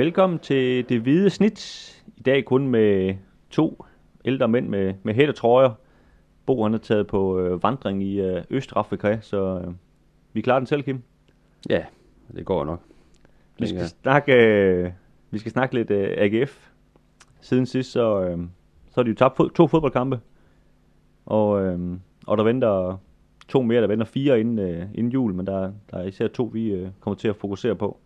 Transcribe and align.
Velkommen 0.00 0.38
til 0.38 0.88
det 0.88 1.00
hvide 1.00 1.30
snit. 1.30 2.02
I 2.16 2.22
dag 2.22 2.44
kun 2.44 2.68
med 2.68 3.14
to 3.50 3.84
ældre 4.24 4.48
mænd 4.48 4.68
med, 4.68 4.94
med 5.02 5.14
hættetrøjer. 5.14 5.70
Bo 6.46 6.62
han 6.62 6.74
er 6.74 6.78
taget 6.78 7.06
på 7.06 7.40
øh, 7.40 7.62
vandring 7.62 8.02
i 8.02 8.20
øh, 8.20 8.42
Østafrika, 8.50 9.18
så 9.20 9.62
øh, 9.66 9.72
vi 10.32 10.40
klarer 10.40 10.58
den 10.58 10.66
selv, 10.66 10.82
Kim. 10.82 11.02
Ja, 11.70 11.84
det 12.36 12.44
går 12.44 12.64
nok. 12.64 12.80
Vi 13.58 13.66
skal, 13.66 13.88
snakke, 13.88 14.32
øh, 14.32 14.90
vi 15.30 15.38
skal 15.38 15.52
snakke 15.52 15.74
lidt 15.74 15.90
øh, 15.90 16.14
AGF. 16.16 16.70
Siden 17.40 17.66
sidst, 17.66 17.92
så, 17.92 18.22
øh, 18.22 18.38
så 18.90 18.94
har 18.94 19.02
de 19.02 19.08
jo 19.08 19.16
tabt 19.16 19.36
fod, 19.36 19.50
to 19.50 19.66
fodboldkampe. 19.66 20.20
Og, 21.26 21.62
øh, 21.62 21.78
og 22.26 22.38
der 22.38 22.44
venter 22.44 23.00
to 23.48 23.62
mere, 23.62 23.80
der 23.80 23.88
venter 23.88 24.06
fire 24.06 24.40
inden, 24.40 24.58
øh, 24.58 24.86
inden 24.94 25.12
jul, 25.12 25.34
men 25.34 25.46
der, 25.46 25.72
der 25.90 25.98
er 25.98 26.04
især 26.04 26.28
to, 26.28 26.50
vi 26.52 26.72
øh, 26.72 26.88
kommer 27.00 27.16
til 27.16 27.28
at 27.28 27.36
fokusere 27.36 27.74
på. 27.74 28.00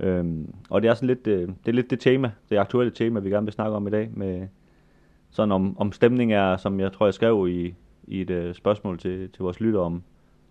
Øhm, 0.00 0.54
og 0.70 0.82
det 0.82 0.90
er 0.90 0.94
sådan 0.94 1.06
lidt, 1.06 1.26
øh, 1.26 1.48
det 1.48 1.68
er 1.68 1.72
lidt 1.72 1.90
det 1.90 2.00
tema, 2.00 2.30
det 2.50 2.58
aktuelle 2.58 2.92
tema, 2.92 3.20
vi 3.20 3.30
gerne 3.30 3.46
vil 3.46 3.52
snakke 3.52 3.76
om 3.76 3.86
i 3.86 3.90
dag, 3.90 4.10
med 4.14 4.48
sådan 5.30 5.52
om, 5.52 5.78
om 5.78 5.92
stemning 5.92 6.32
er, 6.32 6.56
som 6.56 6.80
jeg 6.80 6.92
tror, 6.92 7.06
jeg 7.06 7.14
skrev 7.14 7.48
i, 7.48 7.74
i 8.04 8.20
et 8.20 8.30
øh, 8.30 8.54
spørgsmål 8.54 8.98
til, 8.98 9.30
til 9.30 9.42
vores 9.42 9.60
lytter 9.60 9.80
om, 9.80 10.02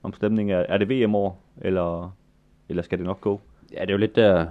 om 0.03 0.13
stemning 0.13 0.51
er, 0.51 0.59
er 0.59 0.77
det 0.77 0.89
VM-år, 0.89 1.43
eller, 1.61 2.15
eller 2.69 2.83
skal 2.83 2.97
det 2.97 3.05
nok 3.05 3.21
gå? 3.21 3.41
Ja, 3.73 3.81
det 3.81 3.89
er 3.89 3.93
jo 3.93 3.97
lidt 3.97 4.15
der, 4.15 4.47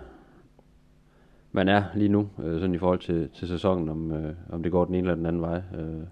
man 1.52 1.68
er 1.68 1.84
lige 1.94 2.08
nu, 2.08 2.28
øh, 2.42 2.60
sådan 2.60 2.74
i 2.74 2.78
forhold 2.78 2.98
til, 2.98 3.28
til 3.34 3.48
sæsonen, 3.48 3.88
om, 3.88 4.12
øh, 4.12 4.34
om 4.48 4.62
det 4.62 4.72
går 4.72 4.84
den 4.84 4.94
ene 4.94 5.02
eller 5.02 5.14
den 5.14 5.26
anden 5.26 5.42
vej. 5.42 5.62
Øh, 5.74 6.02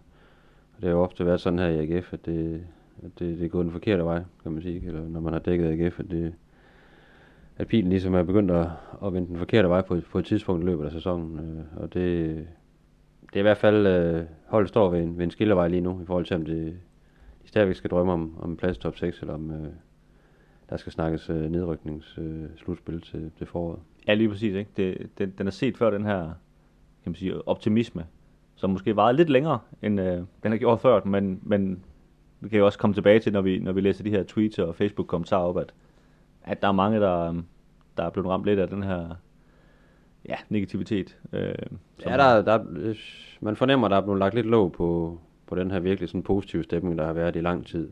og 0.77 0.83
det 0.83 0.85
har 0.85 0.91
jo 0.91 1.03
ofte 1.03 1.27
været 1.27 1.41
sådan 1.41 1.59
her 1.59 1.67
i 1.67 1.93
AGF, 1.93 2.13
at 2.13 2.27
det, 2.27 2.65
at 3.03 3.11
det, 3.19 3.39
det 3.39 3.45
er 3.45 3.49
gået 3.49 3.65
den 3.65 3.73
forkerte 3.73 4.05
vej, 4.05 4.23
kan 4.43 4.53
man 4.53 4.63
sige. 4.63 4.87
Eller 4.87 5.09
når 5.09 5.21
man 5.21 5.33
har 5.33 5.41
dækket 5.41 5.67
AGF, 5.67 6.01
at, 6.01 6.11
det, 6.11 6.35
at 7.59 7.67
pilen 7.67 7.91
ligesom 7.91 8.15
er 8.15 8.23
begyndt 8.23 8.51
at, 8.51 8.67
at 9.05 9.13
vende 9.15 9.29
den 9.29 9.37
forkerte 9.37 9.69
vej 9.69 9.81
på, 9.81 10.01
på 10.11 10.19
et 10.19 10.25
tidspunkt 10.25 10.63
i 10.63 10.67
løbet 10.67 10.85
af 10.85 10.93
sæsonen. 10.93 11.39
Øh, 11.39 11.83
og 11.83 11.95
det, 11.95 12.29
det 13.27 13.37
er 13.37 13.41
i 13.41 13.43
hvert 13.43 13.57
fald, 13.57 13.87
øh, 13.87 14.25
holdet 14.47 14.69
står 14.69 14.91
ved 14.91 15.03
en, 15.03 15.19
ved 15.19 15.25
en 15.25 15.31
skillevej 15.31 15.69
lige 15.69 15.81
nu, 15.81 16.01
i 16.03 16.07
forhold 16.07 16.25
til 16.25 16.37
om 16.37 16.45
det, 16.45 16.79
de 17.43 17.49
stadigvæk 17.49 17.77
skal 17.77 17.91
drømme 17.91 18.13
om, 18.13 18.39
om 18.41 18.51
en 18.51 18.57
plads 18.57 18.77
i 18.77 18.81
top 18.81 18.97
6, 18.97 19.21
eller 19.21 19.35
om 19.35 19.51
øh, 19.51 19.69
der 20.71 20.77
skal 20.77 20.93
snakkes 20.93 21.31
øh, 21.31 21.51
nedrykningsslutspil 21.51 22.45
øh, 22.45 22.57
slutspil 22.57 23.01
til, 23.01 23.31
til 23.39 23.47
foråret. 23.47 23.79
Ja, 24.09 24.15
lige 24.15 24.29
præcis. 24.29 24.55
Ikke? 24.55 24.71
Det, 24.77 25.09
den, 25.19 25.35
den 25.39 25.47
er 25.47 25.51
set 25.51 25.77
før 25.77 25.91
den 25.91 26.05
her 26.05 26.23
kan 27.03 27.11
man 27.11 27.15
sige, 27.15 27.49
optimisme, 27.49 28.07
som 28.55 28.71
måske 28.71 28.97
varede 28.97 29.17
lidt 29.17 29.31
længere, 29.31 29.59
end 29.83 30.01
øh, 30.01 30.23
den 30.43 30.51
har 30.51 30.57
gjort 30.57 30.81
før, 30.81 31.05
men, 31.05 31.41
men 31.43 31.83
vi 32.41 32.49
kan 32.49 32.59
jo 32.59 32.67
også 32.67 32.79
komme 32.79 32.95
tilbage 32.95 33.21
til, 33.21 33.33
når 33.33 33.41
vi, 33.41 33.59
når 33.59 33.73
vi 33.73 33.81
læser 33.81 34.05
de 34.05 34.11
her 34.11 34.23
tweets 34.23 34.59
og 34.59 34.75
Facebook-kommentarer 34.75 35.45
op, 35.45 35.59
at, 35.59 35.73
at 36.49 36.63
der 36.63 36.69
er 36.69 36.73
mange, 36.73 37.01
der, 37.01 37.43
der 37.97 38.03
er 38.03 38.11
blevet 38.11 38.29
ramt 38.29 38.45
lidt 38.45 38.59
af 38.59 38.69
den 38.69 38.83
her 38.83 39.09
ja, 40.29 40.37
negativitet. 40.49 41.19
Øh, 41.33 41.55
Ja, 42.07 42.17
der, 42.17 42.43
der, 42.43 42.95
man 43.41 43.57
fornemmer, 43.57 43.87
at 43.87 43.91
der 43.91 43.97
er 43.97 44.01
blevet 44.01 44.19
lagt 44.19 44.35
lidt 44.35 44.47
låg 44.47 44.73
på, 44.73 45.19
på 45.47 45.55
den 45.55 45.71
her 45.71 45.81
virkelig 45.81 46.09
sådan 46.09 46.23
positive 46.23 46.65
stemning, 46.65 46.99
der 46.99 47.07
har 47.07 47.13
været 47.13 47.37
i 47.37 47.41
lang 47.41 47.67
tid 47.67 47.91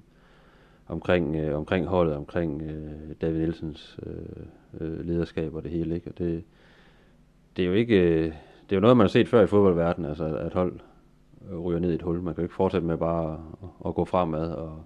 omkring, 0.88 1.36
øh, 1.36 1.56
omkring 1.56 1.86
holdet, 1.86 2.14
omkring 2.14 2.62
øh, 2.62 3.14
David 3.20 3.38
Nielsens 3.38 3.98
øh, 4.06 4.46
øh, 4.80 5.06
lederskab 5.06 5.54
og 5.54 5.62
det 5.62 5.70
hele. 5.70 5.94
Ikke? 5.94 6.10
Og 6.10 6.18
det, 6.18 6.44
det 7.56 7.62
er 7.62 7.66
jo 7.66 7.72
ikke, 7.72 8.00
øh, 8.00 8.24
det 8.24 8.72
er 8.72 8.76
jo 8.76 8.80
noget, 8.80 8.96
man 8.96 9.04
har 9.04 9.08
set 9.08 9.28
før 9.28 9.42
i 9.42 9.46
fodboldverdenen, 9.46 10.08
altså 10.08 10.24
at 10.24 10.52
hold 10.52 10.80
ryger 11.64 11.80
ned 11.80 11.92
i 11.92 11.94
et 11.94 12.02
hul. 12.02 12.22
Man 12.22 12.34
kan 12.34 12.42
jo 12.42 12.44
ikke 12.44 12.54
fortsætte 12.54 12.86
med 12.86 12.96
bare 12.96 13.32
at, 13.32 13.68
at 13.86 13.94
gå 13.94 14.04
fremad 14.04 14.50
og, 14.50 14.84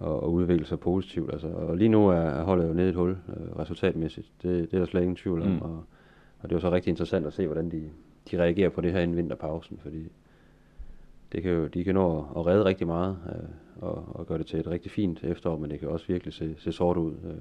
og, 0.00 0.22
og 0.22 0.32
udvikle 0.32 0.66
sig 0.66 0.80
positivt. 0.80 1.32
Altså, 1.32 1.48
og 1.48 1.76
lige 1.76 1.88
nu 1.88 2.08
er, 2.08 2.14
er 2.14 2.44
holdet 2.44 2.68
jo 2.68 2.72
nede 2.72 2.86
i 2.86 2.90
et 2.90 2.96
hul 2.96 3.10
øh, 3.10 3.58
resultatmæssigt. 3.58 4.32
Det, 4.42 4.70
det 4.70 4.74
er 4.74 4.78
der 4.78 4.86
slet 4.86 5.00
ingen 5.00 5.16
tvivl 5.16 5.42
om. 5.42 5.48
Mm. 5.48 5.62
Og, 5.62 5.84
og 6.40 6.48
det 6.48 6.52
er 6.52 6.56
jo 6.56 6.60
så 6.60 6.70
rigtig 6.70 6.90
interessant 6.90 7.26
at 7.26 7.32
se, 7.32 7.46
hvordan 7.46 7.70
de, 7.70 7.90
de 8.30 8.42
reagerer 8.42 8.68
på 8.68 8.80
det 8.80 8.92
her 8.92 9.00
inden 9.00 9.16
vinterpausen, 9.16 9.78
fordi 9.82 10.08
det 11.32 11.42
kan 11.42 11.52
jo, 11.52 11.66
de 11.66 11.84
kan 11.84 11.94
nå 11.94 12.18
at, 12.18 12.24
at 12.36 12.46
redde 12.46 12.64
rigtig 12.64 12.86
meget 12.86 13.18
øh, 13.26 13.48
og, 13.88 14.04
og 14.08 14.26
gøre 14.26 14.38
det 14.38 14.46
til 14.46 14.60
et 14.60 14.66
rigtig 14.66 14.90
fint 14.90 15.24
efterår, 15.24 15.56
men 15.56 15.70
det 15.70 15.80
kan 15.80 15.88
også 15.88 16.06
virkelig 16.08 16.34
se, 16.34 16.54
se 16.58 16.72
sort 16.72 16.96
ud 16.96 17.12
øh, 17.12 17.34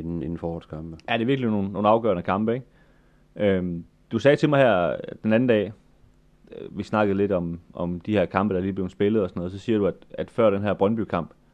inden, 0.00 0.22
inden 0.22 0.38
forårets 0.38 0.66
kampe. 0.66 0.96
er 1.08 1.16
det 1.16 1.26
virkelig 1.26 1.50
nogle, 1.50 1.72
nogle 1.72 1.88
afgørende 1.88 2.22
kampe, 2.22 2.54
ikke? 2.54 2.66
Øhm, 3.36 3.84
du 4.12 4.18
sagde 4.18 4.36
til 4.36 4.48
mig 4.48 4.60
her 4.60 4.96
den 5.22 5.32
anden 5.32 5.46
dag, 5.46 5.72
øh, 6.52 6.78
vi 6.78 6.82
snakkede 6.82 7.16
lidt 7.16 7.32
om, 7.32 7.60
om 7.72 8.00
de 8.00 8.12
her 8.12 8.26
kampe, 8.26 8.54
der 8.54 8.60
lige 8.60 8.72
blev 8.72 8.88
spillet 8.88 9.22
og 9.22 9.28
sådan 9.28 9.40
noget, 9.40 9.52
så 9.52 9.58
siger 9.58 9.78
du, 9.78 9.86
at, 9.86 9.94
at 10.10 10.30
før 10.30 10.50
den 10.50 10.62
her 10.62 10.74
Brøndby-kamp, 10.74 11.30
øh, 11.30 11.45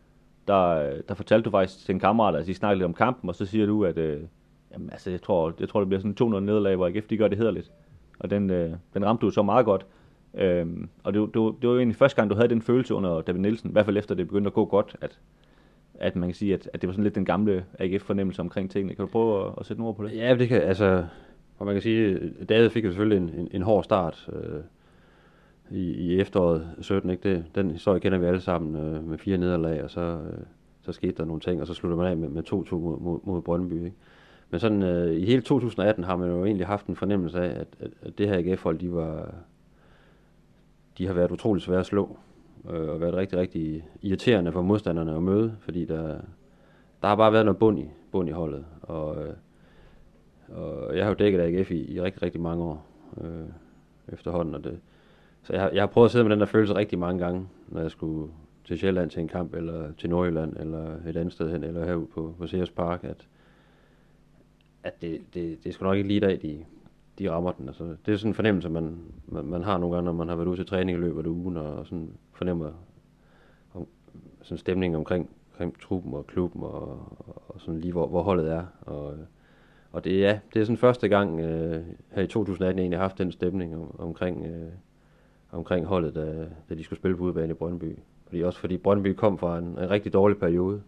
der 0.49 0.93
der 1.09 1.15
fortalte 1.15 1.45
du 1.45 1.51
faktisk 1.51 1.85
til 1.85 1.93
en 1.93 2.01
kammerat, 2.01 2.35
at 2.35 2.49
I 2.49 2.55
snakkede 2.55 2.79
lidt 2.79 2.87
om 2.87 2.95
kampen, 2.95 3.29
og 3.29 3.35
så 3.35 3.47
siger 3.47 3.67
du, 3.67 3.85
at 3.85 3.99
øh, 3.99 4.21
jamen, 4.73 4.91
altså, 4.91 5.11
jeg, 5.11 5.23
tror, 5.23 5.55
jeg 5.61 5.69
tror, 5.69 5.81
det 5.81 5.89
bliver 5.89 6.01
sådan 6.01 6.37
2-0 6.37 6.41
nederlag, 6.41 6.77
hvor 6.77 6.87
AGF 6.87 7.07
de 7.07 7.17
gør 7.17 7.29
det 7.29 7.39
hederligt. 7.39 7.73
Og 8.19 8.31
den, 8.31 8.51
øh, 8.51 8.71
den 8.95 9.05
ramte 9.05 9.27
du 9.27 9.31
så 9.31 9.43
meget 9.43 9.65
godt. 9.65 9.87
Øhm, 10.35 10.89
og 11.05 11.15
det, 11.15 11.21
det, 11.21 11.35
det 11.35 11.69
var 11.69 11.75
jo 11.75 11.79
egentlig 11.79 11.97
første 11.97 12.17
gang, 12.17 12.31
du 12.31 12.35
havde 12.35 12.49
den 12.49 12.63
følelse 12.63 12.95
under 12.95 13.21
David 13.21 13.41
Nielsen, 13.41 13.71
i 13.71 13.73
hvert 13.73 13.85
fald 13.85 13.97
efter 13.97 14.15
det 14.15 14.27
begyndte 14.27 14.49
at 14.49 14.55
gå 14.55 14.65
godt, 14.65 14.97
at, 15.01 15.19
at 15.95 16.17
man 16.17 16.29
kan 16.29 16.35
sige, 16.35 16.55
at, 16.55 16.71
at 16.73 16.81
det 16.81 16.89
var 16.89 16.93
sådan 16.93 17.05
lidt 17.05 17.15
den 17.15 17.25
gamle 17.25 17.65
AGF-fornemmelse 17.79 18.41
omkring 18.41 18.71
tingene. 18.71 18.95
Kan 18.95 19.05
du 19.05 19.11
prøve 19.11 19.47
at, 19.47 19.53
at 19.59 19.67
sætte 19.67 19.81
nogle 19.81 19.89
ord 19.89 19.97
på 19.97 20.05
det? 20.05 20.17
Ja, 20.17 20.35
det 20.35 20.49
kan, 20.49 20.63
altså, 20.63 21.05
og 21.59 21.67
man 21.67 21.75
kan 21.75 21.83
sige, 21.83 22.33
David 22.49 22.71
fik 22.71 22.85
jo 22.85 22.91
selvfølgelig 22.91 23.17
en, 23.17 23.41
en, 23.41 23.49
en 23.53 23.63
hård 23.63 23.85
start 23.85 24.29
øh, 24.33 24.61
i, 25.73 25.93
i 25.93 26.21
efteråret 26.21 26.69
17, 26.81 27.11
ikke? 27.11 27.31
Det, 27.31 27.45
den 27.55 27.71
historie 27.71 28.01
kender 28.01 28.19
vi 28.19 28.27
alle 28.27 28.41
sammen 28.41 28.77
øh, 28.77 29.09
med 29.09 29.19
fire 29.19 29.39
nederlag, 29.39 29.85
og 29.85 29.91
så, 29.91 30.01
øh, 30.01 30.45
så 30.83 30.93
skete 30.93 31.13
der 31.13 31.25
nogle 31.25 31.41
ting, 31.41 31.61
og 31.61 31.67
så 31.67 31.75
slutter 31.75 31.97
man 31.97 32.07
af 32.07 32.17
med, 32.17 32.29
med 32.29 32.43
2-2 32.53 32.75
mod, 32.75 33.01
mod, 33.01 33.21
mod 33.25 33.43
Brøndby, 33.43 33.85
ikke? 33.85 33.97
Men 34.51 34.61
sådan, 34.61 34.83
øh, 34.83 35.15
i 35.15 35.25
hele 35.25 35.43
2018 35.43 36.05
har 36.05 36.17
man 36.17 36.31
jo 36.31 36.45
egentlig 36.45 36.67
haft 36.67 36.87
en 36.87 36.97
fornemmelse 36.97 37.41
af, 37.41 37.61
at, 37.61 37.67
at, 37.81 37.91
at 38.03 38.19
det 38.19 38.29
her 38.29 38.39
AGF-hold, 38.39 38.79
de 38.79 38.93
var, 38.93 39.35
de 40.99 41.07
har 41.07 41.15
været 41.15 41.31
utrolig 41.31 41.63
svære 41.63 41.81
at 41.81 41.87
slå, 41.87 42.19
øh, 42.71 42.89
og 42.89 43.01
været 43.01 43.15
rigtig, 43.15 43.39
rigtig 43.39 43.85
irriterende 44.03 44.53
for 44.53 44.63
modstanderne 44.63 45.17
at 45.17 45.23
møde, 45.23 45.57
fordi 45.61 45.85
der, 45.85 46.07
der 47.03 47.09
har 47.09 47.17
bare 47.17 47.33
været 47.33 47.45
noget 47.45 47.59
bund 47.59 47.79
i, 47.79 47.91
bund 48.13 48.29
i 48.29 48.33
holdet, 48.33 48.65
og, 48.83 49.27
øh, 49.27 49.35
og 50.49 50.97
jeg 50.97 51.05
har 51.05 51.11
jo 51.11 51.17
dækket 51.19 51.41
AGF 51.41 51.71
i, 51.71 51.95
i 51.95 52.01
rigtig, 52.01 52.23
rigtig 52.23 52.41
mange 52.41 52.65
år 52.65 52.87
øh, 53.21 53.47
efterhånden, 54.09 54.55
og 54.55 54.65
det, 54.65 54.81
så 55.43 55.53
jeg, 55.53 55.71
jeg 55.75 55.83
har 55.83 55.87
prøvet 55.87 56.05
at 56.05 56.13
sidde 56.13 56.25
med 56.25 56.31
den 56.31 56.41
der 56.41 56.47
følelse 56.47 56.75
rigtig 56.75 56.99
mange 56.99 57.25
gange, 57.25 57.49
når 57.69 57.81
jeg 57.81 57.91
skulle 57.91 58.33
til 58.65 58.79
Sjælland 58.79 59.11
til 59.11 59.21
en 59.21 59.29
kamp, 59.29 59.55
eller 59.55 59.93
til 59.99 60.11
Nordjylland, 60.11 60.57
eller 60.57 60.97
et 61.07 61.17
andet 61.17 61.33
sted 61.33 61.51
hen, 61.51 61.65
eller 61.65 61.85
herude 61.85 62.07
på, 62.07 62.35
på 62.39 62.47
Sears 62.47 62.71
Park, 62.71 63.05
at, 63.05 63.29
at 64.83 65.03
det, 65.03 65.21
det, 65.35 65.65
det 65.65 65.71
er 65.71 65.73
sgu 65.73 65.85
nok 65.85 65.97
ikke 65.97 66.09
lige 66.09 66.17
i 66.17 66.21
dag, 66.21 66.43
de, 66.43 66.65
de 67.19 67.31
rammer 67.31 67.53
den. 67.53 67.69
Altså, 67.69 67.97
det 68.07 68.13
er 68.13 68.17
sådan 68.17 68.31
en 68.31 68.35
fornemmelse, 68.35 68.69
man, 68.69 68.99
man, 69.27 69.45
man 69.45 69.63
har 69.63 69.79
nogle 69.79 69.95
gange, 69.95 70.05
når 70.05 70.13
man 70.13 70.29
har 70.29 70.37
været 70.37 70.49
ude 70.49 70.57
til 70.57 70.67
træning 70.67 70.99
i 70.99 71.01
løbet 71.01 71.25
af 71.25 71.29
ugen, 71.29 71.57
og 71.57 71.87
sådan 71.87 72.11
fornemmer 72.33 72.73
om, 73.75 73.87
sådan 74.43 74.59
stemning 74.59 74.97
omkring, 74.97 75.31
omkring 75.53 75.81
truppen 75.81 76.15
og 76.15 76.27
klubben, 76.27 76.63
og, 76.63 76.89
og, 77.19 77.43
og 77.49 77.61
sådan 77.61 77.81
lige 77.81 77.93
hvor, 77.93 78.07
hvor 78.07 78.23
holdet 78.23 78.53
er. 78.53 78.65
Og, 78.81 79.15
og 79.93 80.05
det, 80.05 80.21
ja, 80.21 80.41
det 80.55 80.61
er 80.61 80.65
sådan 80.65 80.77
første 80.77 81.09
gang 81.09 81.41
øh, 81.41 81.85
her 82.11 82.23
i 82.23 82.27
2018, 82.27 82.79
jeg 82.79 82.83
egentlig 82.83 82.99
har 82.99 83.05
haft 83.05 83.19
den 83.19 83.33
stemning 83.33 83.77
om, 83.77 84.01
omkring, 84.01 84.47
øh, 84.47 84.73
omkring 85.53 85.87
holdet, 85.87 86.15
da, 86.15 86.47
da 86.69 86.75
de 86.75 86.85
skulle 86.85 86.99
spille 86.99 87.17
på 87.17 87.23
udebane 87.25 87.51
i 87.51 87.55
Brøndby. 87.55 87.99
Fordi 88.27 88.43
også 88.43 88.59
fordi 88.59 88.77
Brøndby 88.77 89.15
kom 89.15 89.39
fra 89.39 89.59
en, 89.59 89.65
en 89.65 89.91
rigtig 89.91 90.13
dårlig 90.13 90.39
periode. 90.39 90.83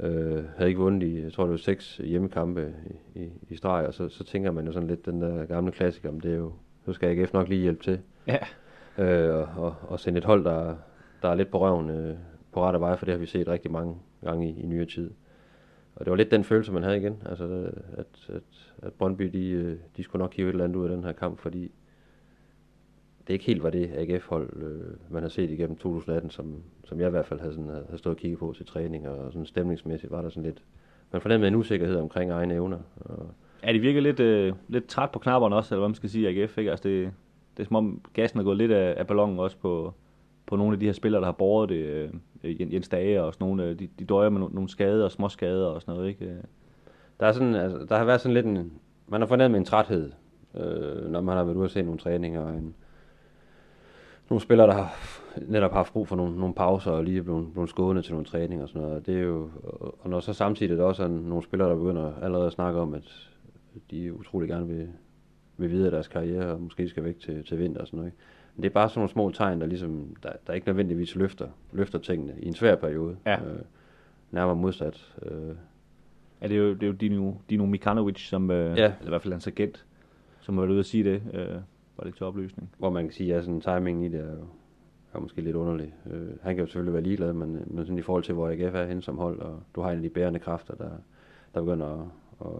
Øh, 0.00 0.44
havde 0.56 0.68
ikke 0.68 0.80
vundet 0.80 1.06
i, 1.06 1.22
jeg 1.22 1.32
tror 1.32 1.44
det 1.44 1.50
var 1.50 1.56
seks 1.56 1.96
hjemmekampe 1.96 2.74
i, 3.14 3.20
i, 3.20 3.30
i 3.48 3.56
streg, 3.56 3.86
og 3.86 3.94
så, 3.94 4.08
så 4.08 4.24
tænker 4.24 4.50
man 4.50 4.66
jo 4.66 4.72
sådan 4.72 4.88
lidt 4.88 5.06
den 5.06 5.22
der 5.22 5.44
gamle 5.46 5.72
klassiker, 5.72 6.08
om 6.08 6.20
det 6.20 6.32
er 6.32 6.36
jo, 6.36 6.52
så 6.84 6.92
skal 6.92 7.18
AGF 7.18 7.32
nok 7.32 7.48
lige 7.48 7.62
hjælpe 7.62 7.82
til. 7.82 8.00
Ja. 8.26 8.38
Øh, 8.98 9.34
og, 9.34 9.48
og, 9.56 9.74
og 9.88 10.00
sende 10.00 10.18
et 10.18 10.24
hold, 10.24 10.44
der, 10.44 10.76
der 11.22 11.28
er 11.28 11.34
lidt 11.34 11.50
på 11.50 11.58
røven 11.58 11.90
øh, 11.90 12.16
på 12.52 12.62
rette 12.62 12.80
vej, 12.80 12.96
for 12.96 13.04
det 13.04 13.12
har 13.12 13.18
vi 13.18 13.26
set 13.26 13.48
rigtig 13.48 13.70
mange 13.70 13.96
gange 14.24 14.50
i, 14.50 14.60
i 14.62 14.66
nyere 14.66 14.86
tid. 14.86 15.10
Og 15.94 16.04
det 16.04 16.10
var 16.10 16.16
lidt 16.16 16.30
den 16.30 16.44
følelse, 16.44 16.72
man 16.72 16.82
havde 16.82 16.96
igen, 16.96 17.22
altså 17.26 17.70
at, 17.92 18.06
at, 18.28 18.42
at 18.82 18.92
Brøndby, 18.92 19.24
de, 19.24 19.50
øh, 19.50 19.76
de 19.96 20.02
skulle 20.02 20.20
nok 20.20 20.34
hive 20.34 20.48
et 20.48 20.52
eller 20.52 20.64
andet 20.64 20.76
ud 20.76 20.84
af 20.84 20.96
den 20.96 21.04
her 21.04 21.12
kamp, 21.12 21.38
fordi 21.38 21.72
det 23.26 23.32
ikke 23.34 23.44
helt 23.44 23.62
var 23.62 23.70
det 23.70 23.90
AGF-hold, 23.94 24.62
øh, 24.62 25.12
man 25.12 25.22
har 25.22 25.28
set 25.28 25.50
igennem 25.50 25.76
2018, 25.76 26.30
som, 26.30 26.54
som 26.84 27.00
jeg 27.00 27.06
i 27.06 27.10
hvert 27.10 27.26
fald 27.26 27.40
havde, 27.40 27.52
sådan, 27.54 27.68
havde 27.70 27.98
stået 27.98 28.14
og 28.16 28.20
kigget 28.20 28.38
på 28.38 28.52
til 28.56 28.66
træning, 28.66 29.08
og 29.08 29.32
sådan 29.32 29.46
stemningsmæssigt 29.46 30.12
var 30.12 30.22
der 30.22 30.28
sådan 30.28 30.42
lidt, 30.42 30.62
man 31.12 31.22
fornemmede 31.22 31.48
en 31.48 31.54
usikkerhed 31.54 31.96
omkring 31.96 32.30
egne 32.30 32.54
evner. 32.54 32.78
Og, 33.00 33.26
Ja, 33.64 33.72
de 33.72 33.78
virker 33.78 34.00
lidt, 34.00 34.20
øh, 34.20 34.52
lidt 34.68 34.86
træt 34.86 35.10
på 35.10 35.18
knapperne 35.18 35.56
også, 35.56 35.74
eller 35.74 35.80
hvad 35.80 35.88
man 35.88 35.94
skal 35.94 36.10
sige, 36.10 36.28
AGF. 36.28 36.58
Ikke? 36.58 36.70
Altså 36.70 36.88
det, 36.88 37.10
det 37.56 37.62
er 37.62 37.66
som 37.66 37.76
om 37.76 38.00
gassen 38.12 38.40
er 38.40 38.44
gået 38.44 38.56
lidt 38.56 38.72
af, 38.72 38.94
af 38.96 39.06
ballonen 39.06 39.38
også 39.38 39.56
på, 39.56 39.94
på 40.46 40.56
nogle 40.56 40.72
af 40.72 40.80
de 40.80 40.86
her 40.86 40.92
spillere, 40.92 41.20
der 41.20 41.26
har 41.26 41.32
båret 41.32 41.68
det. 41.68 41.76
Øh, 41.84 42.10
Jen- 42.44 42.72
Jens 42.72 42.88
Dage 42.88 43.22
og 43.22 43.34
sådan 43.34 43.46
nogle, 43.46 43.64
øh, 43.64 43.78
de, 43.78 43.88
de 43.98 44.04
døjer 44.04 44.28
med 44.30 44.40
nogle, 44.40 44.54
nogle 44.54 44.68
skader 44.68 45.04
og 45.04 45.12
små 45.12 45.28
skader 45.28 45.66
og 45.66 45.82
sådan 45.82 45.94
noget. 45.94 46.08
Ikke? 46.08 46.24
Øh, 46.24 46.36
Der, 47.20 47.26
er 47.26 47.32
sådan, 47.32 47.54
altså, 47.54 47.86
der 47.88 47.96
har 47.96 48.04
været 48.04 48.20
sådan 48.20 48.34
lidt 48.34 48.46
en... 48.46 48.72
Man 49.08 49.20
har 49.20 49.28
fornemmet 49.28 49.58
en 49.58 49.64
træthed, 49.64 50.12
øh, 50.54 51.10
når 51.10 51.20
man 51.20 51.36
har 51.36 51.44
været 51.44 51.56
ude 51.56 51.64
og 51.66 51.70
se 51.70 51.82
nogle 51.82 51.98
træninger. 51.98 52.40
Og 52.40 52.54
en, 52.54 52.74
nogle 54.32 54.42
spillere, 54.42 54.66
der 54.66 54.74
har 54.74 54.94
netop 55.48 55.72
haft 55.72 55.92
brug 55.92 56.08
for 56.08 56.16
nogle, 56.16 56.36
nogle 56.38 56.54
pauser 56.54 56.90
og 56.90 57.04
lige 57.04 57.18
er 57.18 57.22
blevet, 57.22 57.52
blevet 57.52 57.70
skånet 57.70 58.04
til 58.04 58.12
nogle 58.12 58.26
træninger 58.26 58.62
og 58.62 58.68
sådan 58.68 58.82
noget. 58.82 59.06
Det 59.06 59.16
er 59.16 59.22
jo, 59.22 59.50
og 60.00 60.10
når 60.10 60.20
så 60.20 60.32
samtidig 60.32 60.72
er 60.72 60.76
der 60.76 60.84
også 60.84 61.02
er 61.04 61.08
nogle 61.08 61.42
spillere, 61.42 61.68
der 61.68 61.76
begynder 61.76 62.12
allerede 62.22 62.46
at 62.46 62.52
snakke 62.52 62.80
om, 62.80 62.94
at, 62.94 63.28
de 63.90 64.14
utrolig 64.14 64.48
gerne 64.48 64.66
vil, 64.68 64.88
vil 65.56 65.70
videre 65.70 65.90
deres 65.90 66.08
karriere, 66.08 66.46
og 66.52 66.60
måske 66.60 66.88
skal 66.88 67.04
væk 67.04 67.18
til, 67.20 67.44
til 67.44 67.58
vinter 67.58 67.80
og 67.80 67.86
sådan 67.86 67.96
noget. 67.96 68.08
Ikke? 68.12 68.18
Men 68.56 68.62
det 68.62 68.68
er 68.68 68.72
bare 68.72 68.88
sådan 68.88 68.98
nogle 68.98 69.10
små 69.10 69.30
tegn, 69.30 69.60
der 69.60 69.66
ligesom, 69.66 70.16
der, 70.22 70.32
der 70.46 70.52
ikke 70.52 70.66
nødvendigvis 70.66 71.14
løfter, 71.16 71.48
løfter 71.72 71.98
tingene 71.98 72.34
i 72.38 72.46
en 72.46 72.54
svær 72.54 72.74
periode. 72.74 73.16
Ja. 73.26 73.34
Øh, 73.34 73.58
nærmere 74.30 74.56
modsat. 74.56 75.14
Øh, 75.22 75.54
Ja, 76.42 76.48
det 76.48 76.56
er 76.56 76.60
jo, 76.60 76.74
det 76.74 76.82
er 76.82 76.86
jo 76.86 76.92
Dino, 76.92 77.32
Dino 77.50 77.66
Mikanovic, 77.66 78.28
som, 78.28 78.50
øh, 78.50 78.78
Ja. 78.78 78.84
eller 78.84 79.06
i 79.06 79.08
hvert 79.08 79.22
fald 79.22 79.32
hans 79.32 79.46
agent, 79.46 79.84
som 80.40 80.54
har 80.54 80.62
været 80.62 80.70
ude 80.72 80.78
at 80.78 80.86
sige 80.86 81.04
det, 81.04 81.22
øh, 81.34 81.56
var 81.96 82.04
det 82.04 82.14
til 82.14 82.26
opløsning. 82.26 82.70
hvor 82.78 82.90
man 82.90 83.04
kan 83.04 83.12
sige, 83.12 83.34
at 83.34 83.44
sådan, 83.44 83.60
timingen 83.60 84.04
i 84.04 84.08
det 84.08 84.20
er 84.20 84.32
jo 84.32 84.46
er 85.14 85.20
måske 85.20 85.40
lidt 85.40 85.56
underlig. 85.56 85.94
Øh, 86.10 86.28
han 86.42 86.54
kan 86.54 86.58
jo 86.64 86.66
selvfølgelig 86.66 86.92
være 86.94 87.02
ligeglad, 87.02 87.32
men, 87.32 87.52
men 87.66 87.84
sådan 87.86 87.98
i 87.98 88.02
forhold 88.02 88.22
til, 88.24 88.34
hvor 88.34 88.48
AGF 88.48 88.74
er 88.74 88.84
henne 88.86 89.02
som 89.02 89.18
hold, 89.18 89.40
og 89.40 89.60
du 89.74 89.80
har 89.80 89.90
en 89.90 89.96
af 89.96 90.02
de 90.02 90.08
bærende 90.08 90.38
kræfter, 90.38 90.74
der, 90.74 90.90
der 91.54 91.60
begynder 91.60 91.86
at, 91.86 92.06
at 92.46 92.52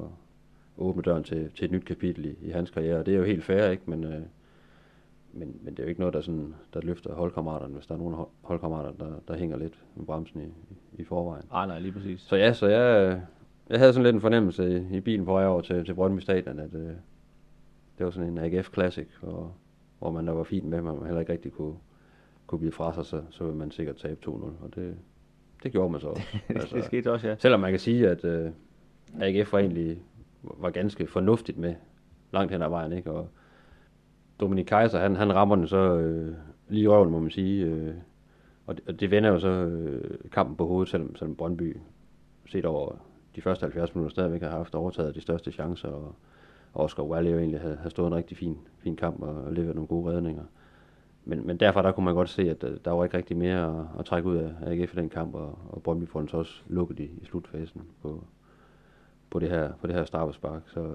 åbne 0.78 1.02
døren 1.02 1.24
til, 1.24 1.50
til 1.54 1.64
et 1.64 1.70
nyt 1.70 1.84
kapitel 1.84 2.24
i, 2.24 2.34
i 2.42 2.50
hans 2.50 2.70
karriere. 2.70 2.98
Og 2.98 3.06
det 3.06 3.14
er 3.14 3.18
jo 3.18 3.24
helt 3.24 3.44
fair, 3.44 3.68
ikke? 3.70 3.82
Men, 3.86 4.04
øh, 4.04 4.20
men, 5.32 5.56
men 5.62 5.74
det 5.74 5.78
er 5.78 5.82
jo 5.82 5.88
ikke 5.88 6.00
noget, 6.00 6.14
der, 6.14 6.20
sådan, 6.20 6.54
der 6.74 6.80
løfter 6.80 7.14
holdkammeraterne, 7.14 7.74
hvis 7.74 7.86
der 7.86 7.94
er 7.94 7.98
nogle 7.98 8.16
hold- 8.16 8.28
holdkammerater, 8.42 8.92
der, 8.92 9.12
der 9.28 9.36
hænger 9.36 9.56
lidt 9.56 9.74
med 9.96 10.06
bremsen 10.06 10.40
i, 10.40 10.44
i, 10.44 11.00
i 11.02 11.04
forvejen. 11.04 11.44
Nej, 11.50 11.66
nej, 11.66 11.78
lige 11.78 11.92
præcis. 11.92 12.20
Så 12.20 12.36
ja, 12.36 12.52
så 12.52 12.66
jeg, 12.66 13.20
jeg 13.70 13.78
havde 13.78 13.92
sådan 13.92 14.04
lidt 14.04 14.14
en 14.14 14.20
fornemmelse 14.20 14.86
i, 14.90 14.96
i 14.96 15.00
bilen 15.00 15.24
på 15.26 15.32
vej 15.32 15.46
over 15.46 15.60
til, 15.60 15.84
til 15.84 15.94
Brøndby 15.94 16.20
Stadion, 16.20 16.58
at 16.58 16.74
øh, 16.74 16.90
det 18.02 18.06
var 18.06 18.10
sådan 18.10 18.28
en 18.28 18.38
AGF 18.38 18.72
Classic, 18.74 19.06
hvor, 19.20 19.54
hvor 19.98 20.10
man 20.10 20.26
der 20.26 20.32
var 20.32 20.44
fint 20.44 20.64
med, 20.64 20.82
men 20.82 20.94
man 20.94 21.04
heller 21.04 21.20
ikke 21.20 21.32
rigtig 21.32 21.52
kunne, 21.52 21.74
kunne 22.46 22.58
blive 22.58 22.72
fra 22.72 22.94
sig, 22.94 23.06
så, 23.06 23.22
så 23.30 23.44
ville 23.44 23.58
man 23.58 23.70
sikkert 23.70 23.96
tabe 23.96 24.20
2-0, 24.26 24.30
og 24.30 24.74
det, 24.74 24.96
det 25.62 25.72
gjorde 25.72 25.92
man 25.92 26.00
så 26.00 26.08
også. 26.08 26.22
Altså, 26.48 26.76
det 26.76 26.84
skete 26.84 27.12
også, 27.12 27.28
ja. 27.28 27.36
Selvom 27.38 27.60
man 27.60 27.72
kan 27.72 27.80
sige, 27.80 28.08
at 28.08 28.24
øh, 28.24 28.50
AGF 29.20 29.52
var 29.52 29.58
egentlig 29.58 30.02
var 30.42 30.70
ganske 30.70 31.06
fornuftigt 31.06 31.58
med 31.58 31.74
langt 32.32 32.52
hen 32.52 32.62
ad 32.62 32.68
vejen, 32.68 32.92
ikke? 32.92 33.10
Og 33.10 33.28
Dominik 34.40 34.64
Kaiser, 34.66 34.98
han, 34.98 35.16
han 35.16 35.34
rammer 35.34 35.56
den 35.56 35.66
så 35.66 35.96
øh, 35.96 36.34
lige 36.68 36.82
i 36.82 36.88
røven, 36.88 37.10
må 37.10 37.18
man 37.18 37.30
sige. 37.30 37.64
Øh, 37.64 37.94
og, 38.66 38.76
det, 38.76 38.88
og 38.88 39.00
det 39.00 39.10
vender 39.10 39.30
jo 39.30 39.38
så 39.38 39.48
øh, 39.48 40.18
kampen 40.32 40.56
på 40.56 40.66
hovedet, 40.66 40.88
selvom, 40.88 41.16
selvom 41.16 41.36
Brøndby 41.36 41.76
set 42.46 42.64
over 42.64 42.92
de 43.36 43.42
første 43.42 43.62
70 43.62 43.94
minutter 43.94 44.10
stadigvæk 44.10 44.42
har 44.42 44.50
haft 44.50 44.74
overtaget 44.74 45.14
de 45.14 45.20
største 45.20 45.52
chancer, 45.52 45.88
og, 45.88 46.02
og 46.02 46.14
Oscar 46.74 47.02
Wally 47.02 47.30
jo 47.30 47.38
egentlig 47.38 47.60
havde, 47.60 47.76
havde 47.76 47.90
stået 47.90 48.06
en 48.06 48.14
rigtig 48.14 48.36
fin, 48.36 48.58
fin 48.78 48.96
kamp 48.96 49.22
og 49.22 49.52
leveret 49.52 49.74
nogle 49.74 49.88
gode 49.88 50.12
redninger. 50.12 50.42
Men, 51.24 51.46
men 51.46 51.56
derfor 51.56 51.82
der 51.82 51.92
kunne 51.92 52.04
man 52.04 52.14
godt 52.14 52.28
se, 52.28 52.50
at 52.50 52.64
øh, 52.64 52.76
der 52.84 52.90
var 52.90 53.04
ikke 53.04 53.16
rigtig 53.16 53.36
mere 53.36 53.80
at, 53.80 53.86
at 53.98 54.04
trække 54.04 54.28
ud 54.28 54.36
af 54.36 54.52
AGF 54.66 54.94
i 54.94 54.96
den 54.96 55.08
kamp, 55.08 55.34
og, 55.34 55.58
og 55.68 55.82
Brøndby 55.82 56.08
får 56.08 56.20
den 56.20 56.28
så 56.28 56.36
også 56.36 56.62
lukket 56.66 57.00
i, 57.00 57.10
i 57.22 57.24
slutfasen 57.24 57.82
på, 58.02 58.24
på 59.30 59.38
det 59.38 59.50
her, 59.50 59.72
på 59.80 59.86
det 59.86 59.94
her 59.96 60.04
straffespark. 60.04 60.62
Så, 60.66 60.94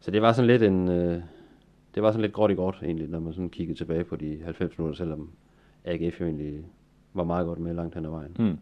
så 0.00 0.10
det 0.10 0.22
var 0.22 0.32
sådan 0.32 0.46
lidt 0.46 0.62
en, 0.62 0.88
øh, 0.88 1.22
det 1.94 2.02
var 2.02 2.10
sådan 2.10 2.22
lidt 2.22 2.32
gråt 2.32 2.50
i 2.50 2.54
gråt 2.54 2.80
egentlig, 2.82 3.08
når 3.08 3.20
man 3.20 3.32
sådan 3.32 3.50
kiggede 3.50 3.78
tilbage 3.78 4.04
på 4.04 4.16
de 4.16 4.40
90 4.44 4.78
minutter, 4.78 4.96
selvom 4.96 5.30
AGF 5.84 6.20
jo 6.20 6.26
egentlig 6.26 6.64
var 7.14 7.24
meget 7.24 7.46
godt 7.46 7.58
med 7.58 7.74
langt 7.74 7.94
hen 7.94 8.04
ad 8.04 8.10
vejen. 8.10 8.36
Hmm. 8.38 8.58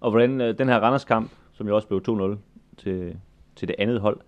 Og 0.00 0.10
hvordan 0.10 0.40
øh, 0.40 0.58
den 0.58 0.68
her 0.68 0.80
Randers 0.80 1.04
kamp, 1.04 1.30
som 1.52 1.68
jo 1.68 1.74
også 1.74 1.88
blev 1.88 2.02
2-0 2.08 2.36
til, 2.76 3.16
til 3.56 3.68
det 3.68 3.76
andet 3.78 4.00
hold, 4.00 4.20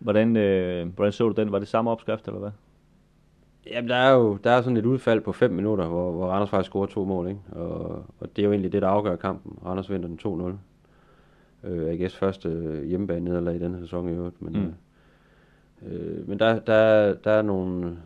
hvordan, 0.00 0.36
øh, 0.36 0.88
hvordan 0.94 1.12
så 1.12 1.28
du 1.28 1.34
den? 1.42 1.52
Var 1.52 1.58
det 1.58 1.68
samme 1.68 1.90
opskrift, 1.90 2.26
eller 2.26 2.40
hvad? 2.40 2.50
Jamen, 3.66 3.88
der 3.90 3.96
er 3.96 4.12
jo 4.14 4.38
der 4.44 4.50
er 4.50 4.62
sådan 4.62 4.76
et 4.76 4.86
udfald 4.86 5.20
på 5.20 5.32
5 5.32 5.50
minutter, 5.50 5.86
hvor, 5.86 6.12
hvor 6.12 6.26
Randers 6.26 6.50
faktisk 6.50 6.70
scorer 6.70 6.86
to 6.86 7.04
mål, 7.04 7.28
ikke? 7.28 7.40
Og, 7.52 8.04
og 8.20 8.36
det 8.36 8.42
er 8.42 8.46
jo 8.46 8.52
egentlig 8.52 8.72
det, 8.72 8.82
der 8.82 8.88
afgør 8.88 9.16
kampen. 9.16 9.58
Randers 9.66 9.90
vinder 9.90 10.08
den 10.08 10.54
2-0. 11.64 11.68
Øh, 11.68 11.92
AGF's 11.94 12.16
første 12.18 12.48
øh, 12.48 12.84
hjemmebane 12.84 13.24
nederlag 13.24 13.56
i 13.56 13.58
denne 13.58 13.80
sæson 13.80 14.08
i 14.08 14.12
øvrigt. 14.12 14.42
Men, 14.42 14.52
Mm. 14.52 14.58
mm. 14.60 15.88
øh, 15.88 16.28
men 16.28 16.38
der, 16.38 16.58
der, 16.58 17.14
der 17.14 17.30
er 17.30 17.42
nogle, 17.42 17.98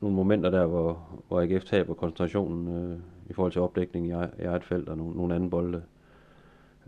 nogle 0.00 0.16
momenter 0.16 0.50
der, 0.50 0.66
hvor, 0.66 1.08
hvor 1.28 1.40
AGF 1.40 1.64
taber 1.64 1.94
koncentrationen 1.94 2.68
øh, 2.92 2.98
i 3.30 3.32
forhold 3.32 3.52
til 3.52 3.60
opdækning 3.60 4.06
i, 4.06 4.10
i 4.10 4.44
eget 4.44 4.64
felt 4.64 4.88
og 4.88 4.96
nogle, 4.98 5.16
nogle 5.16 5.34
andre 5.34 5.50
bolde. 5.50 5.82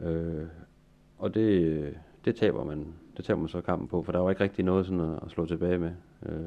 Øh, 0.03 0.45
og 1.19 1.35
det, 1.35 1.95
det, 2.25 2.37
taber 2.37 2.65
man, 2.65 2.87
det 3.21 3.27
taber 3.27 3.41
man 3.41 3.49
så 3.49 3.61
kampen 3.61 3.89
på, 3.89 4.03
for 4.03 4.13
der 4.13 4.19
var 4.19 4.31
ikke 4.31 4.45
rigtig 4.45 4.65
noget 4.65 4.87
sådan 4.87 5.01
at, 5.01 5.19
at 5.23 5.31
slå 5.31 5.47
tilbage 5.47 5.79
med. 5.79 5.91
Øh, 6.27 6.47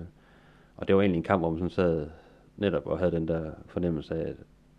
og 0.78 0.88
det 0.88 0.96
var 0.96 1.02
egentlig 1.02 1.18
en 1.18 1.24
kamp, 1.24 1.42
hvor 1.42 1.50
man 1.50 1.58
sådan 1.60 1.70
sad 1.70 2.08
netop 2.58 2.86
og 2.86 3.00
havde 3.00 3.12
den 3.12 3.28
der 3.28 3.52
fornemmelse 3.66 4.16
af, 4.16 4.30
at 4.30 4.36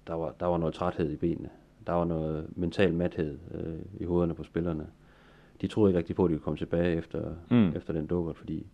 der 0.06 0.14
var, 0.14 0.34
der 0.40 0.46
var 0.46 0.58
noget 0.58 0.74
træthed 0.74 1.10
i 1.10 1.16
benene. 1.16 1.48
Der 1.86 1.92
var 1.92 2.04
noget 2.04 2.46
mental 2.56 2.94
mathed 2.94 3.38
øh, 3.54 4.00
i 4.00 4.04
hovederne 4.04 4.34
på 4.34 4.42
spillerne. 4.44 4.86
De 5.60 5.66
troede 5.66 5.90
ikke 5.90 5.98
rigtig 5.98 6.16
på, 6.16 6.24
at 6.24 6.30
de 6.30 6.34
kunne 6.34 6.44
komme 6.44 6.56
tilbage 6.58 6.96
efter, 6.96 7.32
Mm. 7.50 7.72
efter 7.76 7.92
den 7.92 8.06
dukker, 8.06 8.32
fordi 8.32 8.66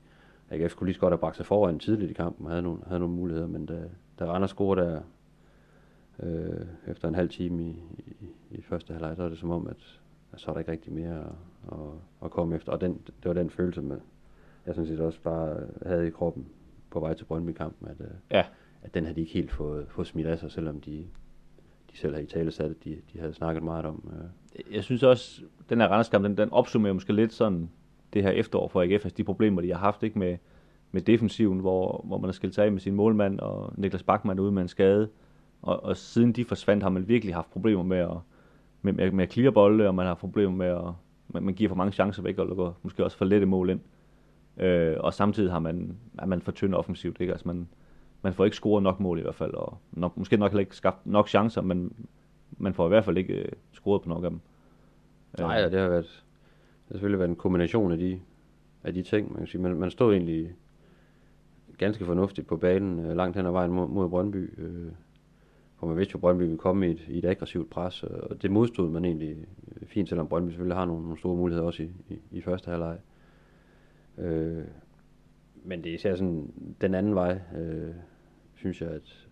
AGF 0.51 0.75
kunne 0.75 0.87
lige 0.87 0.95
så 0.95 1.01
godt 1.01 1.13
have 1.13 1.19
bragt 1.19 1.37
sig 1.37 1.47
foran 1.47 1.79
tidligt 1.79 2.11
i 2.11 2.15
kampen, 2.15 2.47
havde 2.47 2.63
nogle, 2.63 2.81
havde 2.87 3.01
nogle 3.01 3.15
muligheder, 3.15 3.47
men 3.47 3.67
da, 3.67 3.83
da 4.19 4.25
Randers 4.25 4.51
scorede 4.51 4.83
der 4.87 5.01
øh, 6.23 6.67
efter 6.87 7.09
en 7.09 7.15
halv 7.15 7.29
time 7.29 7.63
i, 7.63 7.77
i, 7.99 8.27
i 8.51 8.63
første 8.63 8.93
halvleg, 8.93 9.17
så 9.17 9.23
var 9.23 9.29
det 9.29 9.39
som 9.39 9.51
om, 9.51 9.67
at 9.67 10.00
så 10.37 10.51
er 10.51 10.53
der 10.53 10.59
ikke 10.59 10.73
rigtig 10.73 10.93
mere 10.93 11.19
at, 11.19 11.33
at, 11.73 11.79
at 12.25 12.31
komme 12.31 12.57
efter. 12.57 12.73
Og 12.73 12.81
den, 12.81 12.93
det 13.07 13.25
var 13.25 13.33
den 13.33 13.51
følelse, 13.51 13.83
med, 13.83 13.99
jeg 14.67 14.75
synes 14.75 14.89
set 14.89 15.01
også 15.01 15.21
bare 15.21 15.61
havde 15.87 16.07
i 16.07 16.11
kroppen 16.11 16.47
på 16.91 17.01
vej 17.01 17.15
til 17.15 17.25
Brøndby-kampen, 17.25 17.89
at, 17.89 18.01
øh, 18.01 18.07
Ja. 18.31 18.45
at 18.83 18.95
den 18.95 19.05
havde 19.05 19.17
de 19.17 19.21
ikke 19.21 19.33
helt 19.33 19.51
fået, 19.53 19.87
fået 19.89 20.07
smidt 20.07 20.27
af 20.27 20.39
sig, 20.39 20.51
selvom 20.53 20.81
de, 20.81 21.07
de 21.93 21.97
selv 21.97 22.13
havde 22.15 22.25
i 22.25 22.29
tale 22.29 22.51
sat, 22.51 22.71
at 22.71 22.85
de, 22.85 22.99
de 23.13 23.19
havde 23.19 23.35
snakket 23.35 23.63
meget 23.63 23.85
om. 23.85 24.13
Øh. 24.13 24.75
Jeg 24.75 24.85
synes 24.85 25.03
også, 25.03 25.43
den 25.69 25.81
her 25.81 25.89
Randers-kamp, 25.89 26.25
den, 26.25 26.37
den 26.37 26.53
opsummerer 26.53 26.93
måske 26.93 27.13
lidt 27.13 27.33
sådan 27.33 27.71
det 28.13 28.23
her 28.23 28.31
efterår 28.31 28.69
for 28.69 28.83
AGF, 28.83 29.05
altså 29.05 29.17
de 29.17 29.25
problemer, 29.25 29.63
de 29.63 29.69
har 29.73 29.79
haft 29.79 30.03
ikke 30.03 30.19
med, 30.19 30.37
med 30.93 31.03
defensiven, 31.03 31.59
hvor, 31.61 32.05
hvor 32.05 32.19
man 32.19 32.29
har 32.29 32.33
skilt 32.33 32.55
sig 32.55 32.65
af 32.65 32.73
med 32.73 32.81
sin 32.81 32.95
målmand, 32.95 33.41
og 33.41 33.73
Niklas 33.77 34.03
Bachmann 34.03 34.39
er 34.39 34.43
ude 34.43 34.53
med 34.53 34.63
en 34.63 34.69
skade. 34.69 35.09
Og, 35.63 35.85
og 35.85 35.97
siden 35.97 36.33
de 36.33 36.45
forsvandt, 36.45 36.83
har 36.83 36.91
man 36.91 37.09
virkelig 37.09 37.35
haft 37.35 37.51
problemer 37.51 37.83
med 37.83 37.99
at, 37.99 38.17
med, 38.83 38.93
med, 38.93 39.11
med 39.11 39.25
at 39.25 39.33
clear 39.33 39.51
bolde, 39.51 39.89
og 39.89 39.95
man 39.95 40.07
har 40.07 40.15
problemer 40.15 40.57
med 40.57 40.67
at 40.67 40.93
man, 41.29 41.43
man 41.43 41.55
giver 41.55 41.69
for 41.69 41.77
mange 41.77 41.93
chancer 41.93 42.23
væk, 42.23 42.39
og 42.39 42.47
lukker 42.47 42.73
måske 42.83 43.05
også 43.05 43.17
for 43.17 43.25
lette 43.25 43.47
mål 43.47 43.71
ind. 43.71 43.81
Øh, 44.57 44.97
og 45.01 45.15
samtidig 45.15 45.53
har 45.53 45.59
man, 45.59 45.97
er 46.19 46.27
man 46.27 46.41
for 46.41 46.53
tynd 46.53 46.75
offensivt, 46.75 47.21
ikke? 47.21 47.33
Altså 47.33 47.49
man, 47.49 47.69
man 48.23 48.35
får 48.35 48.45
ikke 48.45 48.57
scoret 48.57 48.83
nok 48.83 49.01
mål 49.01 49.19
i 49.19 49.23
hvert 49.23 49.35
fald, 49.35 49.55
og 49.55 49.79
nok, 49.93 50.17
måske 50.17 50.37
nok 50.37 50.51
heller 50.51 50.61
ikke 50.61 50.77
skabt 50.77 51.07
nok 51.07 51.29
chancer, 51.29 51.63
men 51.63 51.93
man 52.59 52.75
får 52.75 52.87
i 52.87 52.89
hvert 52.89 53.05
fald 53.05 53.19
ikke 53.19 53.35
øh, 53.35 53.53
scoret 53.73 54.03
på 54.03 54.09
nok 54.09 54.25
af 54.25 54.31
dem. 54.31 54.41
Øh. 55.41 55.47
Nej, 55.47 55.57
ja, 55.57 55.69
det 55.69 55.81
har 55.81 55.89
været, 55.89 56.25
det 56.85 56.89
har 56.89 56.95
selvfølgelig 56.95 57.19
været 57.19 57.29
en 57.29 57.37
kombination 57.37 57.93
af 57.93 57.99
de, 57.99 58.21
af 58.85 58.95
de 58.95 59.03
ting, 59.03 59.33
man 59.33 59.39
kan 59.39 59.47
sige. 59.47 59.61
Man, 59.61 59.75
man 59.75 59.91
stod 59.91 60.13
egentlig 60.13 60.55
ganske 61.79 62.05
fornuftigt 62.05 62.47
på 62.47 62.57
banen 62.57 62.99
øh, 62.99 63.17
langt 63.17 63.37
hen 63.37 63.47
ad 63.47 63.51
vejen 63.51 63.73
mod, 63.73 63.89
mod 63.89 64.09
Brøndby. 64.09 64.59
Øh, 64.59 64.93
hvor 65.81 65.89
man 65.89 65.97
vidste 65.97 66.13
jo, 66.13 66.17
at 66.17 66.21
Brøndby 66.21 66.43
ville 66.43 66.59
komme 66.59 66.89
i 66.89 66.91
et, 66.91 67.05
i 67.09 67.19
et 67.19 67.25
aggressivt 67.25 67.71
pres, 67.71 68.03
og 68.03 68.43
det 68.43 68.51
modstod 68.51 68.91
man 68.91 69.05
egentlig 69.05 69.37
fint, 69.87 70.09
selvom 70.09 70.29
Brøndby 70.29 70.51
selvfølgelig 70.51 70.77
har 70.77 70.85
nogle, 70.85 71.03
nogle 71.03 71.19
store 71.19 71.37
muligheder 71.37 71.67
også 71.67 71.83
i, 71.83 71.91
i, 72.09 72.19
i 72.31 72.41
første 72.41 72.71
halvleg. 72.71 72.99
Øh, 74.19 74.65
men 75.65 75.85
det 75.85 75.91
er 75.91 75.95
især 75.95 76.15
sådan 76.15 76.53
den 76.81 76.95
anden 76.95 77.15
vej, 77.15 77.41
øh, 77.59 77.95
synes 78.55 78.83
jeg, 78.83 78.91
at 78.91 79.29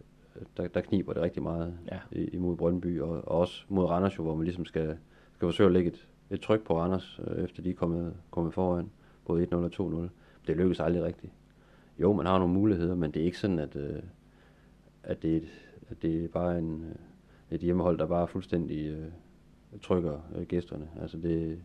der, 0.56 0.68
der 0.68 0.80
kniber 0.80 1.12
det 1.12 1.22
rigtig 1.22 1.42
meget 1.42 1.78
Ja. 1.92 1.98
imod 2.12 2.56
Brøndby, 2.56 3.00
og, 3.00 3.10
og 3.10 3.38
også 3.38 3.64
mod 3.68 3.84
Randers, 3.84 4.18
jo, 4.18 4.22
hvor 4.22 4.34
man 4.34 4.44
ligesom 4.44 4.64
skal, 4.64 4.98
skal 5.34 5.46
forsøge 5.46 5.66
at 5.66 5.72
lægge 5.72 5.88
et, 5.90 6.08
et 6.30 6.40
tryk 6.40 6.64
på 6.64 6.78
Randers, 6.78 7.20
øh, 7.26 7.44
efter 7.44 7.62
de 7.62 7.70
er 7.70 7.74
kommet, 7.74 8.14
kommet 8.30 8.54
foran, 8.54 8.90
både 9.26 9.46
1-0 9.52 9.54
og 9.54 9.70
2-0. 10.04 10.08
Det 10.46 10.56
lykkes 10.56 10.80
aldrig 10.80 11.02
rigtigt. 11.02 11.32
Jo, 11.98 12.12
man 12.12 12.26
har 12.26 12.38
nogle 12.38 12.54
muligheder, 12.54 12.94
men 12.94 13.10
det 13.10 13.20
er 13.20 13.24
ikke 13.24 13.38
sådan, 13.38 13.58
at, 13.58 13.76
øh, 13.76 14.02
at, 15.02 15.22
det, 15.22 15.32
er 15.32 15.36
et, 15.36 15.67
at 15.90 16.02
det 16.02 16.24
er 16.24 16.28
bare 16.28 16.58
en, 16.58 16.84
øh, 16.84 16.94
et 17.50 17.60
hjemmehold, 17.60 17.98
der 17.98 18.06
bare 18.06 18.28
fuldstændig 18.28 18.86
øh, 18.86 19.08
trykker 19.82 20.20
øh, 20.36 20.46
gæsterne. 20.46 20.88
Altså 21.00 21.16
det, 21.18 21.58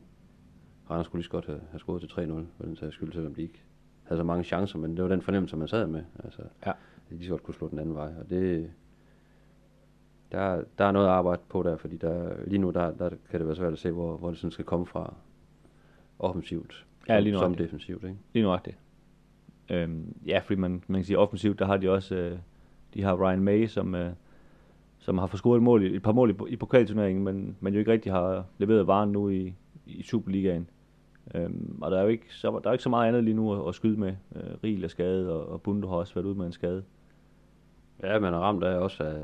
Randers 0.90 1.06
skulle 1.06 1.20
lige 1.20 1.26
så 1.26 1.32
godt 1.32 1.46
have, 1.46 1.62
have 1.70 1.80
scoret 1.80 2.02
til 2.02 2.08
3-0, 2.08 2.32
for 2.58 2.64
den 2.64 2.76
sags 2.76 2.96
skyld, 2.96 3.14
selvom 3.14 3.36
de 3.36 3.42
ikke 3.42 3.64
havde 4.04 4.20
så 4.20 4.24
mange 4.24 4.44
chancer, 4.44 4.80
men 4.80 4.96
det 4.96 5.04
var 5.04 5.10
den 5.10 5.22
fornemmelse, 5.22 5.58
man 5.58 5.68
sad 5.68 5.88
med. 5.88 6.04
Altså, 6.24 6.42
Ja. 6.66 6.70
at 6.72 6.76
de 7.10 7.16
lige 7.16 7.26
så 7.26 7.32
godt 7.32 7.44
kunne 7.44 7.54
slå 7.54 7.70
den 7.70 7.80
anden 7.80 7.96
vej, 7.96 8.14
og 8.20 8.30
det, 8.30 8.72
der, 10.32 10.64
der 10.78 10.86
er 10.86 10.92
noget 10.92 11.06
at 11.08 11.12
arbejde 11.12 11.42
på 11.50 11.64
der, 11.64 11.78
fordi 11.78 11.98
der, 11.98 12.34
lige 12.48 12.60
nu 12.60 12.70
der, 12.70 12.92
der 12.92 13.10
kan 13.30 13.40
det 13.40 13.48
være 13.48 13.56
svært 13.56 13.74
at 13.74 13.80
se, 13.80 13.92
hvor, 13.92 14.18
hvor 14.18 14.30
det 14.30 14.38
sådan 14.38 14.52
skal 14.52 14.66
komme 14.66 14.86
fra 14.86 15.14
offensivt, 16.20 16.86
Ja, 17.10 17.18
som, 17.18 17.24
lige 17.24 17.38
som 17.38 17.56
defensivt. 17.56 18.04
Ikke? 18.04 18.18
Lige 18.34 18.44
nuagtigt. 18.44 18.78
Øhm, 19.70 20.16
ja, 20.26 20.40
fordi 20.46 20.60
man, 20.60 20.84
man 20.88 21.00
kan 21.02 21.06
sige 21.06 21.18
offensivt, 21.18 21.60
der 21.60 21.66
har 21.66 21.78
de 21.78 21.90
også, 21.92 22.16
øh, 22.16 22.38
de 22.94 23.04
har 23.04 23.16
Ryan 23.16 23.44
May, 23.44 23.68
som, 23.68 23.96
øh, 23.96 24.12
som 25.00 25.18
har 25.18 25.28
forskudt 25.28 25.40
scoret 25.40 25.58
et, 25.58 25.64
mål, 25.64 25.84
et 25.84 26.04
par 26.04 26.12
mål 26.12 26.32
i, 26.32 26.54
i 26.54 26.56
pokalturneringen, 26.56 27.24
men, 27.24 27.58
men 27.60 27.74
jo 27.74 27.80
ikke 27.80 27.92
rigtig 27.92 28.12
har 28.12 28.46
leveret 28.58 28.88
varen 28.88 29.12
nu 29.12 29.30
i, 29.30 29.54
i 29.86 30.04
Superligaen. 30.04 30.70
Øhm, 31.36 31.78
og 31.82 31.92
der 31.92 31.98
er 31.98 32.02
jo 32.02 32.08
ikke 32.08 32.36
så, 32.36 32.60
der 32.64 32.70
er 32.70 32.74
ikke 32.74 32.84
så 32.84 32.90
meget 32.90 33.08
andet 33.08 33.24
lige 33.24 33.34
nu 33.34 33.54
at, 33.54 33.68
at 33.68 33.76
skyde 33.76 34.00
med. 34.00 34.16
Øh, 34.36 34.42
Riel 34.64 34.84
er 34.84 34.88
skadet, 34.88 35.30
og, 35.30 35.50
og 35.50 35.62
Bunde 35.62 35.88
har 35.88 35.96
også 35.96 36.14
været 36.14 36.26
ude 36.26 36.36
med 36.36 36.46
en 36.46 36.52
skade. 36.52 36.84
Ja, 38.04 38.20
man 38.20 38.34
er 38.34 38.38
ramt 38.38 38.64
af 38.64 38.78
også, 38.78 39.04
af, 39.04 39.16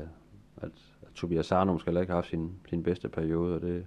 at, 0.56 0.72
at 1.02 1.08
Tobias 1.14 1.46
Sarnum 1.46 1.78
skal 1.78 1.96
ikke 1.96 2.06
have 2.12 2.14
haft 2.14 2.30
sin, 2.30 2.52
sin 2.68 2.82
bedste 2.82 3.08
periode, 3.08 3.54
og 3.54 3.60
det, 3.60 3.86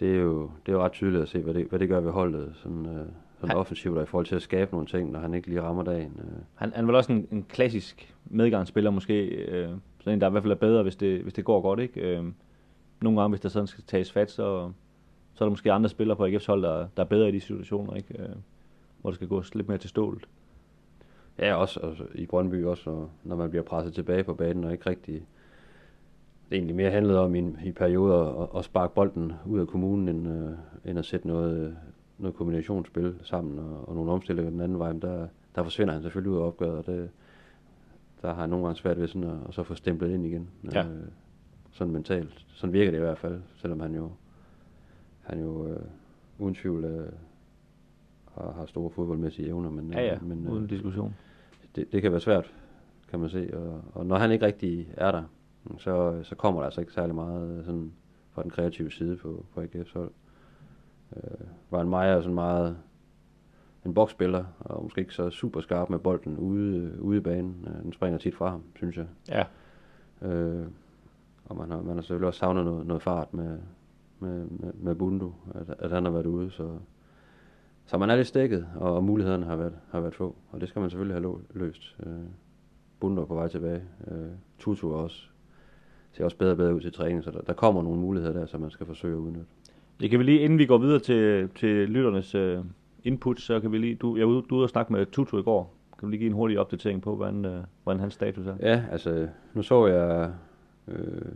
det, 0.00 0.16
er 0.16 0.20
jo, 0.20 0.50
det 0.66 0.72
er 0.72 0.76
jo 0.76 0.84
ret 0.84 0.92
tydeligt 0.92 1.22
at 1.22 1.28
se, 1.28 1.42
hvad 1.42 1.54
det, 1.54 1.66
hvad 1.66 1.78
det 1.78 1.88
gør 1.88 2.00
ved 2.00 2.10
holdet, 2.10 2.52
sådan, 2.54 2.86
øh, 2.86 3.06
sådan 3.42 3.50
han, 3.50 3.60
offensivt 3.60 3.96
og 3.96 4.02
i 4.02 4.06
forhold 4.06 4.26
til 4.26 4.36
at 4.36 4.42
skabe 4.42 4.72
nogle 4.72 4.86
ting, 4.86 5.10
når 5.10 5.20
han 5.20 5.34
ikke 5.34 5.48
lige 5.48 5.62
rammer 5.62 5.82
dagen. 5.82 6.20
Øh. 6.24 6.42
Han, 6.54 6.72
han 6.74 6.86
var 6.86 6.94
også 6.94 7.12
en, 7.12 7.28
en 7.32 7.46
klassisk 7.48 8.14
medgangsspiller 8.24 8.90
måske, 8.90 9.24
øh, 9.24 9.68
sådan 10.00 10.16
en, 10.16 10.20
der 10.20 10.28
i 10.28 10.30
hvert 10.30 10.42
fald 10.42 10.52
er 10.52 10.56
bedre, 10.56 10.82
hvis 10.82 10.96
det, 10.96 11.22
hvis 11.22 11.32
det 11.32 11.44
går 11.44 11.60
godt, 11.60 11.80
ikke? 11.80 12.00
Øh, 12.00 12.24
nogle 13.00 13.20
gange, 13.20 13.30
hvis 13.30 13.40
der 13.40 13.48
sådan 13.48 13.66
skal 13.66 13.84
tages 13.84 14.12
fat, 14.12 14.30
så, 14.30 14.70
så 15.34 15.44
er 15.44 15.46
der 15.46 15.50
måske 15.50 15.72
andre 15.72 15.88
spillere 15.88 16.16
på 16.16 16.26
AGF's 16.26 16.46
hold, 16.46 16.62
der, 16.62 16.86
der 16.96 17.02
er 17.02 17.06
bedre 17.06 17.28
i 17.28 17.32
de 17.32 17.40
situationer, 17.40 17.94
ikke? 17.94 18.22
Øh, 18.22 18.28
hvor 19.00 19.10
det 19.10 19.14
skal 19.14 19.28
gå 19.28 19.42
lidt 19.54 19.68
mere 19.68 19.78
til 19.78 19.90
stålet. 19.90 20.28
Ja, 21.38 21.54
også 21.54 21.80
altså, 21.80 22.04
i 22.14 22.26
Brøndby 22.26 22.64
også, 22.64 23.06
når 23.24 23.36
man 23.36 23.50
bliver 23.50 23.62
presset 23.62 23.94
tilbage 23.94 24.24
på 24.24 24.34
banen, 24.34 24.64
og 24.64 24.72
ikke 24.72 24.90
rigtig... 24.90 25.14
Det 26.50 26.56
egentlig 26.56 26.76
mere 26.76 26.90
handlede 26.90 27.20
om 27.20 27.34
i, 27.34 27.54
i 27.64 27.72
perioder 27.72 28.42
at, 28.42 28.48
at 28.58 28.64
sparke 28.64 28.94
bolden 28.94 29.32
ud 29.46 29.60
af 29.60 29.66
kommunen, 29.66 30.08
end, 30.08 30.28
øh, 30.28 30.50
end 30.84 30.98
at 30.98 31.04
sætte 31.04 31.26
noget, 31.26 31.76
noget 32.22 32.36
kombinationsspil 32.36 33.14
sammen 33.22 33.58
og, 33.58 33.88
og 33.88 33.94
nogle 33.94 34.12
omstillinger 34.12 34.50
den 34.50 34.60
anden 34.60 34.78
vej. 34.78 34.92
Men 34.92 35.02
der, 35.02 35.28
der 35.54 35.62
forsvinder 35.62 35.94
han 35.94 36.02
selvfølgelig 36.02 36.32
ud 36.32 36.38
af 36.38 36.46
opgøret, 36.46 36.78
og 36.78 36.86
det, 36.86 37.10
der 38.22 38.34
har 38.34 38.40
han 38.40 38.50
nogle 38.50 38.64
gange 38.64 38.78
svært 38.78 39.00
ved 39.00 39.08
sådan 39.08 39.30
at, 39.30 39.36
at 39.48 39.54
så 39.54 39.62
få 39.62 39.74
stemplet 39.74 40.10
ind 40.10 40.26
igen. 40.26 40.48
Ja. 40.72 40.86
Øh, 40.86 41.02
sådan 41.72 41.92
mentalt. 41.92 42.46
Sådan 42.48 42.72
virker 42.72 42.90
det 42.90 42.98
i 42.98 43.00
hvert 43.00 43.18
fald, 43.18 43.40
selvom 43.56 43.80
han 43.80 43.94
jo, 43.94 44.10
han 45.20 45.40
jo 45.40 45.68
øh, 45.68 45.80
uden 46.38 46.54
tvivl 46.54 46.84
øh, 46.84 47.12
har, 48.34 48.52
har 48.52 48.66
store 48.66 48.90
fodboldmæssige 48.90 49.48
evner. 49.48 49.70
Men, 49.70 49.92
ja, 49.92 50.02
ja, 50.02 50.18
men, 50.20 50.48
uden 50.48 50.64
øh, 50.64 50.70
diskussion. 50.70 51.14
Det, 51.76 51.92
det 51.92 52.02
kan 52.02 52.12
være 52.12 52.20
svært, 52.20 52.54
kan 53.08 53.20
man 53.20 53.28
se. 53.28 53.50
Og, 53.54 53.80
og 53.92 54.06
når 54.06 54.16
han 54.16 54.30
ikke 54.30 54.46
rigtig 54.46 54.88
er 54.96 55.12
der, 55.12 55.22
så, 55.78 56.20
så 56.22 56.34
kommer 56.34 56.60
der 56.60 56.64
altså 56.64 56.80
ikke 56.80 56.92
særlig 56.92 57.14
meget 57.14 57.58
øh, 57.58 57.64
sådan, 57.64 57.92
fra 58.30 58.42
den 58.42 58.50
kreative 58.50 58.90
side 58.90 59.16
på, 59.16 59.46
på 59.54 59.60
AGF's 59.60 59.92
hold. 59.94 60.10
Øh, 61.16 61.46
var 61.70 61.80
en 61.80 61.88
Maja 61.88 62.20
sådan 62.20 62.34
meget 62.34 62.76
en 63.86 63.94
boksspiller, 63.94 64.44
og 64.60 64.82
måske 64.82 65.00
ikke 65.00 65.14
så 65.14 65.30
super 65.30 65.60
skarp 65.60 65.90
med 65.90 65.98
bolden 65.98 66.38
ude, 66.38 66.96
ude 67.00 67.16
i 67.16 67.20
banen. 67.20 67.68
Øh, 67.68 67.82
den 67.82 67.92
springer 67.92 68.18
tit 68.18 68.34
fra 68.34 68.48
ham, 68.50 68.62
synes 68.76 68.96
jeg. 68.96 69.06
Ja. 69.28 69.44
Øh, 70.28 70.66
og 71.44 71.56
man 71.56 71.70
har, 71.70 71.82
man 71.82 71.94
har 71.94 72.02
selvfølgelig 72.02 72.26
også 72.26 72.38
savnet 72.38 72.64
noget, 72.64 72.86
noget 72.86 73.02
fart 73.02 73.34
med, 73.34 73.58
med, 74.18 74.44
med, 74.44 74.72
med 74.72 74.94
Bundu, 74.94 75.32
at, 75.54 75.74
at 75.78 75.90
han 75.90 76.04
har 76.04 76.12
været 76.12 76.26
ude, 76.26 76.50
så, 76.50 76.78
så 77.86 77.98
man 77.98 78.10
er 78.10 78.16
lidt 78.16 78.28
stikket, 78.28 78.66
og, 78.76 78.94
og 78.94 79.04
mulighederne 79.04 79.46
har 79.46 79.56
været, 79.56 79.74
har 79.90 80.00
været 80.00 80.14
få, 80.14 80.36
og 80.50 80.60
det 80.60 80.68
skal 80.68 80.80
man 80.80 80.90
selvfølgelig 80.90 81.22
have 81.22 81.38
løst. 81.50 81.96
Øh, 82.06 82.12
Bundu 83.00 83.22
er 83.22 83.26
på 83.26 83.34
vej 83.34 83.48
tilbage. 83.48 83.82
Øh, 84.08 84.30
Tutu 84.58 84.92
er 84.92 84.96
også, 84.96 85.26
ser 86.12 86.24
også 86.24 86.36
bedre 86.36 86.52
og 86.52 86.56
bedre 86.56 86.74
ud 86.74 86.80
til 86.80 86.92
træning, 86.92 87.24
så 87.24 87.30
der, 87.30 87.40
der 87.40 87.52
kommer 87.52 87.82
nogle 87.82 88.00
muligheder 88.00 88.32
der, 88.32 88.46
som 88.46 88.60
man 88.60 88.70
skal 88.70 88.86
forsøge 88.86 89.14
at 89.14 89.18
udnytte. 89.18 89.46
Det 90.02 90.10
kan 90.10 90.18
vi 90.18 90.24
lige, 90.24 90.40
inden 90.40 90.58
vi 90.58 90.66
går 90.66 90.78
videre 90.78 90.98
til, 90.98 91.48
til 91.48 91.88
lytternes 91.88 92.34
uh, 92.34 92.64
input, 93.04 93.40
så 93.40 93.60
kan 93.60 93.72
vi 93.72 93.78
lige, 93.78 93.94
du, 93.94 94.16
jeg 94.16 94.26
var 94.26 94.32
ude, 94.32 94.42
du 94.50 94.56
ude 94.56 94.64
og 94.64 94.68
snakke 94.68 94.92
med 94.92 95.06
Tutu 95.06 95.38
i 95.38 95.42
går, 95.42 95.74
kan 95.98 96.06
du 96.06 96.10
lige 96.10 96.18
give 96.18 96.26
en 96.26 96.34
hurtig 96.34 96.58
opdatering 96.58 97.02
på, 97.02 97.16
hvordan, 97.16 97.44
uh, 97.44 97.52
hvordan 97.82 98.00
hans 98.00 98.14
status 98.14 98.46
er? 98.46 98.56
Ja, 98.60 98.84
altså, 98.92 99.28
nu 99.54 99.62
så 99.62 99.86
jeg 99.86 100.32
øh, 100.88 101.32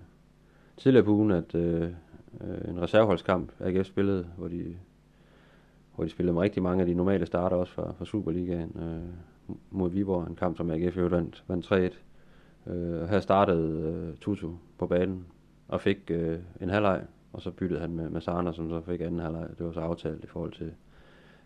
tidligere 0.76 1.04
på 1.04 1.10
ugen, 1.10 1.30
at 1.30 1.54
øh, 1.54 1.82
øh 1.82 2.68
en 2.68 2.82
reserveholdskamp, 2.82 3.52
AGF 3.60 3.86
spillede, 3.86 4.26
hvor 4.36 4.48
de, 4.48 4.76
hvor 5.94 6.04
de 6.04 6.10
spillede 6.10 6.34
med 6.34 6.42
rigtig 6.42 6.62
mange 6.62 6.80
af 6.80 6.86
de 6.86 6.94
normale 6.94 7.26
starter 7.26 7.56
også 7.56 7.72
fra, 7.72 7.92
fra 7.98 8.04
Superligaen 8.04 8.76
øh, 8.78 9.48
mod 9.70 9.90
Viborg, 9.90 10.26
en 10.28 10.36
kamp, 10.36 10.56
som 10.56 10.70
AGF 10.70 10.96
jo 10.96 11.06
vandt, 11.06 11.44
vandt 11.48 11.66
3-1. 12.66 12.72
Øh, 12.72 13.08
her 13.08 13.20
startede 13.20 13.92
øh, 14.08 14.16
Tutu 14.16 14.50
på 14.78 14.86
banen 14.86 15.26
og 15.68 15.80
fik 15.80 16.10
øh, 16.10 16.38
en 16.60 16.68
halvleg, 16.68 17.02
og 17.36 17.42
så 17.42 17.50
byttede 17.50 17.80
han 17.80 17.92
med, 17.92 18.10
med 18.10 18.20
Sarner, 18.20 18.52
som 18.52 18.70
så 18.70 18.80
fik 18.80 19.00
anden 19.00 19.20
halvleg. 19.20 19.48
Det 19.58 19.66
var 19.66 19.72
så 19.72 19.80
aftalt 19.80 20.24
i 20.24 20.26
forhold 20.26 20.52
til, 20.52 20.72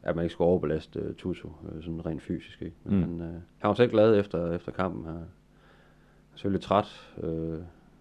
at 0.02 0.16
man 0.16 0.24
ikke 0.24 0.32
skulle 0.32 0.48
overbelaste 0.48 1.08
uh, 1.08 1.14
Tutu, 1.14 1.48
uh, 1.48 1.82
sådan 1.82 2.06
rent 2.06 2.22
fysisk. 2.22 2.62
Ikke? 2.62 2.76
Men 2.84 2.94
mm. 2.94 3.02
han, 3.02 3.20
uh, 3.20 3.34
han 3.58 3.68
var 3.68 3.74
selv 3.74 3.90
glad 3.90 4.18
efter, 4.18 4.52
efter 4.52 4.72
kampen. 4.72 5.04
Han 5.04 5.14
er 5.14 5.24
selvfølgelig 6.34 6.62
træt, 6.62 7.14
uh, 7.22 7.58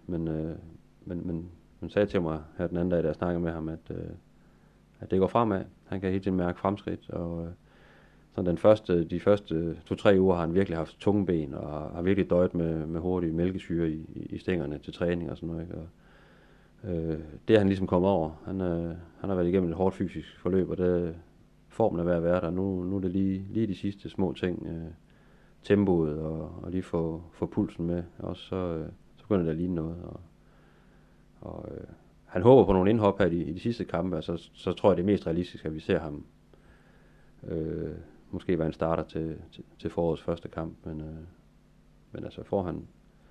men, 0.08 0.28
uh, 0.28 0.52
men, 1.06 1.28
men, 1.28 1.50
men 1.80 1.90
sagde 1.90 2.06
til 2.06 2.22
mig 2.22 2.42
her 2.58 2.68
den 2.68 2.78
anden 2.78 2.90
dag, 2.90 3.04
da 3.04 3.08
jeg 3.08 3.16
snakkede 3.16 3.44
med 3.44 3.52
ham, 3.52 3.70
at, 3.70 3.90
uh, 3.90 3.96
at 5.00 5.12
det 5.12 5.20
går 5.20 5.28
fremad. 5.28 5.64
Han 5.86 6.02
kan 6.02 6.12
helt 6.12 6.24
tiden 6.24 6.38
mærke 6.38 6.60
fremskridt, 6.60 7.10
og 7.10 7.38
uh, 7.38 7.48
sådan 8.36 8.50
den 8.50 8.58
første, 8.58 9.04
de 9.04 9.20
første 9.20 9.78
to-tre 9.86 10.20
uger 10.20 10.36
har 10.36 10.42
han 10.42 10.54
virkelig 10.54 10.78
haft 10.78 10.98
tunge 11.00 11.26
ben, 11.26 11.54
og 11.54 11.92
har 11.92 12.02
virkelig 12.02 12.30
døjet 12.30 12.54
med, 12.54 12.86
med 12.86 13.00
hurtige 13.00 13.34
mælkesyre 13.34 13.90
i, 13.90 14.06
i, 14.16 14.26
i 14.36 14.38
stængerne 14.38 14.78
til 14.78 14.94
træning 14.94 15.32
og 15.32 15.38
sådan 15.38 15.50
noget. 15.50 15.62
Ikke? 15.62 15.76
Og, 15.76 15.88
øh, 16.84 17.20
det 17.48 17.54
er 17.54 17.58
han 17.58 17.68
ligesom 17.68 17.88
kommet 17.88 18.12
over. 18.12 18.32
Han, 18.46 18.62
øh, 18.62 18.96
han 19.20 19.30
har 19.30 19.36
været 19.36 19.48
igennem 19.48 19.70
et 19.70 19.76
hårdt 19.76 19.96
fysisk 19.96 20.40
forløb, 20.40 20.70
og 20.70 20.78
det 20.78 21.16
formen 21.68 22.00
er 22.00 22.04
ved 22.04 22.14
at 22.14 22.24
være 22.24 22.42
der. 22.42 22.50
Nu, 22.50 22.84
nu 22.84 22.96
er 22.96 23.02
det 23.02 23.12
lige, 23.12 23.46
lige 23.50 23.68
de 23.68 23.76
sidste 23.76 24.10
små 24.10 24.34
ting, 24.34 24.68
øh, 24.68 24.92
tempoet 25.64 26.20
og, 26.20 26.52
og 26.62 26.72
lige 26.72 26.84
få, 26.84 27.24
få 27.34 27.46
pulsen 27.46 27.88
med. 27.88 28.04
Og 28.20 28.38
så, 28.38 28.56
øh, 28.56 28.90
så 29.18 29.24
begynder 29.24 29.44
det 29.44 29.52
at 29.52 29.58
ligne 29.58 29.76
noget. 29.76 29.98
Og, 30.04 30.20
og 31.42 31.66
øh, 31.72 31.88
han 32.26 32.42
håber 32.42 32.66
på 32.66 32.74
nogle 32.74 32.90
indhop 32.90 33.18
her 33.20 33.26
i, 33.26 33.42
i 33.42 33.54
de 33.54 33.60
sidste 33.60 33.86
kampe, 33.86 34.18
og 34.18 34.24
så, 34.24 34.50
så 34.54 34.74
tror 34.74 34.90
jeg, 34.90 34.98
det 34.98 35.04
er 35.04 35.06
mest 35.06 35.28
realistisk, 35.28 35.66
at 35.66 35.76
vi 35.76 35.80
ser 35.80 36.00
ham 36.00 36.26
øh, 37.48 37.96
måske 38.32 38.60
være 38.60 38.68
en 38.68 38.74
starter 38.74 39.04
til, 39.04 39.38
til, 39.52 39.64
til 39.80 39.90
forårets 39.90 40.22
første 40.22 40.48
kamp. 40.48 40.86
Men, 40.86 41.02
øh, 41.02 41.18
men 42.12 42.24
altså, 42.24 42.44
får 42.44 42.64
han, 42.64 42.88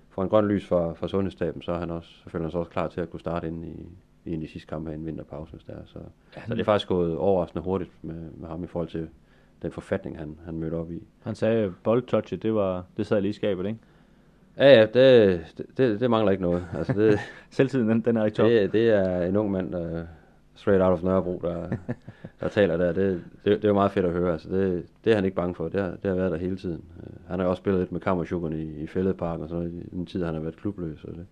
får 0.09 0.23
en 0.23 0.29
grøn 0.29 0.47
lys 0.47 0.67
fra, 0.67 0.93
fra 0.93 1.07
sundhedsstaben, 1.07 1.61
så 1.61 1.71
er 1.71 1.79
han 1.79 1.91
også, 1.91 2.09
så 2.23 2.29
føler 2.29 2.43
han 2.43 2.51
sig 2.51 2.59
også 2.59 2.71
klar 2.71 2.87
til 2.87 3.01
at 3.01 3.09
kunne 3.09 3.19
starte 3.19 3.47
ind 3.47 3.65
i, 3.65 3.89
i 4.25 4.33
af 4.33 4.39
de 4.39 4.47
sidste 4.47 4.67
kampe 4.67 4.91
af 4.91 4.95
en 4.95 5.05
vinterpause, 5.05 5.51
hvis 5.51 5.63
det 5.63 5.75
er. 5.75 5.81
Så, 5.85 5.99
ja, 6.35 6.41
så 6.47 6.53
det 6.53 6.59
er 6.59 6.65
faktisk 6.65 6.87
gået 6.87 7.17
overraskende 7.17 7.63
hurtigt 7.63 7.91
med, 8.01 8.31
med 8.37 8.47
ham 8.47 8.63
i 8.63 8.67
forhold 8.67 8.89
til 8.89 9.09
den 9.61 9.71
forfatning, 9.71 10.17
han, 10.17 10.37
han 10.45 10.57
mødte 10.57 10.75
op 10.75 10.91
i. 10.91 11.03
Han 11.23 11.35
sagde, 11.35 11.63
at 11.63 11.71
boldtouchet, 11.83 12.43
det, 12.43 12.53
var, 12.53 12.85
det 12.97 13.07
sad 13.07 13.21
lige 13.21 13.29
i 13.29 13.33
skabet, 13.33 13.65
ikke? 13.65 13.79
Ja, 14.57 14.79
ja, 14.79 14.85
det, 14.85 15.41
det, 15.77 15.99
det 15.99 16.09
mangler 16.09 16.31
ikke 16.31 16.43
noget. 16.43 16.67
Altså 16.77 16.93
det, 16.93 17.19
Selvtiden, 17.49 17.89
den, 17.89 18.01
den 18.01 18.17
er 18.17 18.25
ikke 18.25 18.35
top. 18.35 18.45
Det, 18.45 18.73
det 18.73 18.89
er 18.89 19.21
en 19.21 19.35
ung 19.35 19.51
mand, 19.51 19.71
der 19.71 20.05
straight 20.59 20.81
out 20.81 20.93
of 20.93 21.03
Nørrebro, 21.03 21.39
der, 21.43 21.69
der 22.41 22.47
taler 22.47 22.77
der. 22.77 22.91
Det, 22.91 23.23
det, 23.45 23.61
det 23.61 23.69
er 23.69 23.73
meget 23.73 23.91
fedt 23.91 24.05
at 24.05 24.11
høre. 24.11 24.31
Altså 24.31 24.49
det, 24.49 24.85
det 25.03 25.11
er 25.11 25.15
han 25.15 25.25
ikke 25.25 25.35
bange 25.35 25.55
for. 25.55 25.69
Det 25.69 25.81
har, 25.81 25.89
det 25.89 26.05
har 26.05 26.15
været 26.15 26.31
der 26.31 26.37
hele 26.37 26.57
tiden. 26.57 26.83
Øh, 27.03 27.13
han 27.27 27.39
har 27.39 27.47
også 27.47 27.59
spillet 27.61 27.81
lidt 27.81 27.91
med 27.91 28.01
kammersjukkerne 28.01 28.63
i, 28.63 28.83
i 28.83 28.87
Fælledparken 28.87 29.43
og 29.43 29.49
sådan 29.49 29.83
i 29.91 29.95
den 29.95 30.05
tid, 30.05 30.23
han 30.23 30.33
har 30.33 30.41
været 30.41 30.57
klubløs. 30.57 31.03
Og 31.03 31.15
det, 31.15 31.25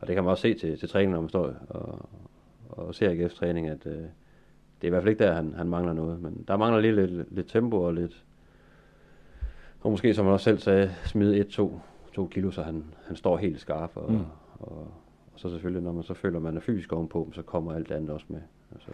og 0.00 0.06
det 0.06 0.14
kan 0.14 0.24
man 0.24 0.30
også 0.30 0.42
se 0.42 0.54
til, 0.54 0.78
til 0.78 0.88
træning, 0.88 1.12
når 1.12 1.20
man 1.20 1.28
står 1.28 1.52
og, 1.68 2.08
og 2.70 2.94
ser 2.94 3.10
AGF's 3.10 3.38
træning, 3.38 3.68
at 3.68 3.86
øh, 3.86 3.92
det 3.92 4.82
er 4.82 4.86
i 4.86 4.88
hvert 4.88 5.02
fald 5.02 5.10
ikke 5.10 5.24
der, 5.24 5.32
han, 5.34 5.54
han 5.56 5.68
mangler 5.68 5.92
noget. 5.92 6.22
Men 6.22 6.44
der 6.48 6.56
mangler 6.56 6.80
lige 6.80 6.94
lidt, 6.94 7.34
lidt 7.34 7.48
tempo 7.48 7.82
og 7.82 7.94
lidt... 7.94 8.24
Og 9.80 9.90
måske, 9.90 10.14
som 10.14 10.24
man 10.24 10.34
også 10.34 10.44
selv 10.44 10.58
sagde, 10.58 10.94
smide 11.04 11.40
1-2 11.40 11.70
to 12.14 12.26
kilo, 12.26 12.50
så 12.50 12.62
han, 12.62 12.84
han 13.06 13.16
står 13.16 13.36
helt 13.36 13.60
skarp. 13.60 13.90
Og, 13.94 14.12
mm. 14.12 14.18
og, 14.18 14.26
og, 14.60 14.78
og 15.32 15.40
så 15.40 15.48
selvfølgelig, 15.48 15.82
når 15.82 15.92
man 15.92 16.02
så 16.02 16.14
føler, 16.14 16.36
at 16.36 16.42
man 16.42 16.56
er 16.56 16.60
fysisk 16.60 16.92
ovenpå, 16.92 17.30
så 17.34 17.42
kommer 17.42 17.72
alt 17.72 17.90
andet 17.90 18.10
også 18.10 18.26
med. 18.28 18.40
Altså, 18.72 18.90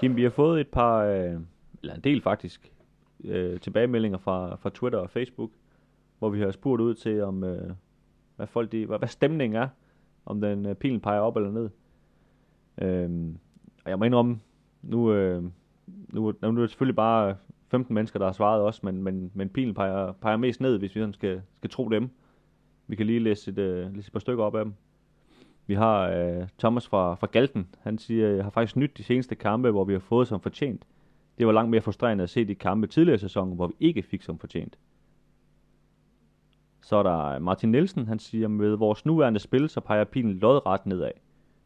Kim, 0.00 0.16
vi 0.16 0.22
har 0.22 0.30
fået 0.30 0.60
et 0.60 0.68
par, 0.68 0.98
øh, 1.04 1.40
eller 1.82 1.94
en 1.94 2.00
del 2.00 2.22
faktisk, 2.22 2.72
øh, 3.24 3.60
tilbagemeldinger 3.60 4.18
fra, 4.18 4.54
fra 4.54 4.70
Twitter 4.74 4.98
og 4.98 5.10
Facebook, 5.10 5.50
hvor 6.18 6.28
vi 6.28 6.40
har 6.40 6.50
spurgt 6.50 6.82
ud 6.82 6.94
til, 6.94 7.22
om 7.22 7.44
øh, 7.44 7.70
hvad, 8.36 8.46
folk 8.46 8.72
de, 8.72 8.86
hvad, 8.86 8.98
hvad 8.98 9.08
stemningen 9.08 9.62
er, 9.62 9.68
om 10.26 10.40
den 10.40 10.66
øh, 10.66 10.74
pilen 10.74 11.00
peger 11.00 11.20
op 11.20 11.36
eller 11.36 11.50
ned. 11.50 11.70
Øh, 12.80 13.34
og 13.84 13.90
jeg 13.90 13.98
må 13.98 14.04
indrømme, 14.04 14.40
nu, 14.82 15.12
øh, 15.12 15.42
nu, 16.08 16.32
nu 16.42 16.48
er 16.48 16.52
det 16.52 16.70
selvfølgelig 16.70 16.96
bare 16.96 17.36
15 17.68 17.94
mennesker, 17.94 18.18
der 18.18 18.26
har 18.26 18.32
svaret 18.32 18.62
også, 18.62 18.80
men, 18.82 19.02
men, 19.02 19.30
men 19.34 19.48
pilen 19.48 19.74
peger, 19.74 20.12
peger 20.12 20.36
mest 20.36 20.60
ned, 20.60 20.78
hvis 20.78 20.94
vi 20.94 21.00
sådan 21.00 21.14
skal, 21.14 21.42
skal 21.56 21.70
tro 21.70 21.88
dem. 21.88 22.10
Vi 22.86 22.96
kan 22.96 23.06
lige 23.06 23.20
læse 23.20 23.50
et, 23.50 23.58
øh, 23.58 23.94
læse 23.94 24.08
et 24.08 24.12
par 24.12 24.20
stykker 24.20 24.44
op 24.44 24.54
af 24.54 24.64
dem. 24.64 24.74
Vi 25.66 25.74
har 25.74 26.08
øh, 26.08 26.48
Thomas 26.58 26.88
fra, 26.88 27.14
fra 27.14 27.26
Galten. 27.32 27.68
Han 27.80 27.98
siger, 27.98 28.28
jeg 28.28 28.44
har 28.44 28.50
faktisk 28.50 28.76
nyt 28.76 28.98
de 28.98 29.02
seneste 29.02 29.34
kampe, 29.34 29.70
hvor 29.70 29.84
vi 29.84 29.92
har 29.92 30.00
fået 30.00 30.28
som 30.28 30.40
fortjent. 30.40 30.86
Det 31.38 31.46
var 31.46 31.52
langt 31.52 31.70
mere 31.70 31.80
frustrerende 31.80 32.24
at 32.24 32.30
se 32.30 32.44
de 32.44 32.54
kampe 32.54 32.86
tidligere 32.86 33.14
i 33.14 33.18
sæsonen, 33.18 33.54
hvor 33.54 33.66
vi 33.66 33.74
ikke 33.80 34.02
fik 34.02 34.22
som 34.22 34.38
fortjent. 34.38 34.78
Så 36.82 36.96
er 36.96 37.02
der 37.02 37.38
Martin 37.38 37.70
Nielsen, 37.70 38.06
han 38.06 38.18
siger, 38.18 38.48
med 38.48 38.76
vores 38.76 39.06
nuværende 39.06 39.40
spil, 39.40 39.68
så 39.68 39.80
peger 39.80 40.04
pilen 40.04 40.32
lodret 40.32 40.86
nedad. 40.86 41.10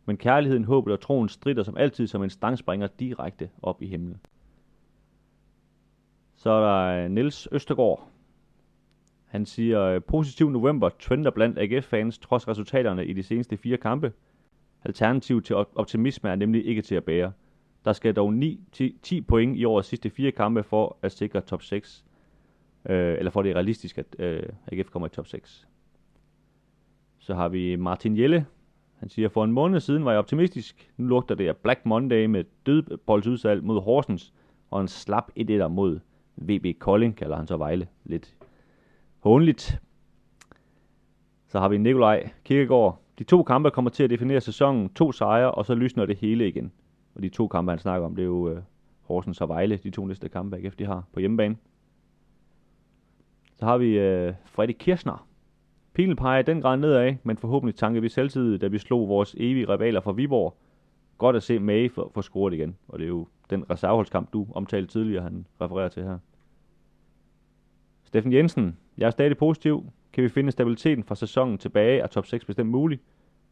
Men 0.07 0.17
kærligheden, 0.17 0.65
håbet 0.65 0.93
og 0.93 1.01
troen 1.01 1.29
strider 1.29 1.63
som 1.63 1.77
altid 1.77 2.07
som 2.07 2.23
en 2.23 2.31
stangspringer 2.31 2.87
direkte 2.87 3.51
op 3.63 3.83
i 3.83 3.87
himlen. 3.87 4.21
Så 6.35 6.51
er 6.51 6.61
der 6.61 7.05
øh, 7.05 7.11
Niels 7.11 7.49
Østergaard. 7.53 8.09
Han 9.27 9.47
siger, 9.47 9.83
øh, 9.83 10.03
positiv 10.03 10.51
november 10.51 10.89
trender 10.89 11.31
blandt 11.31 11.59
AGF-fans 11.59 12.19
trods 12.19 12.49
resultaterne 12.49 13.07
i 13.07 13.13
de 13.13 13.23
seneste 13.23 13.57
fire 13.57 13.77
kampe. 13.77 14.13
Alternativ 14.85 15.43
til 15.43 15.57
optimisme 15.57 16.31
er 16.31 16.35
nemlig 16.35 16.67
ikke 16.67 16.83
til 16.83 16.95
at 16.95 17.05
bære. 17.05 17.33
Der 17.85 17.93
skal 17.93 18.15
dog 18.15 18.35
9, 18.35 18.61
10, 18.73 18.99
10 19.03 19.21
point 19.21 19.57
i 19.57 19.65
årets 19.65 19.89
sidste 19.89 20.11
fire 20.11 20.33
kampe 20.33 20.63
for 20.63 20.97
at 21.03 21.13
sikre 21.13 21.41
top 21.41 21.63
6. 21.63 22.05
Øh, 22.89 23.19
eller 23.19 23.31
for 23.31 23.43
det 23.43 23.51
er 23.51 23.55
realistisk, 23.55 23.99
at 23.99 24.07
øh, 24.19 24.43
AGF 24.73 24.91
kommer 24.91 25.07
i 25.07 25.11
top 25.11 25.27
6. 25.27 25.69
Så 27.19 27.35
har 27.35 27.49
vi 27.49 27.77
Martin 27.77 28.19
Jelle. 28.19 28.47
Han 29.05 29.11
siger, 29.11 29.29
for 29.29 29.45
en 29.45 29.53
måned 29.53 29.81
siden 29.81 30.05
var 30.05 30.11
jeg 30.11 30.19
optimistisk. 30.19 30.91
Nu 30.97 31.07
lugter 31.07 31.35
det 31.35 31.49
af 31.49 31.57
Black 31.57 31.81
Monday 31.87 32.27
med 32.27 32.45
dødboldsudsalg 32.67 33.65
mod 33.65 33.81
Horsens 33.81 34.33
og 34.71 34.81
en 34.81 34.89
slap 34.89 35.33
1 35.37 35.71
mod 35.71 36.01
VB 36.37 36.79
Kolding, 36.79 37.17
kalder 37.17 37.37
han 37.37 37.47
så 37.47 37.57
Vejle. 37.57 37.89
Lidt 38.05 38.37
hånligt. 39.19 39.81
Så 41.47 41.61
har 41.61 41.69
vi 41.69 41.79
Nikolaj 41.79 42.31
Kirkegaard. 42.45 43.03
De 43.19 43.25
to 43.25 43.43
kampe 43.43 43.71
kommer 43.71 43.91
til 43.91 44.05
at 44.05 44.11
definere 44.11 44.41
sæsonen. 44.41 44.89
To 44.89 45.13
sejre, 45.13 45.51
og 45.51 45.67
så 45.67 45.75
lysner 45.75 46.07
det 46.07 46.17
hele 46.17 46.49
igen. 46.49 46.73
Og 47.15 47.23
de 47.23 47.29
to 47.29 47.49
kampe, 47.49 47.73
han 47.73 47.79
snakker 47.79 48.07
om, 48.07 48.17
det 48.17 48.23
er 48.23 48.27
jo 48.27 48.51
uh, 48.51 48.59
Horsens 49.03 49.41
og 49.41 49.49
Vejle, 49.49 49.77
de 49.77 49.91
to 49.91 50.07
næste 50.07 50.29
kampe, 50.29 50.57
AGF 50.57 50.77
de 50.77 50.87
har 50.87 51.05
på 51.13 51.21
hjemmebane. 51.21 51.57
Så 53.57 53.65
har 53.65 53.79
vi 53.79 53.99
uh, 53.99 54.35
Freddy 54.45 54.73
Kirsner. 54.79 55.27
Pilen 55.95 56.17
peger 56.17 56.43
den 56.43 56.61
grad 56.61 56.77
nedad, 56.77 57.15
men 57.23 57.37
forhåbentlig 57.37 57.75
tanker 57.75 58.01
vi 58.01 58.09
selvtid, 58.09 58.59
da 58.59 58.67
vi 58.67 58.79
slog 58.79 59.09
vores 59.09 59.35
evige 59.39 59.69
rivaler 59.69 60.01
fra 60.01 60.13
Viborg. 60.13 60.57
Godt 61.19 61.37
at 61.37 61.43
se 61.43 61.59
May 61.59 61.91
for, 61.91 62.11
for 62.15 62.21
scoret 62.21 62.55
igen, 62.55 62.77
og 62.89 62.99
det 62.99 63.05
er 63.05 63.09
jo 63.09 63.29
den 63.51 63.71
reserveholdskamp, 63.71 64.33
du 64.33 64.47
omtalte 64.55 64.93
tidligere, 64.93 65.23
han 65.23 65.47
refererer 65.61 65.89
til 65.89 66.03
her. 66.03 66.19
Steffen 68.05 68.33
Jensen, 68.33 68.79
jeg 68.99 69.07
er 69.07 69.11
stadig 69.11 69.37
positiv. 69.37 69.91
Kan 70.13 70.25
vi 70.25 70.29
finde 70.29 70.51
stabiliteten 70.51 71.05
fra 71.05 71.15
sæsonen 71.15 71.59
tilbage, 71.59 72.01
er 72.01 72.07
top 72.07 72.27
6 72.27 72.45
bestemt 72.45 72.71
muligt. 72.71 73.03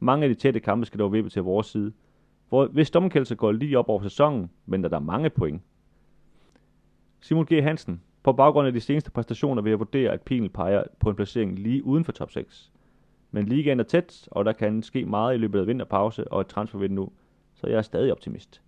Mange 0.00 0.22
af 0.24 0.28
de 0.28 0.34
tætte 0.34 0.60
kampe 0.60 0.86
skal 0.86 1.00
dog 1.00 1.12
vippe 1.12 1.30
til 1.30 1.42
vores 1.42 1.66
side. 1.66 1.92
For 2.46 2.66
hvis 2.66 2.90
dommerkendelse 2.90 3.34
går 3.34 3.52
lige 3.52 3.78
op 3.78 3.88
over 3.88 4.02
sæsonen, 4.02 4.50
venter 4.66 4.88
der 4.88 4.98
mange 4.98 5.30
point. 5.30 5.62
Simon 7.20 7.46
G. 7.46 7.62
Hansen, 7.62 8.00
på 8.22 8.32
baggrund 8.32 8.66
af 8.66 8.72
de 8.72 8.80
seneste 8.80 9.10
præstationer 9.10 9.62
vil 9.62 9.70
jeg 9.70 9.78
vurdere, 9.78 10.12
at 10.12 10.22
pilen 10.22 10.50
peger 10.50 10.82
på 11.00 11.10
en 11.10 11.16
placering 11.16 11.58
lige 11.58 11.84
uden 11.84 12.04
for 12.04 12.12
top 12.12 12.30
6. 12.30 12.72
Men 13.30 13.46
ligaen 13.46 13.80
er 13.80 13.84
tæt, 13.84 14.28
og 14.30 14.44
der 14.44 14.52
kan 14.52 14.82
ske 14.82 15.04
meget 15.04 15.34
i 15.34 15.38
løbet 15.38 15.60
af 15.60 15.66
vinterpause 15.66 16.32
og 16.32 16.40
et 16.40 16.46
transfervindue, 16.46 17.10
så 17.54 17.66
jeg 17.66 17.78
er 17.78 17.82
stadig 17.82 18.12
optimist. 18.12 18.62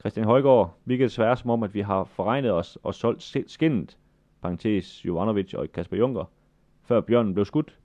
Christian 0.00 0.26
Højgaard, 0.26 0.78
vi 0.84 0.96
kan 0.96 1.04
desværre 1.04 1.36
som 1.36 1.50
om, 1.50 1.62
at 1.62 1.74
vi 1.74 1.80
har 1.80 2.04
forregnet 2.04 2.52
os 2.52 2.78
og 2.82 2.94
solgt 2.94 3.34
skinnet, 3.46 3.98
parentes 4.42 5.04
Jovanovic 5.04 5.54
og 5.54 5.72
Kasper 5.72 5.96
Junker, 5.96 6.24
før 6.82 7.00
Bjørnen 7.00 7.34
blev 7.34 7.44
skudt. 7.44 7.78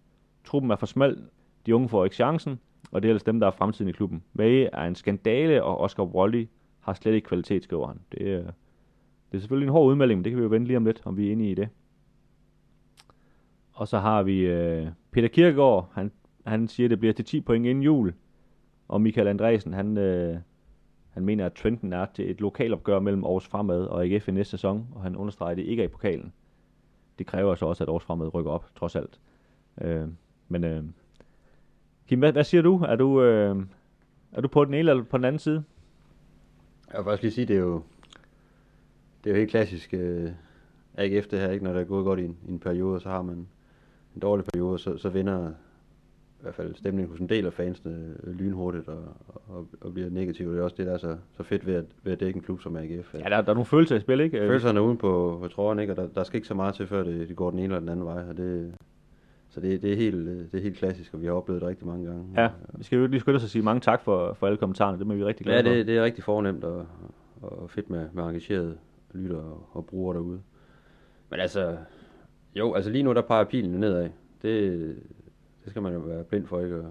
Truppen 0.44 0.72
er 0.72 0.76
for 0.76 0.86
smal, 0.86 1.24
de 1.66 1.76
unge 1.76 1.90
får 1.90 2.04
ikke 2.04 2.16
chancen, 2.16 2.60
og 2.92 3.02
det 3.02 3.08
er 3.08 3.12
ellers 3.12 3.24
dem, 3.24 3.40
der 3.40 3.48
er 3.48 3.52
fremtiden 3.52 3.90
i 3.90 3.92
klubben. 3.92 4.24
May 4.34 4.68
er 4.74 4.84
en 4.84 4.96
skandale, 4.96 5.64
og 5.64 5.80
Oscar 5.80 6.04
Wally 6.04 6.48
har 6.80 6.94
slet 6.94 7.14
ikke 7.14 7.28
kvalitet, 7.28 7.64
skriver 7.64 7.88
han. 7.88 8.00
Det 8.12 8.34
er, 8.34 8.44
det 9.32 9.38
er 9.38 9.42
selvfølgelig 9.42 9.68
en 9.68 9.72
hård 9.72 9.90
udmelding, 9.90 10.18
men 10.18 10.24
det 10.24 10.32
kan 10.32 10.38
vi 10.38 10.44
jo 10.44 10.50
vente 10.50 10.68
lige 10.68 10.78
om 10.78 10.86
lidt, 10.86 11.02
om 11.06 11.18
vi 11.18 11.28
er 11.28 11.32
enige 11.32 11.52
i 11.52 11.56
det. 11.56 11.70
Og 13.74 13.88
så 13.88 14.00
har 14.00 14.24
vi 14.24 14.40
øh, 14.40 14.88
Peter 15.12 15.28
Kirkegaard, 15.28 15.92
han, 15.94 16.12
han 16.46 16.68
siger, 16.68 16.88
at 16.88 16.92
det 16.92 17.00
bliver 17.00 17.14
til 17.14 17.26
10 17.26 17.42
point 17.42 17.66
inden 17.66 17.84
jul. 17.84 18.14
Og 18.88 19.02
Michael 19.02 19.28
Andresen, 19.28 19.74
han, 19.74 19.98
øh, 19.98 20.38
han 21.10 21.26
mener, 21.26 21.46
at 21.46 21.54
trenden 21.54 21.94
er 21.94 22.06
til 22.14 22.32
et 22.32 22.42
lokalopgør 22.42 23.00
mellem 23.00 23.24
Aarhus 23.24 23.48
Fremad 23.48 23.86
og 23.86 24.06
AGF 24.06 24.28
i 24.28 24.32
næste 24.32 24.52
sæson, 24.52 24.88
og 24.96 25.02
han 25.02 25.16
understreger, 25.16 25.52
at 25.52 25.58
det 25.58 25.64
ikke 25.64 25.82
er 25.84 25.88
i 25.88 25.90
pokalen. 25.90 26.34
Det 27.20 27.28
kræver 27.28 27.56
så 27.56 27.66
også, 27.66 27.84
at 27.84 27.88
Aarhus 27.88 28.04
Fremad 28.04 28.34
rykker 28.34 28.52
op, 28.52 28.66
trods 28.76 28.96
alt. 28.96 29.20
Øh, 29.82 30.08
men 30.48 30.64
øh, 30.64 30.84
Kim, 32.08 32.20
hvad, 32.20 32.32
hvad 32.32 32.44
siger 32.44 32.62
du? 32.62 32.78
Er 32.78 32.96
du, 32.96 33.22
øh, 33.22 33.66
er 34.32 34.42
du 34.42 34.48
på 34.48 34.66
den 34.66 34.74
ene 34.74 34.90
eller 34.90 35.04
på 35.04 35.18
den 35.18 35.26
anden 35.26 35.40
side? 35.40 35.64
Jeg 36.92 36.98
vil 36.98 37.04
faktisk 37.04 37.22
lige 37.22 37.32
sige, 37.32 37.46
det 37.46 37.56
er 37.56 37.60
jo, 37.60 37.84
det 39.24 39.30
er 39.30 39.34
jo 39.34 39.40
helt 39.40 39.52
klassisk 39.52 39.94
øh, 39.94 40.30
AGF 40.98 41.28
det 41.28 41.40
her, 41.40 41.52
ikke? 41.52 41.64
når 41.64 41.74
det 41.74 41.82
er 41.82 41.86
gået 41.86 42.06
godt 42.06 42.20
i 42.20 42.26
en, 42.26 42.38
i 42.48 42.52
en 42.52 42.60
periode, 42.60 43.00
så 43.00 43.10
har 43.10 43.22
man 43.22 43.48
en 44.16 44.22
dårlig 44.22 44.46
periode, 44.46 44.80
så, 44.80 44.98
så 44.98 45.10
vinder 45.10 45.50
i 45.50 46.44
hvert 46.44 46.56
fald 46.56 46.76
stemningen 46.76 47.12
hos 47.12 47.20
en 47.20 47.30
del 47.30 47.46
af 47.46 47.54
fansene 47.54 48.16
øh, 48.24 48.34
lynhurtigt 48.34 48.88
og, 48.88 49.04
og, 49.48 49.68
og 49.82 49.94
bliver 49.94 50.10
negativ. 50.10 50.52
Det 50.52 50.60
er 50.60 50.64
også 50.64 50.76
det, 50.78 50.86
der 50.86 50.94
er 50.94 50.98
så, 50.98 51.18
så 51.38 51.44
fedt 51.44 51.68
ved 51.68 51.74
at, 51.74 51.86
ved 52.04 52.14
at 52.14 52.20
dække 52.20 52.38
en 52.38 52.44
klub 52.44 52.62
som 52.62 52.76
AGF. 52.76 53.14
Ja, 53.14 53.20
der, 53.20 53.30
der 53.30 53.36
er 53.50 53.54
nogle 53.54 53.66
følelser 53.66 53.96
i 53.96 54.00
spil, 54.00 54.20
ikke? 54.20 54.38
Følelserne 54.38 54.80
er 54.80 54.84
uden 54.84 54.98
på, 54.98 55.38
på 55.42 55.48
trådene, 55.48 55.82
ikke? 55.82 55.94
og 55.94 55.98
der, 55.98 56.08
der 56.08 56.24
skal 56.24 56.38
ikke 56.38 56.48
så 56.48 56.54
meget 56.54 56.76
til, 56.76 56.88
før 56.88 57.04
det, 57.04 57.28
det 57.30 57.36
går 57.36 57.50
den 57.50 57.60
ene 57.60 57.66
eller 57.66 57.80
den 57.80 57.90
anden 57.90 58.06
vej. 58.06 58.24
Og 58.30 58.38
det, 58.38 58.74
så 59.50 59.60
det, 59.60 59.82
det, 59.82 59.92
er 59.92 59.96
helt, 59.96 60.28
det 60.52 60.58
er 60.58 60.62
helt 60.62 60.78
klassisk, 60.78 61.14
og 61.14 61.22
vi 61.22 61.26
har 61.26 61.34
oplevet 61.34 61.62
det 61.62 61.70
rigtig 61.70 61.88
mange 61.88 62.06
gange. 62.06 62.26
Ja, 62.38 62.50
vi 62.74 62.84
skal 62.84 63.00
jo 63.00 63.08
lige 63.08 63.20
skynde 63.20 63.38
os 63.38 63.44
at 63.44 63.50
sige 63.50 63.62
mange 63.62 63.80
tak 63.80 64.02
for, 64.02 64.34
for 64.34 64.48
alle 64.48 64.58
kommentarerne. 64.58 65.00
Det 65.00 65.08
må 65.08 65.14
vi 65.14 65.24
rigtig 65.24 65.46
glade 65.46 65.70
ja, 65.70 65.76
det, 65.76 65.88
det 65.88 65.98
er 65.98 66.04
rigtig 66.04 66.24
fornemt 66.24 66.64
og, 66.64 66.86
og 67.42 67.70
fedt 67.70 67.90
med, 67.90 68.08
med 68.14 68.24
engagerede 68.24 68.78
lytter 69.14 69.38
og, 69.38 69.70
og 69.72 69.86
brugere 69.86 70.18
derude. 70.18 70.42
Men 71.30 71.40
altså, 71.40 71.78
jo, 72.56 72.74
altså 72.74 72.92
lige 72.92 73.04
nu 73.04 73.14
der 73.14 73.22
peger 73.22 73.44
pilen 73.44 73.80
nedad. 73.80 74.10
Det, 74.42 74.96
det 75.64 75.70
skal 75.70 75.82
man 75.82 75.94
jo 75.94 76.00
være 76.00 76.24
blind 76.24 76.48
for 76.48 76.60
ikke 76.60 76.76
at, 76.76 76.86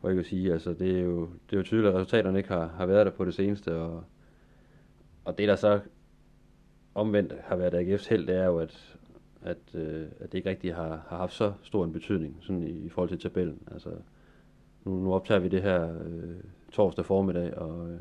for 0.00 0.08
ikke 0.08 0.20
at 0.20 0.26
sige. 0.26 0.52
Altså, 0.52 0.72
det 0.72 0.98
er 0.98 1.02
jo, 1.02 1.20
det 1.20 1.52
er 1.52 1.56
jo 1.56 1.62
tydeligt, 1.62 1.88
at 1.88 1.94
resultaterne 1.94 2.38
ikke 2.38 2.48
har, 2.48 2.66
har 2.66 2.86
været 2.86 3.06
der 3.06 3.12
på 3.12 3.24
det 3.24 3.34
seneste, 3.34 3.74
og, 3.76 4.04
og 5.24 5.38
det 5.38 5.48
der 5.48 5.56
så 5.56 5.80
omvendt 6.94 7.34
har 7.44 7.56
været 7.56 7.74
AGF's 7.74 8.08
held, 8.08 8.26
det 8.26 8.36
er 8.36 8.44
jo, 8.44 8.58
at, 8.58 8.98
at, 9.42 9.74
øh, 9.74 10.06
at 10.20 10.32
det 10.32 10.38
ikke 10.38 10.50
rigtig 10.50 10.74
har, 10.74 11.06
har 11.08 11.16
haft 11.16 11.32
så 11.32 11.52
stor 11.62 11.84
en 11.84 11.92
betydning 11.92 12.36
sådan 12.40 12.62
i, 12.62 12.70
i 12.70 12.88
forhold 12.88 13.08
til 13.08 13.18
tabellen. 13.18 13.62
Altså, 13.72 13.90
nu, 14.84 14.96
nu 14.96 15.14
optager 15.14 15.40
vi 15.40 15.48
det 15.48 15.62
her 15.62 16.02
øh, 16.04 16.36
torsdag 16.72 17.04
formiddag, 17.04 17.58
og, 17.58 17.90
øh, 17.90 17.98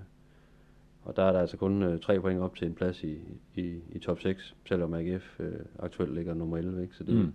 og 1.07 1.15
der 1.15 1.23
er 1.23 1.31
der 1.31 1.39
altså 1.39 1.57
kun 1.57 1.83
øh, 1.83 1.99
tre 1.99 2.19
point 2.19 2.41
op 2.41 2.55
til 2.55 2.67
en 2.67 2.73
plads 2.73 3.03
i, 3.03 3.17
i, 3.55 3.79
i 3.91 3.99
top 3.99 4.19
6, 4.19 4.55
selvom 4.65 4.93
AGF 4.93 5.39
øh, 5.39 5.53
aktuelt 5.79 6.13
ligger 6.13 6.33
nummer 6.33 6.57
11. 6.57 6.81
Ikke? 6.81 6.95
Så 6.95 7.03
det, 7.03 7.15
mm. 7.15 7.33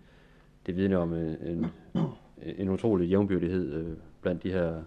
det 0.66 0.76
vidner 0.76 0.98
om 0.98 1.14
en, 1.14 1.36
en, 1.42 1.66
en 2.58 2.68
utrolig 2.68 3.08
jævnbyrdighed 3.08 3.72
øh, 3.72 3.96
blandt 4.22 4.42
de 4.42 4.52
her 4.52 4.82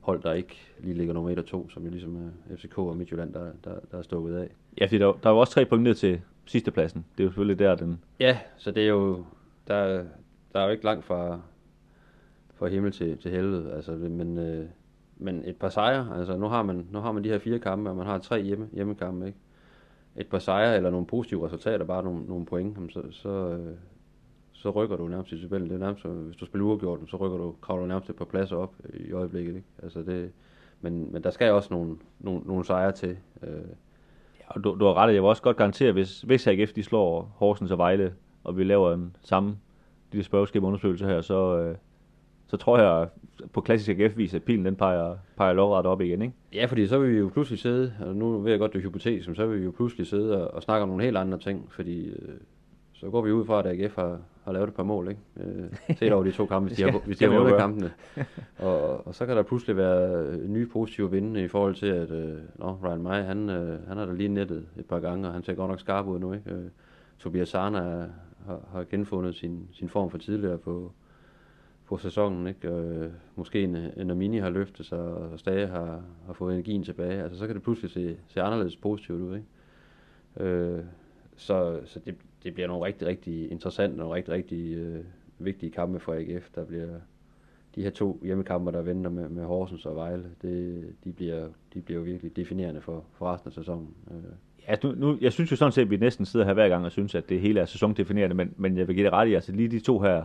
hold, 0.00 0.22
der 0.22 0.32
ikke 0.32 0.56
lige 0.78 0.94
ligger 0.94 1.14
nummer 1.14 1.30
1 1.30 1.38
og 1.38 1.46
2, 1.46 1.68
som 1.68 1.84
jo 1.84 1.90
ligesom 1.90 2.16
er 2.16 2.56
FCK 2.56 2.78
og 2.78 2.96
Midtjylland, 2.96 3.32
der, 3.32 3.50
der, 3.64 3.74
der 3.90 3.98
er 3.98 4.02
stukket 4.02 4.34
af. 4.34 4.48
Ja, 4.80 4.86
fordi 4.86 4.98
der, 4.98 5.12
der 5.22 5.28
er 5.28 5.34
jo 5.34 5.38
også 5.38 5.52
tre 5.52 5.64
point 5.64 5.82
ned 5.82 5.94
til 5.94 6.20
sidstepladsen. 6.46 7.04
Det 7.16 7.22
er 7.22 7.24
jo 7.24 7.30
selvfølgelig 7.30 7.58
der, 7.58 7.74
den... 7.74 8.00
Ja, 8.20 8.38
så 8.56 8.70
det 8.70 8.82
er 8.82 8.88
jo... 8.88 9.24
Der, 9.68 10.04
der 10.52 10.60
er 10.60 10.64
jo 10.64 10.70
ikke 10.70 10.84
langt 10.84 11.04
fra, 11.04 11.40
fra 12.54 12.66
himmel 12.66 12.92
til, 12.92 13.18
til 13.18 13.30
helvede, 13.30 13.72
altså, 13.72 13.92
men, 13.92 14.38
øh, 14.38 14.66
men 15.24 15.42
et 15.44 15.56
par 15.56 15.68
sejre, 15.68 16.18
altså 16.18 16.36
nu 16.36 16.46
har 16.46 16.62
man, 16.62 16.86
nu 16.90 16.98
har 16.98 17.12
man 17.12 17.24
de 17.24 17.28
her 17.28 17.38
fire 17.38 17.58
kampe, 17.58 17.90
og 17.90 17.96
man 17.96 18.06
har 18.06 18.18
tre 18.18 18.42
hjemme, 18.42 18.68
hjemmekampe, 18.72 19.26
ikke? 19.26 19.38
Et 20.16 20.26
par 20.26 20.38
sejre 20.38 20.76
eller 20.76 20.90
nogle 20.90 21.06
positive 21.06 21.46
resultater, 21.46 21.84
bare 21.84 22.02
nogle, 22.04 22.24
nogle 22.24 22.46
point, 22.46 22.92
så, 22.92 23.02
så, 23.10 23.28
øh, 23.28 23.74
så 24.52 24.70
rykker 24.70 24.96
du 24.96 25.08
nærmest 25.08 25.32
i 25.32 25.40
tabellen. 25.42 25.68
Det 25.68 25.74
er 25.74 25.78
nærmest, 25.78 26.06
øh, 26.06 26.12
hvis 26.12 26.36
du 26.36 26.46
spiller 26.46 26.66
uafgjort, 26.66 26.98
så 27.06 27.16
rykker 27.16 27.38
du, 27.38 27.54
kravler 27.62 27.82
du 27.82 27.88
nærmest 27.88 28.10
et 28.10 28.16
par 28.16 28.24
pladser 28.24 28.56
op 28.56 28.74
i 28.94 29.12
øjeblikket, 29.12 29.56
ikke? 29.56 29.68
Altså 29.82 30.02
det, 30.02 30.32
men, 30.80 31.12
men 31.12 31.22
der 31.22 31.30
skal 31.30 31.52
også 31.52 31.74
nogle, 31.74 31.96
nogle, 32.18 32.40
nogle 32.44 32.64
sejre 32.64 32.92
til. 32.92 33.16
Øh, 33.42 33.48
og 34.46 34.64
du, 34.64 34.76
du 34.80 34.84
har 34.84 34.94
ret, 34.94 35.14
jeg 35.14 35.22
vil 35.22 35.28
også 35.28 35.42
godt 35.42 35.56
garantere, 35.56 35.92
hvis, 35.92 36.20
hvis 36.20 36.46
AGF 36.46 36.72
de 36.72 36.82
slår 36.82 37.34
Horsens 37.36 37.70
og 37.70 37.78
Vejle, 37.78 38.14
og 38.44 38.56
vi 38.56 38.64
laver 38.64 38.94
en 38.94 39.16
samme 39.22 39.56
lille 40.12 40.24
spørgeskab 40.24 40.62
undersøgelse 40.62 41.06
her, 41.06 41.20
så, 41.20 41.58
øh, 41.58 41.76
så 42.46 42.56
tror 42.56 42.78
jeg 42.78 43.08
på 43.52 43.60
klassisk 43.60 43.98
AGF-vis, 43.98 44.34
at 44.34 44.42
pilen 44.42 44.64
den 44.64 44.76
peger, 44.76 45.16
peger 45.36 45.52
lovret 45.52 45.86
op 45.86 46.00
igen, 46.00 46.22
ikke? 46.22 46.34
Ja, 46.52 46.66
fordi 46.66 46.86
så 46.86 46.98
vil 46.98 47.12
vi 47.12 47.18
jo 47.18 47.30
pludselig 47.32 47.58
sidde, 47.58 47.94
og 48.00 48.16
nu 48.16 48.38
ved 48.38 48.50
jeg 48.50 48.58
godt, 48.58 48.72
det 48.72 48.78
er 48.78 48.82
hypotetisk, 48.82 49.28
men 49.28 49.36
så 49.36 49.46
vil 49.46 49.60
vi 49.60 49.64
jo 49.64 49.70
pludselig 49.70 50.06
sidde 50.06 50.44
og, 50.46 50.54
og 50.54 50.62
snakke 50.62 50.82
om 50.82 50.88
nogle 50.88 51.04
helt 51.04 51.16
andre 51.16 51.38
ting, 51.38 51.66
fordi 51.70 52.08
øh, 52.08 52.34
så 52.92 53.10
går 53.10 53.22
vi 53.22 53.32
ud 53.32 53.44
fra, 53.44 53.58
at 53.58 53.66
AGF 53.66 53.94
har, 53.94 54.18
har 54.44 54.52
lavet 54.52 54.68
et 54.68 54.74
par 54.74 54.82
mål, 54.82 55.08
ikke? 55.08 55.20
Øh, 55.36 55.96
set 55.98 56.12
over 56.12 56.24
de 56.24 56.32
to 56.32 56.46
kampe, 56.46 56.66
hvis 56.68 56.76
de 56.76 56.82
har, 56.82 56.98
hvis 57.06 57.18
de 57.18 57.24
har 57.24 57.38
vundet 57.38 57.56
kampene. 57.56 57.90
Og, 58.58 59.06
og 59.06 59.14
så 59.14 59.26
kan 59.26 59.36
der 59.36 59.42
pludselig 59.42 59.76
være 59.76 60.36
nye 60.48 60.66
positive 60.66 61.10
vinde 61.10 61.44
i 61.44 61.48
forhold 61.48 61.74
til, 61.74 61.86
at 61.86 62.10
øh, 62.10 62.38
nå, 62.54 62.76
Ryan 62.84 63.02
May, 63.02 63.22
han, 63.22 63.50
øh, 63.50 63.88
han 63.88 63.96
har 63.96 64.06
da 64.06 64.12
lige 64.12 64.28
nettet 64.28 64.66
et 64.78 64.86
par 64.86 65.00
gange, 65.00 65.28
og 65.28 65.34
han 65.34 65.42
ser 65.42 65.54
godt 65.54 65.70
nok 65.70 65.80
skarp 65.80 66.06
ud 66.06 66.18
nu, 66.18 66.32
ikke? 66.32 66.50
Øh, 66.50 66.64
Tobias 67.18 67.48
Sarna 67.48 68.06
har, 68.46 68.60
har 68.72 68.84
genfundet 68.90 69.34
sin, 69.34 69.68
sin 69.72 69.88
form 69.88 70.10
for 70.10 70.18
tidligere 70.18 70.58
på, 70.58 70.92
på 71.94 71.98
sæsonen, 71.98 72.46
ikke? 72.46 72.68
Øh, 72.68 73.10
måske 73.36 73.62
en, 73.62 73.76
en 73.76 74.18
Mini 74.18 74.38
har 74.38 74.50
løftet 74.50 74.86
sig, 74.86 74.98
og 74.98 75.38
Stage 75.38 75.66
har, 75.66 76.02
har 76.26 76.32
fået 76.32 76.54
energien 76.54 76.82
tilbage. 76.82 77.22
Altså, 77.22 77.38
så 77.38 77.46
kan 77.46 77.54
det 77.54 77.62
pludselig 77.62 77.90
se, 77.90 78.16
se 78.28 78.42
anderledes 78.42 78.76
positivt 78.76 79.20
ud, 79.20 79.36
ikke? 79.36 80.50
Øh, 80.50 80.84
så 81.36 81.80
så 81.84 82.00
det, 82.00 82.14
det 82.42 82.54
bliver 82.54 82.68
nogle 82.68 82.84
rigtig, 82.84 83.08
rigtig 83.08 83.50
interessante 83.50 84.02
og 84.02 84.10
rigtig, 84.10 84.34
rigtig 84.34 84.74
øh, 84.74 85.04
vigtige 85.38 85.72
kampe 85.72 86.00
for 86.00 86.14
AGF. 86.14 86.50
Der 86.54 86.64
bliver 86.64 86.88
de 87.74 87.82
her 87.82 87.90
to 87.90 88.20
hjemmekampe, 88.22 88.72
der 88.72 88.82
venter 88.82 89.10
med, 89.10 89.28
med 89.28 89.44
Horsens 89.44 89.86
og 89.86 89.96
Vejle, 89.96 90.24
det, 90.42 90.84
de, 91.04 91.12
bliver, 91.12 91.48
de 91.74 91.80
bliver 91.80 91.98
jo 91.98 92.04
virkelig 92.04 92.36
definerende 92.36 92.80
for, 92.80 93.04
for 93.12 93.32
resten 93.32 93.48
af 93.48 93.52
sæsonen. 93.52 93.94
Øh. 94.10 94.32
Ja, 94.68 94.76
nu, 94.82 94.94
nu, 94.94 95.18
jeg 95.20 95.32
synes 95.32 95.50
jo 95.50 95.56
sådan 95.56 95.72
set, 95.72 95.82
at 95.82 95.90
vi 95.90 95.96
næsten 95.96 96.26
sidder 96.26 96.46
her 96.46 96.54
hver 96.54 96.68
gang 96.68 96.84
og 96.84 96.92
synes, 96.92 97.14
at 97.14 97.28
det 97.28 97.40
hele 97.40 97.60
er 97.60 97.64
sæsondefinerende, 97.64 98.36
men, 98.36 98.54
men 98.56 98.76
jeg 98.76 98.88
vil 98.88 98.96
give 98.96 99.04
det 99.04 99.12
ret 99.12 99.28
i, 99.28 99.34
altså 99.34 99.52
lige 99.52 99.68
de 99.68 99.80
to 99.80 99.98
her, 99.98 100.24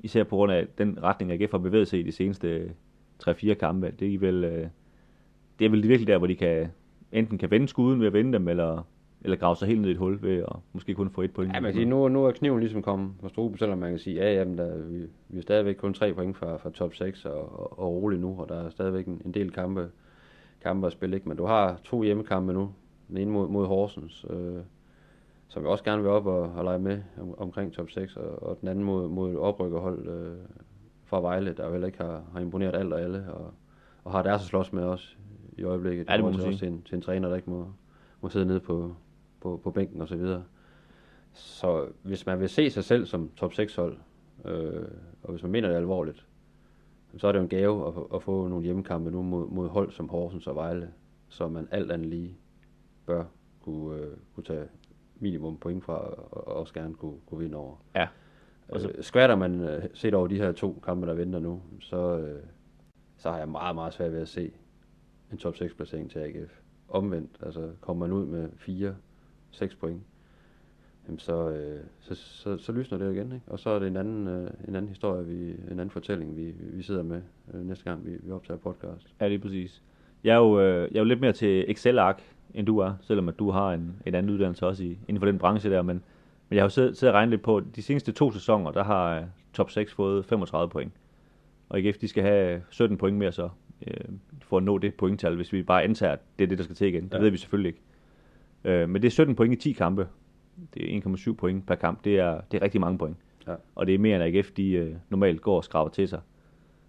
især 0.00 0.24
på 0.24 0.36
grund 0.36 0.52
af 0.52 0.66
den 0.78 1.02
retning, 1.02 1.32
AGF 1.32 1.50
har 1.50 1.58
bevæget 1.58 1.88
sig 1.88 2.00
i 2.00 2.02
de 2.02 2.12
seneste 2.12 2.70
3-4 3.22 3.54
kampe, 3.54 3.92
det 4.00 4.14
er 4.14 4.18
vel, 4.18 4.44
øh, 4.44 4.66
det 5.58 5.64
er 5.64 5.68
vel 5.68 5.88
virkelig 5.88 6.06
der, 6.06 6.18
hvor 6.18 6.26
de 6.26 6.36
kan, 6.36 6.68
enten 7.12 7.38
kan 7.38 7.50
vende 7.50 7.68
skuden 7.68 8.00
ved 8.00 8.06
at 8.06 8.12
vende 8.12 8.32
dem, 8.32 8.48
eller, 8.48 8.86
eller 9.22 9.36
grave 9.36 9.56
sig 9.56 9.68
helt 9.68 9.80
ned 9.80 9.88
i 9.88 9.92
et 9.92 9.98
hul 9.98 10.22
ved 10.22 10.38
at 10.38 10.56
måske 10.72 10.94
kun 10.94 11.10
få 11.10 11.22
et 11.22 11.32
point. 11.32 11.54
Ja, 11.54 11.60
man 11.60 11.72
kan 11.72 11.74
sige, 11.74 11.90
nu, 11.90 12.08
nu 12.08 12.24
er 12.24 12.32
kniven 12.32 12.60
ligesom 12.60 12.82
kommet 12.82 13.12
på 13.20 13.28
struben, 13.28 13.58
selvom 13.58 13.78
man 13.78 13.90
kan 13.90 13.98
sige, 13.98 14.16
ja, 14.16 14.34
jamen, 14.34 14.58
der, 14.58 14.78
vi, 14.82 15.02
vi 15.28 15.38
er 15.38 15.42
stadigvæk 15.42 15.76
kun 15.76 15.94
tre 15.94 16.14
point 16.14 16.36
fra, 16.36 16.56
fra 16.56 16.70
top 16.70 16.94
6 16.94 17.24
og, 17.24 17.60
og, 17.60 17.78
og 17.78 17.92
roligt 17.92 18.20
nu, 18.20 18.36
og 18.40 18.48
der 18.48 18.64
er 18.64 18.70
stadigvæk 18.70 19.06
en, 19.06 19.22
en 19.24 19.34
del 19.34 19.50
kampe, 19.50 19.90
kampe 20.62 20.86
at 20.86 20.92
spille, 20.92 21.16
ikke? 21.16 21.28
men 21.28 21.38
du 21.38 21.44
har 21.44 21.80
to 21.84 22.02
hjemmekampe 22.02 22.52
nu, 22.52 22.72
den 23.08 23.16
ene 23.16 23.30
mod, 23.30 23.48
mod 23.48 23.66
Horsens, 23.66 24.26
øh, 24.30 24.62
som 25.48 25.62
vi 25.62 25.68
også 25.68 25.84
gerne 25.84 26.02
vil 26.02 26.10
op 26.10 26.26
og, 26.26 26.42
og 26.42 26.64
lege 26.64 26.78
med 26.78 27.02
om, 27.20 27.38
omkring 27.38 27.72
top 27.72 27.90
6, 27.90 28.16
og, 28.16 28.42
og 28.42 28.60
den 28.60 28.68
anden 28.68 28.84
mod, 28.84 29.08
mod 29.08 29.36
oprykkerhold 29.36 30.08
øh, 30.08 30.36
fra 31.04 31.20
Vejle, 31.20 31.54
der 31.54 31.64
jo 31.64 31.70
heller 31.70 31.86
ikke 31.86 31.98
har, 31.98 32.22
har 32.32 32.40
imponeret 32.40 32.74
alt 32.74 32.92
og 32.92 33.00
alle, 33.00 33.32
og, 33.32 33.54
og 34.04 34.12
har 34.12 34.22
deres 34.22 34.42
at 34.42 34.46
slås 34.46 34.72
med 34.72 34.82
også 34.82 35.16
i 35.58 35.62
øjeblikket. 35.62 36.08
Ja, 36.08 36.12
det 36.12 36.20
må 36.20 36.28
også 36.28 36.38
man 36.38 36.52
sige. 36.52 36.58
til 36.58 36.68
en, 36.68 36.82
til 36.82 36.94
en 36.94 37.02
træner, 37.02 37.28
der 37.28 37.36
ikke 37.36 37.50
må, 37.50 37.72
må 38.20 38.28
sidde 38.28 38.46
nede 38.46 38.60
på, 38.60 38.94
på, 39.40 39.60
på 39.64 39.70
bænken 39.70 40.00
og 40.00 40.08
så 40.08 40.16
videre. 40.16 40.44
Så 41.32 41.86
hvis 42.02 42.26
man 42.26 42.40
vil 42.40 42.48
se 42.48 42.70
sig 42.70 42.84
selv 42.84 43.06
som 43.06 43.30
top 43.36 43.54
6 43.54 43.76
hold, 43.76 43.96
øh, 44.44 44.84
og 45.22 45.30
hvis 45.30 45.42
man 45.42 45.52
mener 45.52 45.68
det 45.68 45.76
alvorligt, 45.76 46.26
så 47.16 47.28
er 47.28 47.32
det 47.32 47.38
jo 47.38 47.42
en 47.42 47.48
gave 47.48 47.88
at, 47.88 47.94
at 48.14 48.22
få 48.22 48.48
nogle 48.48 48.64
hjemmekampe 48.64 49.10
nu 49.10 49.22
mod, 49.22 49.48
mod 49.48 49.68
hold 49.68 49.90
som 49.90 50.08
Horsens 50.08 50.46
og 50.46 50.54
Vejle, 50.54 50.90
så 51.28 51.48
man 51.48 51.68
alt 51.70 51.92
andet 51.92 52.08
lige 52.08 52.36
bør 53.06 53.24
kunne, 53.60 53.96
øh, 53.96 54.16
kunne 54.34 54.44
tage 54.44 54.68
minimum 55.20 55.56
point 55.56 55.84
fra, 55.84 55.94
og 56.30 56.56
også 56.56 56.74
gerne 56.74 56.94
kunne, 56.94 57.16
kunne 57.26 57.40
vinde 57.40 57.56
over. 57.56 57.76
Ja. 57.94 58.08
Og 58.68 58.80
så... 58.80 58.88
øh, 58.88 59.04
skvatter 59.04 59.36
man 59.36 59.60
øh, 59.60 59.82
set 59.94 60.14
over 60.14 60.26
de 60.26 60.36
her 60.36 60.52
to 60.52 60.80
kampe, 60.84 61.06
der 61.06 61.14
venter 61.14 61.38
nu, 61.38 61.62
så, 61.80 62.18
øh, 62.18 62.42
så 63.16 63.30
har 63.30 63.38
jeg 63.38 63.48
meget, 63.48 63.74
meget 63.74 63.92
svært 63.94 64.12
ved 64.12 64.20
at 64.20 64.28
se 64.28 64.50
en 65.32 65.38
top 65.38 65.56
6 65.56 65.74
placering 65.74 66.10
til 66.10 66.18
AGF. 66.18 66.60
Omvendt, 66.88 67.30
altså 67.42 67.70
kommer 67.80 68.06
man 68.06 68.16
ud 68.16 68.26
med 68.26 68.48
4-6 69.52 69.76
point, 69.80 70.02
jamen 71.06 71.18
så, 71.18 71.48
øh, 71.48 71.80
så, 72.00 72.14
så, 72.14 72.58
så 72.58 72.72
lysner 72.72 72.98
det 72.98 73.14
igen, 73.14 73.32
ikke? 73.32 73.44
Og 73.46 73.58
så 73.58 73.70
er 73.70 73.78
det 73.78 73.88
en 73.88 73.96
anden, 73.96 74.28
øh, 74.28 74.50
en 74.68 74.74
anden 74.74 74.88
historie, 74.88 75.26
vi, 75.26 75.50
en 75.50 75.70
anden 75.70 75.90
fortælling, 75.90 76.36
vi, 76.36 76.54
vi 76.60 76.82
sidder 76.82 77.02
med 77.02 77.22
øh, 77.54 77.66
næste 77.66 77.84
gang, 77.84 78.06
vi, 78.06 78.16
vi 78.22 78.30
optager 78.30 78.58
podcast. 78.58 79.14
Ja, 79.20 79.28
lige 79.28 79.38
præcis. 79.38 79.82
Jeg 80.24 80.32
er 80.34 80.38
jo, 80.38 80.60
øh, 80.60 80.88
jeg 80.90 80.96
er 80.96 81.00
jo 81.00 81.04
lidt 81.04 81.20
mere 81.20 81.32
til 81.32 81.70
Excel-ark, 81.70 82.22
end 82.54 82.66
du 82.66 82.78
er, 82.78 82.92
selvom 83.00 83.28
at 83.28 83.38
du 83.38 83.50
har 83.50 83.72
en, 83.72 83.96
en 84.06 84.14
anden 84.14 84.32
uddannelse 84.32 84.66
også 84.66 84.84
i, 84.84 84.98
inden 85.08 85.20
for 85.20 85.26
den 85.26 85.38
branche 85.38 85.70
der, 85.70 85.82
men, 85.82 86.02
men 86.48 86.56
jeg 86.56 86.62
har 86.62 86.64
jo 86.66 86.70
siddet, 86.70 86.96
siddet 86.96 87.14
og 87.14 87.16
regnet 87.18 87.30
lidt 87.30 87.42
på, 87.42 87.60
de 87.76 87.82
seneste 87.82 88.12
to 88.12 88.32
sæsoner, 88.32 88.70
der 88.70 88.84
har 88.84 89.18
øh, 89.18 89.24
top 89.52 89.70
6 89.70 89.94
fået 89.94 90.24
35 90.24 90.68
point. 90.70 90.92
Og 91.68 91.80
IGF, 91.80 91.96
de 91.98 92.08
skal 92.08 92.22
have 92.22 92.62
17 92.70 92.98
point 92.98 93.16
mere 93.18 93.32
så, 93.32 93.48
øh, 93.86 93.94
for 94.42 94.56
at 94.56 94.62
nå 94.62 94.78
det 94.78 94.94
pointtal, 94.94 95.36
hvis 95.36 95.52
vi 95.52 95.62
bare 95.62 95.82
antager, 95.82 96.12
at 96.12 96.20
det 96.38 96.44
er 96.44 96.48
det, 96.48 96.58
der 96.58 96.64
skal 96.64 96.76
til 96.76 96.86
igen. 96.88 97.04
Det 97.04 97.14
Ja. 97.14 97.18
ved 97.18 97.30
vi 97.30 97.36
selvfølgelig 97.36 97.68
ikke. 97.68 97.80
Øh, 98.64 98.88
men 98.88 99.02
det 99.02 99.08
er 99.08 99.12
17 99.12 99.34
point 99.34 99.52
i 99.54 99.56
10 99.56 99.72
kampe. 99.72 100.08
Det 100.74 100.96
er 100.96 101.00
1,7 101.00 101.32
point 101.32 101.66
per 101.66 101.74
kamp. 101.74 102.04
Det 102.04 102.18
er, 102.18 102.40
det 102.52 102.58
er 102.58 102.62
rigtig 102.62 102.80
mange 102.80 102.98
point. 102.98 103.16
Ja. 103.46 103.54
Og 103.74 103.86
det 103.86 103.94
er 103.94 103.98
mere, 103.98 104.26
end 104.26 104.36
AGF 104.36 104.50
de, 104.50 104.70
øh, 104.70 104.94
normalt 105.10 105.40
går 105.40 105.56
og 105.56 105.64
skraber 105.64 105.90
til 105.90 106.08
sig. 106.08 106.20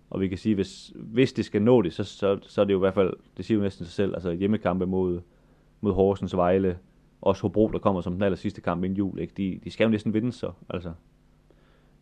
Og 0.10 0.22
vi 0.22 0.28
kan 0.28 0.38
sige, 0.38 0.56
hvis, 0.56 0.94
hvis 0.96 1.34
det 1.34 1.46
skal 1.46 1.62
nå 1.62 1.82
det, 1.82 1.94
så, 1.94 2.04
så, 2.04 2.40
så 2.42 2.62
er 2.62 2.66
det 2.66 2.74
jo 2.74 2.78
i 2.78 2.80
hvert 2.80 2.94
fald, 2.94 3.14
det 3.38 3.46
siger 3.46 3.58
jo 3.58 3.64
næsten 3.64 3.86
sig 3.86 3.94
selv, 3.94 4.14
altså 4.14 4.32
hjemmekampe 4.32 4.86
mod, 4.86 5.22
mod 5.82 5.94
Horsens, 5.94 6.36
Vejle, 6.36 6.78
også 7.22 7.42
Hobro, 7.42 7.68
der 7.68 7.80
kommer 7.80 8.02
som 8.02 8.14
den 8.14 8.24
aller 8.24 8.36
sidste 8.36 8.62
kamp 8.62 8.84
inden 8.84 8.98
jul, 8.98 9.20
ikke? 9.20 9.34
De, 9.38 9.60
de 9.64 9.72
skal 9.72 9.84
jo 9.84 9.90
næsten 9.90 10.14
vinde 10.14 10.32
så, 10.32 10.52
altså. 10.70 10.94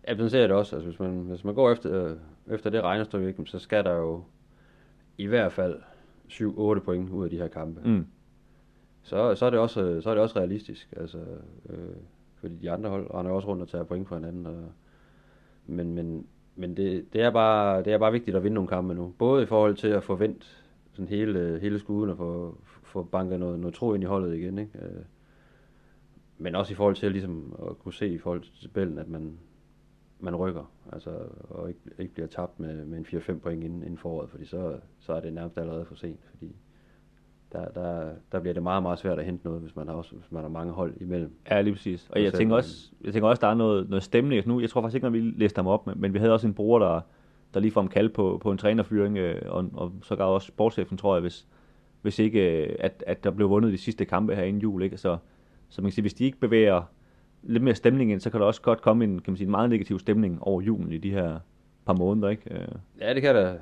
Ja, 0.07 0.15
sådan 0.15 0.29
ser 0.29 0.39
jeg 0.39 0.49
det 0.49 0.57
også. 0.57 0.75
Altså, 0.75 0.89
hvis, 0.89 0.99
man, 0.99 1.11
hvis 1.11 1.43
man 1.43 1.55
går 1.55 1.71
efter, 1.71 2.05
øh, 2.05 2.17
efter 2.47 2.69
det 2.69 2.83
regnestykke, 2.83 3.27
ikke, 3.27 3.45
så 3.45 3.59
skal 3.59 3.83
der 3.83 3.93
jo 3.93 4.23
i 5.17 5.25
hvert 5.25 5.51
fald 5.51 5.75
7-8 6.29 6.79
point 6.79 7.09
ud 7.09 7.23
af 7.23 7.29
de 7.29 7.37
her 7.37 7.47
kampe. 7.47 7.81
Mm. 7.85 8.05
Så, 9.03 9.35
så, 9.35 9.45
er 9.45 9.49
det 9.49 9.59
også, 9.59 10.01
så 10.01 10.09
er 10.09 10.13
det 10.13 10.23
også 10.23 10.39
realistisk. 10.39 10.93
Altså, 10.97 11.17
øh, 11.69 11.95
fordi 12.35 12.55
de 12.55 12.71
andre 12.71 12.89
hold 12.89 13.13
render 13.13 13.31
også 13.31 13.47
rundt 13.47 13.61
og 13.61 13.69
tager 13.69 13.83
point 13.83 14.07
fra 14.07 14.15
hinanden. 14.15 14.45
Og, 14.45 14.63
men 15.65 15.93
men, 15.93 16.27
men 16.55 16.77
det, 16.77 17.13
det, 17.13 17.21
er 17.21 17.29
bare, 17.29 17.83
det 17.83 17.93
er 17.93 17.97
bare 17.97 18.11
vigtigt 18.11 18.37
at 18.37 18.43
vinde 18.43 18.55
nogle 18.55 18.67
kampe 18.67 18.93
nu. 18.93 19.13
Både 19.17 19.43
i 19.43 19.45
forhold 19.45 19.75
til 19.75 19.87
at 19.87 20.03
få 20.03 20.15
vendt 20.15 20.63
sådan 20.93 21.07
hele, 21.07 21.59
hele 21.61 21.79
skuden 21.79 22.09
og 22.09 22.17
få, 22.17 22.57
få 22.87 23.03
banket 23.03 23.39
noget, 23.39 23.59
noget 23.59 23.73
tro 23.73 23.93
ind 23.93 24.03
i 24.03 24.05
holdet 24.05 24.35
igen. 24.35 24.57
Ikke? 24.57 24.79
Øh, 24.81 25.03
men 26.37 26.55
også 26.55 26.73
i 26.73 26.75
forhold 26.75 26.95
til 26.95 27.11
ligesom 27.11 27.55
at 27.69 27.79
kunne 27.79 27.93
se 27.93 28.07
i 28.07 28.17
forhold 28.17 28.41
til 28.41 28.53
tabellen, 28.61 28.97
at 28.97 29.07
man, 29.07 29.37
man 30.19 30.35
rykker, 30.35 30.71
altså, 30.93 31.11
og 31.49 31.67
ikke, 31.67 31.79
ikke 31.99 32.13
bliver 32.13 32.27
tabt 32.27 32.59
med, 32.59 32.85
med 32.85 32.97
en 32.97 33.05
4-5 33.05 33.39
point 33.39 33.63
inden, 33.63 33.83
inden 33.83 33.97
foråret, 33.97 34.29
fordi 34.29 34.45
så, 34.45 34.79
så 34.99 35.13
er 35.13 35.19
det 35.19 35.33
nærmest 35.33 35.57
allerede 35.57 35.85
for 35.85 35.95
sent, 35.95 36.19
fordi 36.29 36.55
der, 37.51 37.65
der, 37.65 38.11
der 38.31 38.39
bliver 38.39 38.53
det 38.53 38.63
meget, 38.63 38.83
meget 38.83 38.99
svært 38.99 39.19
at 39.19 39.25
hente 39.25 39.45
noget, 39.45 39.61
hvis 39.61 39.75
man 39.75 39.87
har, 39.87 39.95
også, 39.95 40.15
hvis 40.15 40.31
man 40.31 40.41
har 40.41 40.49
mange 40.49 40.73
hold 40.73 40.93
imellem. 41.01 41.33
Ja, 41.49 41.61
lige 41.61 41.73
præcis. 41.73 42.09
Og 42.09 42.23
jeg 42.23 42.33
tænker, 42.33 42.55
også, 42.55 42.91
jeg 43.01 43.13
tænker 43.13 43.29
også, 43.29 43.41
der 43.41 43.47
er 43.47 43.53
noget, 43.53 43.89
noget 43.89 44.03
stemning. 44.03 44.47
Nu, 44.47 44.59
jeg 44.59 44.69
tror 44.69 44.81
faktisk 44.81 44.95
ikke, 44.95 45.07
at 45.07 45.13
vi 45.13 45.19
læste 45.19 45.59
ham 45.59 45.67
op, 45.67 45.87
men, 45.87 46.01
men 46.01 46.13
vi 46.13 46.19
havde 46.19 46.33
også 46.33 46.47
en 46.47 46.53
bruger, 46.53 46.79
der, 46.79 47.01
der 47.53 47.59
lige 47.59 47.71
får 47.71 47.81
en 47.81 47.87
kald 47.87 48.09
på, 48.09 48.37
på 48.41 48.51
en 48.51 48.57
trænerfyring, 48.57 49.17
øh, 49.17 49.41
og, 49.45 49.69
og 49.73 49.93
så 50.01 50.15
gav 50.15 50.33
også 50.33 50.47
sportschefen, 50.47 50.97
tror 50.97 51.15
jeg, 51.15 51.21
hvis, 51.21 51.47
hvis 52.07 52.19
ikke, 52.19 52.63
øh, 52.63 52.75
at, 52.79 53.03
at 53.07 53.23
der 53.23 53.31
blev 53.31 53.49
vundet 53.49 53.73
de 53.73 53.77
sidste 53.77 54.05
kampe 54.05 54.35
her 54.35 54.43
inden 54.43 54.61
jul. 54.61 54.83
Ikke? 54.83 54.97
Så, 54.97 55.17
så 55.69 55.81
man 55.81 55.89
kan 55.89 55.93
sige, 55.93 56.03
hvis 56.03 56.13
de 56.13 56.25
ikke 56.25 56.39
bevæger 56.39 56.81
lidt 57.43 57.63
mere 57.63 57.75
stemning 57.75 58.11
ind, 58.11 58.19
så 58.19 58.29
kan 58.29 58.39
der 58.39 58.45
også 58.45 58.61
godt 58.61 58.81
komme 58.81 59.03
en, 59.03 59.19
kan 59.19 59.31
man 59.31 59.37
sige, 59.37 59.45
en 59.45 59.51
meget 59.51 59.69
negativ 59.69 59.99
stemning 59.99 60.43
over 60.43 60.61
julen 60.61 60.91
i 60.91 60.97
de 60.97 61.11
her 61.11 61.39
par 61.85 61.93
måneder. 61.93 62.29
Ikke? 62.29 62.53
Øh, 62.53 62.67
Ja, 63.01 63.13
det 63.13 63.21
kan 63.21 63.35
der, 63.35 63.57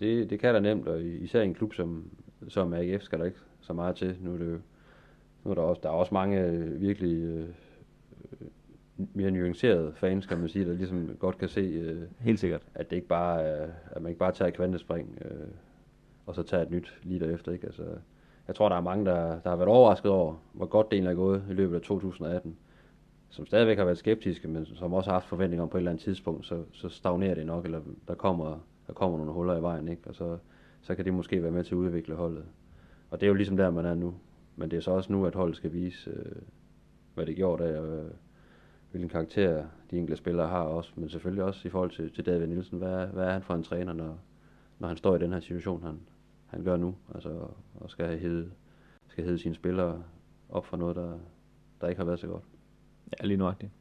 det, 0.00 0.30
det 0.30 0.40
kan 0.40 0.54
der 0.54 0.60
nemt, 0.60 0.88
og 0.88 1.02
især 1.02 1.42
i 1.42 1.44
en 1.44 1.54
klub 1.54 1.74
som, 1.74 2.10
som 2.48 2.72
AGF 2.72 3.02
skal 3.02 3.18
der 3.18 3.24
ikke 3.24 3.38
så 3.60 3.72
meget 3.72 3.96
til. 3.96 4.16
Nu 4.20 4.34
er 4.34 4.38
det 4.38 4.46
jo, 4.46 4.58
nu 5.44 5.50
er 5.50 5.54
der 5.54 5.62
også, 5.62 5.80
der 5.82 5.88
er 5.88 5.92
også 5.92 6.14
mange 6.14 6.40
øh, 6.40 6.80
virkelig 6.80 7.22
øh, 7.22 7.48
mere 9.14 9.30
nuancerede 9.30 9.92
fans, 9.96 10.26
kan 10.26 10.38
man 10.38 10.48
sige, 10.48 10.64
der 10.64 10.72
ligesom 10.72 11.16
godt 11.18 11.38
kan 11.38 11.48
se, 11.48 11.60
øh, 11.60 12.02
helt 12.20 12.40
sikkert. 12.40 12.62
at 12.74 12.90
det 12.90 12.96
ikke 12.96 13.08
bare 13.08 13.42
er, 13.42 13.68
at 13.90 14.02
man 14.02 14.10
ikke 14.10 14.18
bare 14.18 14.32
tager 14.32 14.48
et 14.48 14.54
kvantespring, 14.54 15.18
øh, 15.24 15.46
og 16.26 16.34
så 16.34 16.42
tager 16.42 16.62
et 16.62 16.70
nyt 16.70 16.98
lige 17.02 17.20
derefter, 17.20 17.52
ikke? 17.52 17.66
Altså, 17.66 17.82
jeg 18.46 18.54
tror, 18.54 18.68
der 18.68 18.76
er 18.76 18.80
mange, 18.80 19.04
der, 19.04 19.40
der 19.40 19.50
har 19.50 19.56
været 19.56 19.68
overrasket 19.68 20.10
over, 20.10 20.34
hvor 20.52 20.66
godt 20.66 20.90
det 20.90 20.96
egentlig 20.96 21.10
er 21.10 21.16
gået 21.16 21.44
i 21.50 21.52
løbet 21.52 21.74
af 21.76 21.82
2018, 21.82 22.56
som 23.30 23.46
stadigvæk 23.46 23.78
har 23.78 23.84
været 23.84 23.98
skeptiske, 23.98 24.48
men 24.48 24.66
som 24.66 24.92
også 24.92 25.10
har 25.10 25.14
haft 25.14 25.28
forventninger 25.28 25.62
om 25.62 25.68
på 25.68 25.76
et 25.76 25.80
eller 25.80 25.90
andet 25.90 26.04
tidspunkt, 26.04 26.46
så, 26.46 26.62
så 26.72 26.88
stagnerer 26.88 27.34
det 27.34 27.46
nok, 27.46 27.64
eller 27.64 27.80
der 28.08 28.14
kommer, 28.14 28.58
der 28.86 28.92
kommer 28.92 29.18
nogle 29.18 29.32
huller 29.32 29.56
i 29.56 29.62
vejen, 29.62 29.88
ikke? 29.88 30.02
Og 30.08 30.14
så, 30.14 30.38
så 30.82 30.94
kan 30.94 31.04
det 31.04 31.14
måske 31.14 31.42
være 31.42 31.52
med 31.52 31.64
til 31.64 31.74
at 31.74 31.78
udvikle 31.78 32.14
holdet. 32.14 32.44
Og 33.10 33.20
det 33.20 33.26
er 33.26 33.28
jo 33.28 33.34
ligesom 33.34 33.56
der, 33.56 33.70
man 33.70 33.84
er 33.84 33.94
nu. 33.94 34.14
Men 34.56 34.70
det 34.70 34.76
er 34.76 34.80
så 34.80 34.90
også 34.90 35.12
nu, 35.12 35.26
at 35.26 35.34
holdet 35.34 35.56
skal 35.56 35.72
vise, 35.72 36.10
øh, 36.10 36.32
hvad 37.14 37.26
det 37.26 37.36
gjorde 37.36 37.64
der, 37.64 37.80
og 37.80 37.86
øh, 37.98 38.10
hvilken 38.90 39.08
karakter 39.10 39.64
de 39.90 39.98
enkelte 39.98 40.16
spillere 40.16 40.48
har 40.48 40.60
også, 40.62 40.92
men 40.96 41.08
selvfølgelig 41.08 41.44
også 41.44 41.68
i 41.68 41.70
forhold 41.70 41.90
til, 41.90 42.10
til 42.12 42.26
David 42.26 42.46
Nielsen. 42.46 42.78
Hvad, 42.78 42.92
er- 42.92 43.06
hvad 43.06 43.24
er 43.24 43.30
han 43.32 43.42
for 43.42 43.54
en 43.54 43.62
træner, 43.62 43.92
når, 43.92 44.18
når 44.78 44.88
han 44.88 44.96
står 44.96 45.16
i 45.16 45.18
den 45.18 45.32
her 45.32 45.40
situation, 45.40 45.82
han, 45.82 46.00
han 46.54 46.64
gør 46.64 46.76
nu, 46.76 46.94
altså, 47.14 47.30
og 47.74 47.90
skal 47.90 48.18
hede, 48.18 48.50
skal 49.08 49.24
hede 49.24 49.38
sine 49.38 49.54
spillere 49.54 50.02
op 50.48 50.66
for 50.66 50.76
noget, 50.76 50.96
der, 50.96 51.18
der 51.80 51.88
ikke 51.88 51.98
har 51.98 52.06
været 52.06 52.18
så 52.18 52.26
godt. 52.26 52.42
Ja, 53.12 53.26
lige 53.26 53.36
nøjagtigt. 53.36 53.72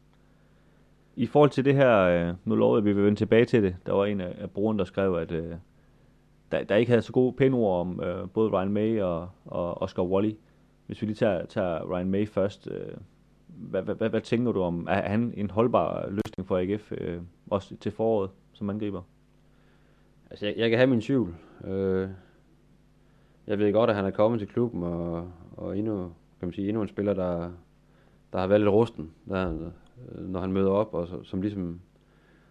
I 1.16 1.26
forhold 1.26 1.50
til 1.50 1.66
det 1.66 1.76
her, 1.76 1.98
øh, 2.00 2.34
nu 2.46 2.56
lovede 2.56 2.78
jeg, 2.78 2.82
at 2.82 2.86
vi 2.86 2.94
vil 2.94 3.06
vende 3.06 3.20
tilbage 3.20 3.46
til 3.46 3.64
det. 3.64 3.76
Der 3.86 3.94
var 3.94 4.06
en 4.06 4.22
af, 4.22 4.50
brugerne, 4.52 4.80
der 4.80 4.86
skrev, 4.86 5.16
at 5.16 5.32
øh, 5.32 5.56
der, 6.52 6.64
der 6.64 6.76
ikke 6.76 6.90
havde 6.90 7.02
så 7.02 7.12
gode 7.12 7.34
pæne 7.34 7.56
ord 7.56 7.80
om 7.80 8.04
øh, 8.04 8.30
både 8.30 8.50
Ryan 8.50 8.72
May 8.72 9.02
og, 9.02 9.30
og 9.46 9.82
Oscar 9.82 10.04
Wally. 10.04 10.32
Hvis 10.86 11.02
vi 11.02 11.08
lige 11.08 11.16
tager, 11.16 11.46
tager 11.46 11.92
Ryan 11.92 12.10
May 12.10 12.28
først, 12.28 12.68
øh, 12.72 12.94
hvad, 13.48 13.82
hvad, 13.82 13.96
hvad, 13.96 14.10
hvad 14.10 14.22
tænker 14.22 14.52
du 14.52 14.62
om, 14.62 14.88
er 14.90 15.10
han 15.10 15.34
en 15.38 15.50
holdbar 15.50 16.10
løsning 16.10 16.48
for 16.48 16.58
AGF, 16.58 16.92
øh, 16.92 17.22
også 17.50 17.76
til 17.76 17.92
foråret 17.92 18.30
som 18.54 18.70
angriber? 18.70 19.02
Altså, 20.30 20.46
jeg, 20.46 20.56
jeg 20.58 20.70
kan 20.70 20.80
have 20.80 20.90
min 20.90 21.02
tvivl. 21.02 21.36
Øh, 21.66 22.10
jeg 23.48 23.60
ved 23.60 23.74
godt, 23.74 23.90
at 23.90 23.96
han 23.96 24.06
er 24.06 24.12
kommet 24.12 24.40
til 24.40 24.48
klubben, 24.48 24.84
og, 24.84 25.32
og 25.58 25.78
endnu, 25.78 25.98
kan 26.40 26.48
man 26.48 26.54
sige, 26.54 26.68
endnu 26.68 26.82
en 26.82 26.88
spiller, 26.88 27.14
der, 27.14 27.52
der 28.34 28.40
har 28.40 28.48
været 28.48 28.62
lidt 28.62 28.72
rusten, 28.72 29.12
der, 29.30 29.72
når 30.20 30.40
han 30.40 30.52
møder 30.52 30.70
op, 30.70 30.94
og 30.94 31.26
som 31.26 31.42
ligesom 31.42 31.80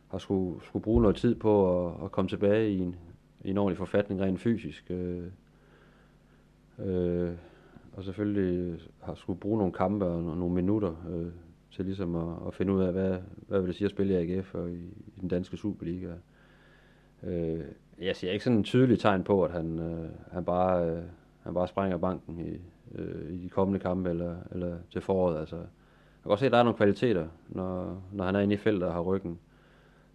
har 0.08 0.18
skulle, 0.18 0.64
skulle 0.64 0.82
bruge 0.82 1.02
noget 1.02 1.16
tid 1.16 1.34
på 1.34 1.84
at, 1.86 2.04
at 2.04 2.12
komme 2.12 2.28
tilbage 2.28 2.70
i 2.70 2.78
en, 2.78 2.96
i 3.44 3.50
en 3.50 3.58
ordentlig 3.58 3.78
forfatning 3.78 4.20
rent 4.20 4.40
fysisk. 4.40 4.90
Øh, 4.90 5.26
øh, 6.78 7.30
og 7.92 8.04
selvfølgelig 8.04 8.80
har 9.02 9.14
skulle 9.14 9.40
bruge 9.40 9.58
nogle 9.58 9.72
kampe 9.72 10.04
og 10.04 10.22
nogle 10.22 10.54
minutter 10.54 10.94
øh, 11.10 11.32
til 11.70 11.84
ligesom 11.84 12.16
at, 12.16 12.46
at 12.46 12.54
finde 12.54 12.72
ud 12.72 12.82
af, 12.82 12.92
hvad, 12.92 13.18
hvad 13.48 13.60
vil 13.60 13.68
det 13.68 13.76
sige 13.76 13.84
at 13.84 13.90
spille 13.90 14.22
i 14.22 14.36
AGF 14.36 14.54
og 14.54 14.70
i, 14.70 14.76
i 15.16 15.20
den 15.20 15.28
danske 15.28 15.56
Superliga. 15.56 16.08
Øh, 16.08 16.16
Øh, 17.24 17.64
jeg 17.98 18.16
ser 18.16 18.32
ikke 18.32 18.44
sådan 18.44 18.58
en 18.58 18.64
tydelig 18.64 18.98
tegn 18.98 19.24
på, 19.24 19.44
at 19.44 19.52
han, 19.52 19.78
øh, 19.78 20.08
han, 20.32 20.44
bare, 20.44 20.90
øh, 20.90 21.02
han 21.42 21.54
bare 21.54 21.68
sprænger 21.68 21.96
banken 21.96 22.40
i, 22.40 22.60
øh, 22.94 23.30
i 23.30 23.38
de 23.38 23.48
kommende 23.48 23.80
kampe 23.80 24.10
eller, 24.10 24.36
eller 24.50 24.76
til 24.90 25.00
foråret. 25.00 25.38
Altså, 25.38 25.56
jeg 25.56 25.66
kan 26.22 26.28
godt 26.28 26.40
se, 26.40 26.46
at 26.46 26.52
der 26.52 26.58
er 26.58 26.62
nogle 26.62 26.76
kvaliteter, 26.76 27.28
når, 27.48 28.02
når 28.12 28.24
han 28.24 28.34
er 28.34 28.40
inde 28.40 28.54
i 28.54 28.58
feltet 28.58 28.88
og 28.88 28.94
har 28.94 29.00
ryggen 29.00 29.38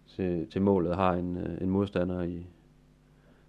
til, 0.06 0.46
til 0.50 0.62
målet, 0.62 0.96
har 0.96 1.12
en, 1.12 1.36
øh, 1.36 1.62
en 1.62 1.70
modstander 1.70 2.22
i, 2.22 2.46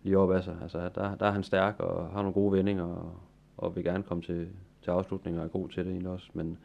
lige 0.04 0.18
op 0.18 0.32
af 0.32 0.44
sig. 0.44 0.58
Altså, 0.62 0.90
der, 0.96 1.16
der 1.16 1.26
er 1.26 1.32
han 1.32 1.44
stærk 1.44 1.80
og 1.80 2.10
har 2.10 2.22
nogle 2.22 2.34
gode 2.34 2.52
vendinger 2.52 2.84
og, 2.84 3.12
og 3.58 3.76
vil 3.76 3.84
gerne 3.84 4.04
komme 4.04 4.24
til, 4.24 4.50
til 4.82 4.92
afslutninger 4.92 5.42
og 5.42 5.46
er 5.46 5.50
god 5.50 5.70
til 5.70 5.86
det 5.86 5.92
egentlig 5.92 6.12
også. 6.12 6.30
Men, 6.34 6.58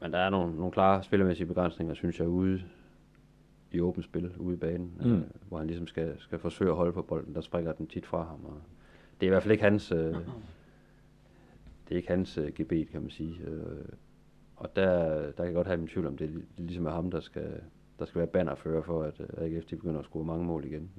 men 0.00 0.12
der 0.12 0.18
er 0.18 0.30
nogle, 0.30 0.56
nogle 0.56 0.72
klare 0.72 1.02
spillermæssige 1.02 1.46
begrænsninger, 1.46 1.94
synes 1.94 2.20
jeg, 2.20 2.28
ude 2.28 2.62
i 3.72 3.80
åbent 3.80 4.04
spil, 4.04 4.32
ude 4.38 4.54
i 4.54 4.58
banen, 4.58 4.92
mm. 5.00 5.12
øh, 5.12 5.22
hvor 5.48 5.58
han 5.58 5.66
ligesom 5.66 5.86
skal, 5.86 6.14
skal 6.18 6.38
forsøge 6.38 6.70
at 6.70 6.76
holde 6.76 6.92
på 6.92 7.02
bolden. 7.02 7.34
Der 7.34 7.40
springer 7.40 7.72
den 7.72 7.86
tit 7.86 8.06
fra 8.06 8.22
ham. 8.22 8.44
Og 8.44 8.60
det 9.20 9.26
er 9.26 9.28
i 9.28 9.30
hvert 9.30 9.42
fald 9.42 9.52
ikke 9.52 9.64
hans, 9.64 9.92
øh, 9.92 10.14
det 11.88 11.92
er 11.92 11.96
ikke 11.96 12.08
hans 12.08 12.38
øh, 12.38 12.52
gebet, 12.54 12.88
kan 12.88 13.00
man 13.00 13.10
sige. 13.10 13.40
Øh, 13.44 13.84
og 14.56 14.76
der, 14.76 15.22
der 15.22 15.32
kan 15.32 15.44
jeg 15.44 15.54
godt 15.54 15.66
have 15.66 15.76
min 15.76 15.88
tvivl 15.88 16.06
om, 16.06 16.16
det, 16.16 16.28
det 16.28 16.64
ligesom 16.64 16.86
er 16.86 16.90
ham, 16.90 17.10
der 17.10 17.20
skal, 17.20 17.60
der 17.98 18.04
skal 18.04 18.18
være 18.18 18.26
bannerfører 18.26 18.82
for, 18.82 19.02
at 19.02 19.20
øh, 19.20 19.44
AGF 19.44 19.64
de 19.64 19.76
begynder 19.76 19.98
at 19.98 20.04
score 20.04 20.24
mange 20.24 20.44
mål 20.44 20.64
igen. 20.64 20.90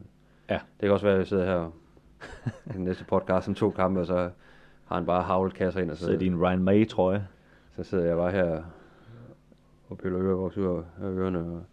Ja. 0.49 0.53
Det 0.53 0.81
kan 0.81 0.91
også 0.91 1.05
være, 1.05 1.15
at 1.15 1.19
jeg 1.19 1.27
sidder 1.27 1.45
her 1.45 1.71
i 2.71 2.73
den 2.73 2.83
næste 2.83 3.05
podcast 3.05 3.47
om 3.47 3.55
to 3.55 3.69
kampe, 3.69 3.99
og 3.99 4.05
så 4.05 4.31
har 4.85 4.95
han 4.95 5.05
bare 5.05 5.23
havlet 5.23 5.53
kasser 5.53 5.81
ind. 5.81 5.91
Og 5.91 5.97
så 5.97 6.05
Sidder 6.05 6.19
din 6.19 6.41
Ryan 6.41 6.63
May, 6.63 6.87
tror 6.87 7.11
jeg. 7.11 7.23
så 7.75 7.83
sidder 7.83 8.05
jeg 8.05 8.17
bare 8.17 8.31
her 8.31 8.63
og 9.89 9.97
piller 9.97 10.21
øre 10.21 10.35
vores 10.35 10.57
ørerne 10.57 11.39
og, 11.39 11.63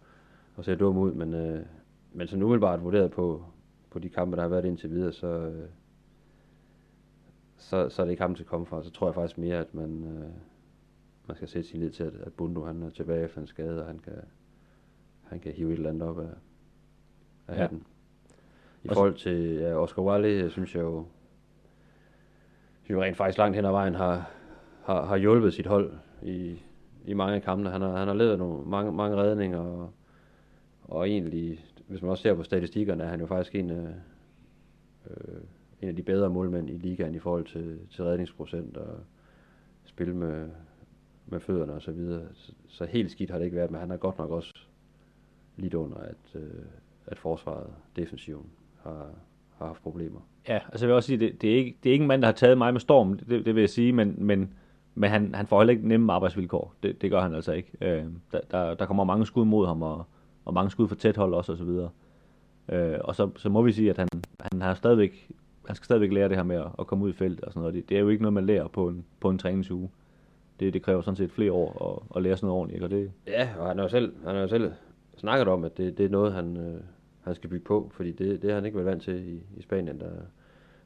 og 0.55 0.65
ser 0.65 0.75
dum 0.75 0.97
ud, 0.97 1.11
men, 1.13 1.33
øh, 1.33 1.65
men 2.13 2.27
sådan 2.27 2.43
umiddelbart 2.43 2.83
vurderet 2.83 3.11
på, 3.11 3.43
på 3.89 3.99
de 3.99 4.09
kampe, 4.09 4.35
der 4.35 4.41
har 4.41 4.49
været 4.49 4.65
indtil 4.65 4.89
videre, 4.89 5.11
så, 5.13 5.27
øh, 5.27 5.67
så, 7.57 7.89
så 7.89 8.01
er 8.01 8.05
det 8.05 8.11
ikke 8.11 8.21
ham 8.23 8.35
til 8.35 8.43
at 8.43 8.49
komme 8.49 8.65
fra. 8.65 8.83
Så 8.83 8.91
tror 8.91 9.07
jeg 9.07 9.15
faktisk 9.15 9.37
mere, 9.37 9.57
at 9.57 9.73
man, 9.73 10.03
øh, 10.03 10.29
man 11.27 11.35
skal 11.35 11.47
sætte 11.47 11.69
sin 11.69 11.79
lid 11.79 11.91
til, 11.91 12.03
at, 12.03 12.13
at 12.23 12.33
Bundo 12.33 12.63
han 12.65 12.83
er 12.83 12.89
tilbage 12.89 13.23
efter 13.23 13.41
en 13.41 13.47
skade, 13.47 13.79
og 13.81 13.87
han 13.87 13.99
kan, 13.99 14.13
han 15.23 15.39
kan 15.39 15.51
hive 15.51 15.69
et 15.71 15.77
eller 15.77 15.89
andet 15.89 16.03
op 16.09 16.19
af, 16.19 16.29
af 17.47 17.53
Ja. 17.55 17.61
hatten. 17.61 17.83
I 18.83 18.87
Og 18.87 18.89
så- 18.89 18.93
forhold 18.93 19.13
til 19.15 19.53
ja, 19.53 19.73
Oscar 19.75 20.01
Wally, 20.01 20.49
synes 20.49 20.75
jeg 20.75 20.81
jo, 20.81 21.05
synes 22.83 22.97
jo 22.97 23.01
rent 23.03 23.17
faktisk 23.17 23.37
langt 23.37 23.55
hen 23.55 23.65
ad 23.65 23.71
vejen 23.71 23.95
har, 23.95 24.29
har, 24.83 25.05
har 25.05 25.17
hjulpet 25.17 25.53
sit 25.53 25.67
hold 25.67 25.93
i, 26.23 26.59
i 27.05 27.13
mange 27.13 27.35
af 27.35 27.41
kampene. 27.41 27.69
Han 27.69 27.81
har, 27.81 27.97
han 27.97 28.07
har 28.07 28.15
lavet 28.15 28.37
nogle, 28.39 28.65
mange, 28.69 28.91
mange 28.91 29.17
redninger, 29.17 29.59
og, 29.59 29.89
og 30.87 31.09
egentlig, 31.09 31.65
hvis 31.87 32.01
man 32.01 32.11
også 32.11 32.21
ser 32.21 32.33
på 32.33 32.43
statistikkerne, 32.43 33.03
er 33.03 33.07
han 33.07 33.19
jo 33.19 33.25
faktisk 33.25 33.55
en 33.55 33.71
øh, 33.71 33.89
øh, 35.09 35.41
en 35.81 35.89
af 35.89 35.95
de 35.95 36.03
bedre 36.03 36.29
målmænd 36.29 36.69
i 36.69 36.77
ligaen 36.77 37.15
i 37.15 37.19
forhold 37.19 37.45
til, 37.45 37.79
til 37.91 38.03
redningsprocent 38.03 38.77
og 38.77 38.97
spil 39.83 40.15
med, 40.15 40.49
med 41.25 41.39
fødderne 41.39 41.73
og 41.73 41.81
så 41.81 41.91
videre. 41.91 42.23
Så, 42.33 42.51
så 42.67 42.85
helt 42.85 43.11
skidt 43.11 43.31
har 43.31 43.37
det 43.37 43.45
ikke 43.45 43.57
været, 43.57 43.71
men 43.71 43.79
han 43.79 43.89
har 43.89 43.97
godt 43.97 44.17
nok 44.17 44.31
også 44.31 44.53
lidt 45.57 45.73
under, 45.73 45.97
at, 45.97 46.41
øh, 46.41 46.65
at 47.07 47.19
forsvaret, 47.19 47.67
defensiven, 47.95 48.45
har, 48.83 49.09
har 49.57 49.65
haft 49.65 49.81
problemer. 49.81 50.19
Ja, 50.47 50.59
altså 50.69 50.85
jeg 50.85 50.87
vil 50.87 50.95
også 50.95 51.07
sige, 51.07 51.19
det, 51.19 51.41
det, 51.41 51.51
er 51.51 51.57
ikke, 51.57 51.77
det 51.83 51.89
er 51.89 51.93
ikke 51.93 52.03
en 52.03 52.07
mand, 52.07 52.21
der 52.21 52.27
har 52.27 52.33
taget 52.33 52.57
mig 52.57 52.73
med 52.73 52.81
storm, 52.81 53.19
det, 53.19 53.45
det 53.45 53.55
vil 53.55 53.61
jeg 53.61 53.69
sige, 53.69 53.93
men, 53.93 54.15
men, 54.17 54.53
men 54.95 55.09
han, 55.09 55.35
han 55.35 55.47
får 55.47 55.59
heller 55.59 55.71
ikke 55.71 55.87
nemme 55.87 56.13
arbejdsvilkår. 56.13 56.73
Det, 56.83 57.01
det 57.01 57.11
gør 57.11 57.21
han 57.21 57.35
altså 57.35 57.51
ikke. 57.51 57.71
Øh, 57.81 58.05
der, 58.31 58.39
der, 58.51 58.73
der 58.73 58.85
kommer 58.85 59.03
mange 59.03 59.25
skud 59.25 59.45
mod 59.45 59.67
ham, 59.67 59.81
og, 59.81 60.05
og 60.45 60.53
mange 60.53 60.71
skud 60.71 60.87
for 60.87 60.95
tæt 60.95 61.17
hold 61.17 61.33
også, 61.33 61.51
og 61.51 61.57
så 61.57 61.63
videre. 61.63 61.89
Øh, 62.69 62.97
og 63.03 63.15
så, 63.15 63.29
så 63.35 63.49
må 63.49 63.61
vi 63.61 63.71
sige, 63.71 63.89
at 63.89 63.97
han, 63.97 64.07
han 64.51 64.61
har 64.61 64.73
stadigvæk, 64.73 65.31
han 65.67 65.75
skal 65.75 65.85
stadigvæk 65.85 66.11
lære 66.11 66.29
det 66.29 66.37
her 66.37 66.43
med 66.43 66.55
at, 66.55 66.67
at 66.79 66.87
komme 66.87 67.05
ud 67.05 67.09
i 67.09 67.13
feltet 67.13 67.45
og 67.45 67.51
sådan 67.51 67.59
noget. 67.59 67.73
Det, 67.73 67.89
det 67.89 67.97
er 67.97 68.01
jo 68.01 68.09
ikke 68.09 68.23
noget, 68.23 68.33
man 68.33 68.45
lærer 68.45 68.67
på 68.67 68.87
en, 68.87 69.05
på 69.19 69.29
en 69.29 69.37
træningsuge. 69.37 69.89
Det, 70.59 70.73
det 70.73 70.81
kræver 70.81 71.01
sådan 71.01 71.15
set 71.15 71.31
flere 71.31 71.51
år 71.51 72.01
at, 72.11 72.17
at 72.17 72.23
lære 72.23 72.37
sådan 72.37 72.47
noget 72.47 72.59
ordentligt, 72.59 72.83
ikke? 72.83 72.85
og 72.85 73.01
det, 73.01 73.11
Ja, 73.27 73.49
og 73.59 73.67
han 73.67 73.77
har 73.77 73.83
jo 73.83 73.89
selv, 73.89 74.13
han 74.25 74.35
har 74.35 74.41
jo 74.41 74.47
selv 74.47 74.71
snakket 75.17 75.47
om, 75.47 75.63
at 75.63 75.77
det, 75.77 75.97
det 75.97 76.05
er 76.05 76.09
noget, 76.09 76.33
han, 76.33 76.57
øh, 76.57 76.81
han 77.21 77.35
skal 77.35 77.49
bygge 77.49 77.65
på, 77.65 77.91
fordi 77.93 78.11
det, 78.11 78.41
det 78.41 78.49
har 78.49 78.55
han 78.55 78.65
ikke 78.65 78.77
været 78.77 78.87
vant 78.87 79.03
til 79.03 79.27
i, 79.33 79.43
i 79.57 79.61
Spanien, 79.61 79.99
der, 79.99 80.09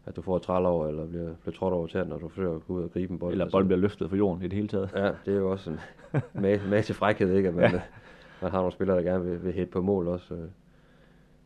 at 0.06 0.16
du 0.16 0.22
får 0.22 0.36
et 0.36 0.42
træl 0.42 0.66
over, 0.66 0.88
eller 0.88 1.06
bliver, 1.06 1.34
bliver 1.42 1.56
trådt 1.56 1.74
over 1.74 1.88
tæerne, 1.88 2.10
når 2.10 2.18
du 2.18 2.28
forsøger 2.28 2.56
at 2.56 2.68
gå 2.68 2.74
ud 2.74 2.84
og 2.84 2.92
gribe 2.92 3.14
en 3.14 3.20
bold. 3.20 3.32
eller 3.32 3.50
bolden 3.52 3.68
bliver 3.68 3.80
løftet 3.80 4.10
fra 4.10 4.18
jorden 4.18 4.44
i 4.44 4.48
det 4.48 4.54
hele 4.54 4.68
taget. 4.68 4.90
Ja, 4.96 5.12
det 5.26 5.34
er 5.34 5.38
jo 5.38 5.52
også 5.52 5.70
en 6.36 6.84
til 6.84 6.96
frækhed, 6.96 7.36
ikke? 7.36 7.50
At 7.50 7.56
man, 7.56 7.72
Ja. 7.72 7.82
Man 8.42 8.52
har 8.52 8.58
nogle 8.58 8.72
spillere, 8.72 8.98
der 8.98 9.04
gerne 9.04 9.26
vil, 9.26 9.44
vil 9.44 9.54
hætte 9.54 9.72
på 9.72 9.82
mål 9.82 10.08
også. 10.08 10.34
øh. 10.34 10.48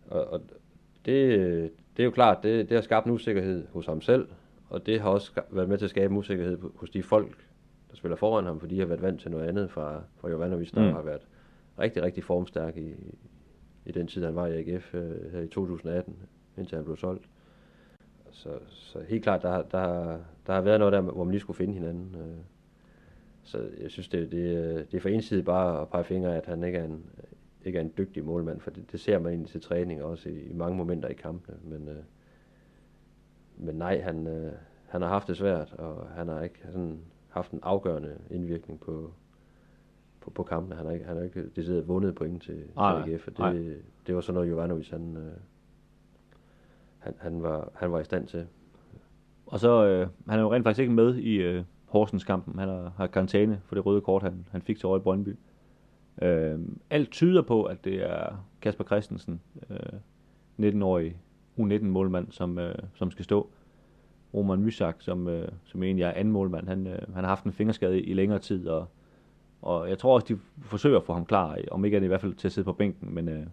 Og, 0.07 0.27
og 0.27 0.41
det, 1.05 1.39
det 1.97 2.03
er 2.03 2.05
jo 2.05 2.11
klart, 2.11 2.43
det, 2.43 2.69
det 2.69 2.75
har 2.77 2.81
skabt 2.81 3.05
en 3.05 3.11
usikkerhed 3.11 3.67
hos 3.71 3.85
ham 3.85 4.01
selv, 4.01 4.27
og 4.69 4.85
det 4.85 5.01
har 5.01 5.09
også 5.09 5.31
været 5.51 5.69
med 5.69 5.77
til 5.77 5.85
at 5.85 5.89
skabe 5.89 6.11
en 6.11 6.17
usikkerhed 6.17 6.57
hos 6.75 6.89
de 6.89 7.03
folk, 7.03 7.37
der 7.91 7.95
spiller 7.95 8.15
foran 8.15 8.45
ham, 8.45 8.59
fordi 8.59 8.75
de 8.75 8.79
har 8.79 8.87
været 8.87 9.01
vant 9.01 9.21
til 9.21 9.31
noget 9.31 9.47
andet 9.47 9.71
fra, 9.71 10.01
fra 10.17 10.29
Jovanovic, 10.29 10.71
der 10.71 10.87
Mm. 10.87 10.93
har 10.93 11.01
været 11.01 11.27
rigtig, 11.79 12.03
rigtig 12.03 12.23
formstærk 12.23 12.77
i, 12.77 12.91
i 13.85 13.91
den 13.91 14.07
tid, 14.07 14.25
han 14.25 14.35
var 14.35 14.47
i 14.47 14.59
AGF 14.59 14.95
øh, 14.95 15.31
her 15.31 15.41
i 15.41 15.47
2018, 15.47 16.15
indtil 16.57 16.75
han 16.75 16.85
blev 16.85 16.97
solgt. 16.97 17.25
Så, 18.31 18.49
så 18.67 18.99
helt 19.07 19.23
klart, 19.23 19.41
der, 19.41 19.61
der, 19.61 20.17
der 20.47 20.53
har 20.53 20.61
været 20.61 20.79
noget 20.79 20.93
der, 20.93 21.01
hvor 21.01 21.23
man 21.23 21.31
lige 21.31 21.41
skulle 21.41 21.57
finde 21.57 21.73
hinanden. 21.73 22.15
Øh. 22.19 22.37
Så 23.43 23.69
jeg 23.81 23.91
synes, 23.91 24.07
det, 24.07 24.31
det, 24.31 24.53
er- 24.57 24.83
det 24.83 24.93
er 24.93 24.99
for 24.99 25.09
ensidigt 25.09 25.45
bare 25.45 25.81
at 25.81 25.89
pege 25.89 26.03
fingre, 26.03 26.37
at 26.37 26.45
han 26.45 26.63
ikke 26.63 26.77
er 26.77 26.83
en, 26.85 27.05
ikke 27.65 27.77
er 27.79 27.83
en 27.83 27.93
dygtig 27.97 28.25
målmand, 28.25 28.59
for 28.59 28.71
det, 28.71 28.91
det 28.91 28.99
ser 28.99 29.19
man 29.19 29.31
egentlig 29.31 29.51
til 29.51 29.61
træning 29.61 30.03
også 30.03 30.29
i, 30.29 30.41
i 30.41 30.53
mange 30.53 30.77
momenter 30.77 31.09
i 31.09 31.13
kampene. 31.13 31.57
Men, 31.63 31.87
øh, 31.87 31.95
men 33.57 33.75
nej, 33.75 34.01
han, 34.01 34.27
øh, 34.27 34.51
han 34.87 35.01
har 35.01 35.09
haft 35.09 35.27
det 35.27 35.37
svært, 35.37 35.73
og 35.73 36.07
han 36.15 36.27
har 36.27 36.41
ikke 36.41 36.59
sådan 36.71 36.99
haft 37.29 37.51
en 37.51 37.59
afgørende 37.63 38.17
indvirkning 38.29 38.79
på, 38.79 39.13
på, 40.21 40.29
på 40.29 40.43
kampene. 40.43 40.75
Han 40.75 40.85
har 40.85 40.93
ikke, 40.93 41.05
han 41.05 41.15
har 41.17 41.23
ikke 41.23 41.49
decideret 41.55 41.87
vundet 41.87 42.15
point 42.15 42.43
til, 42.43 42.63
Nej, 42.75 43.03
til 43.03 43.11
AGF, 43.13 43.27
og 43.27 43.33
nej. 43.39 43.53
det, 43.53 43.81
det 44.07 44.15
var 44.15 44.21
sådan 44.21 44.33
noget, 44.33 44.49
Jovanovic, 44.49 44.89
han, 44.89 45.17
øh, 45.17 45.33
han, 46.99 47.13
han, 47.19 47.41
var, 47.41 47.71
han 47.75 47.91
var 47.91 47.99
i 47.99 48.03
stand 48.03 48.27
til. 48.27 48.47
Og 49.45 49.59
så, 49.59 49.85
øh, 49.85 50.07
han 50.27 50.39
er 50.39 50.43
jo 50.43 50.53
rent 50.53 50.63
faktisk 50.63 50.81
ikke 50.81 50.93
med 50.93 51.15
i 51.15 51.35
øh, 51.35 51.63
Horsens 51.93 52.23
kampen. 52.23 52.59
Han 52.59 52.69
har, 52.69 52.93
har 52.97 53.07
karantæne 53.07 53.61
for 53.65 53.75
det 53.75 53.85
røde 53.85 54.01
kort, 54.01 54.23
han, 54.23 54.45
han 54.51 54.61
fik 54.61 54.77
til 54.77 54.85
over 54.85 54.97
i 54.97 55.01
Brøndby. 55.01 55.35
Øh, 56.21 56.59
alt 56.89 57.11
tyder 57.11 57.41
på, 57.41 57.63
at 57.63 57.85
det 57.85 58.09
er 58.09 58.45
Kasper 58.61 58.83
Christensen, 58.83 59.41
øh, 59.69 60.69
19-årig 60.73 61.17
U19-målmand, 61.59 62.31
som, 62.31 62.59
øh, 62.59 62.75
som 62.93 63.11
skal 63.11 63.25
stå. 63.25 63.49
Roman 64.33 64.59
Mysak, 64.59 64.95
som, 64.99 65.27
øh, 65.27 65.47
som 65.63 65.83
egentlig 65.83 66.03
er 66.03 66.11
anden 66.11 66.31
målmand, 66.31 66.67
han, 66.67 66.87
øh, 66.87 66.99
han 67.13 67.23
har 67.23 67.27
haft 67.27 67.43
en 67.43 67.51
fingerskade 67.51 68.01
i, 68.01 68.03
i 68.03 68.13
længere 68.13 68.39
tid, 68.39 68.67
og, 68.67 68.87
og 69.61 69.89
jeg 69.89 69.97
tror 69.97 70.15
også, 70.15 70.27
de 70.29 70.39
forsøger 70.61 70.97
at 70.97 71.03
få 71.03 71.13
ham 71.13 71.25
klar, 71.25 71.57
om 71.71 71.85
ikke 71.85 71.97
andet 71.97 72.05
i 72.05 72.07
hvert 72.07 72.21
fald 72.21 72.33
til 72.33 72.47
at 72.47 72.51
sidde 72.51 72.65
på 72.65 72.73
bænken, 72.73 73.15
men, 73.15 73.29
øh, 73.29 73.45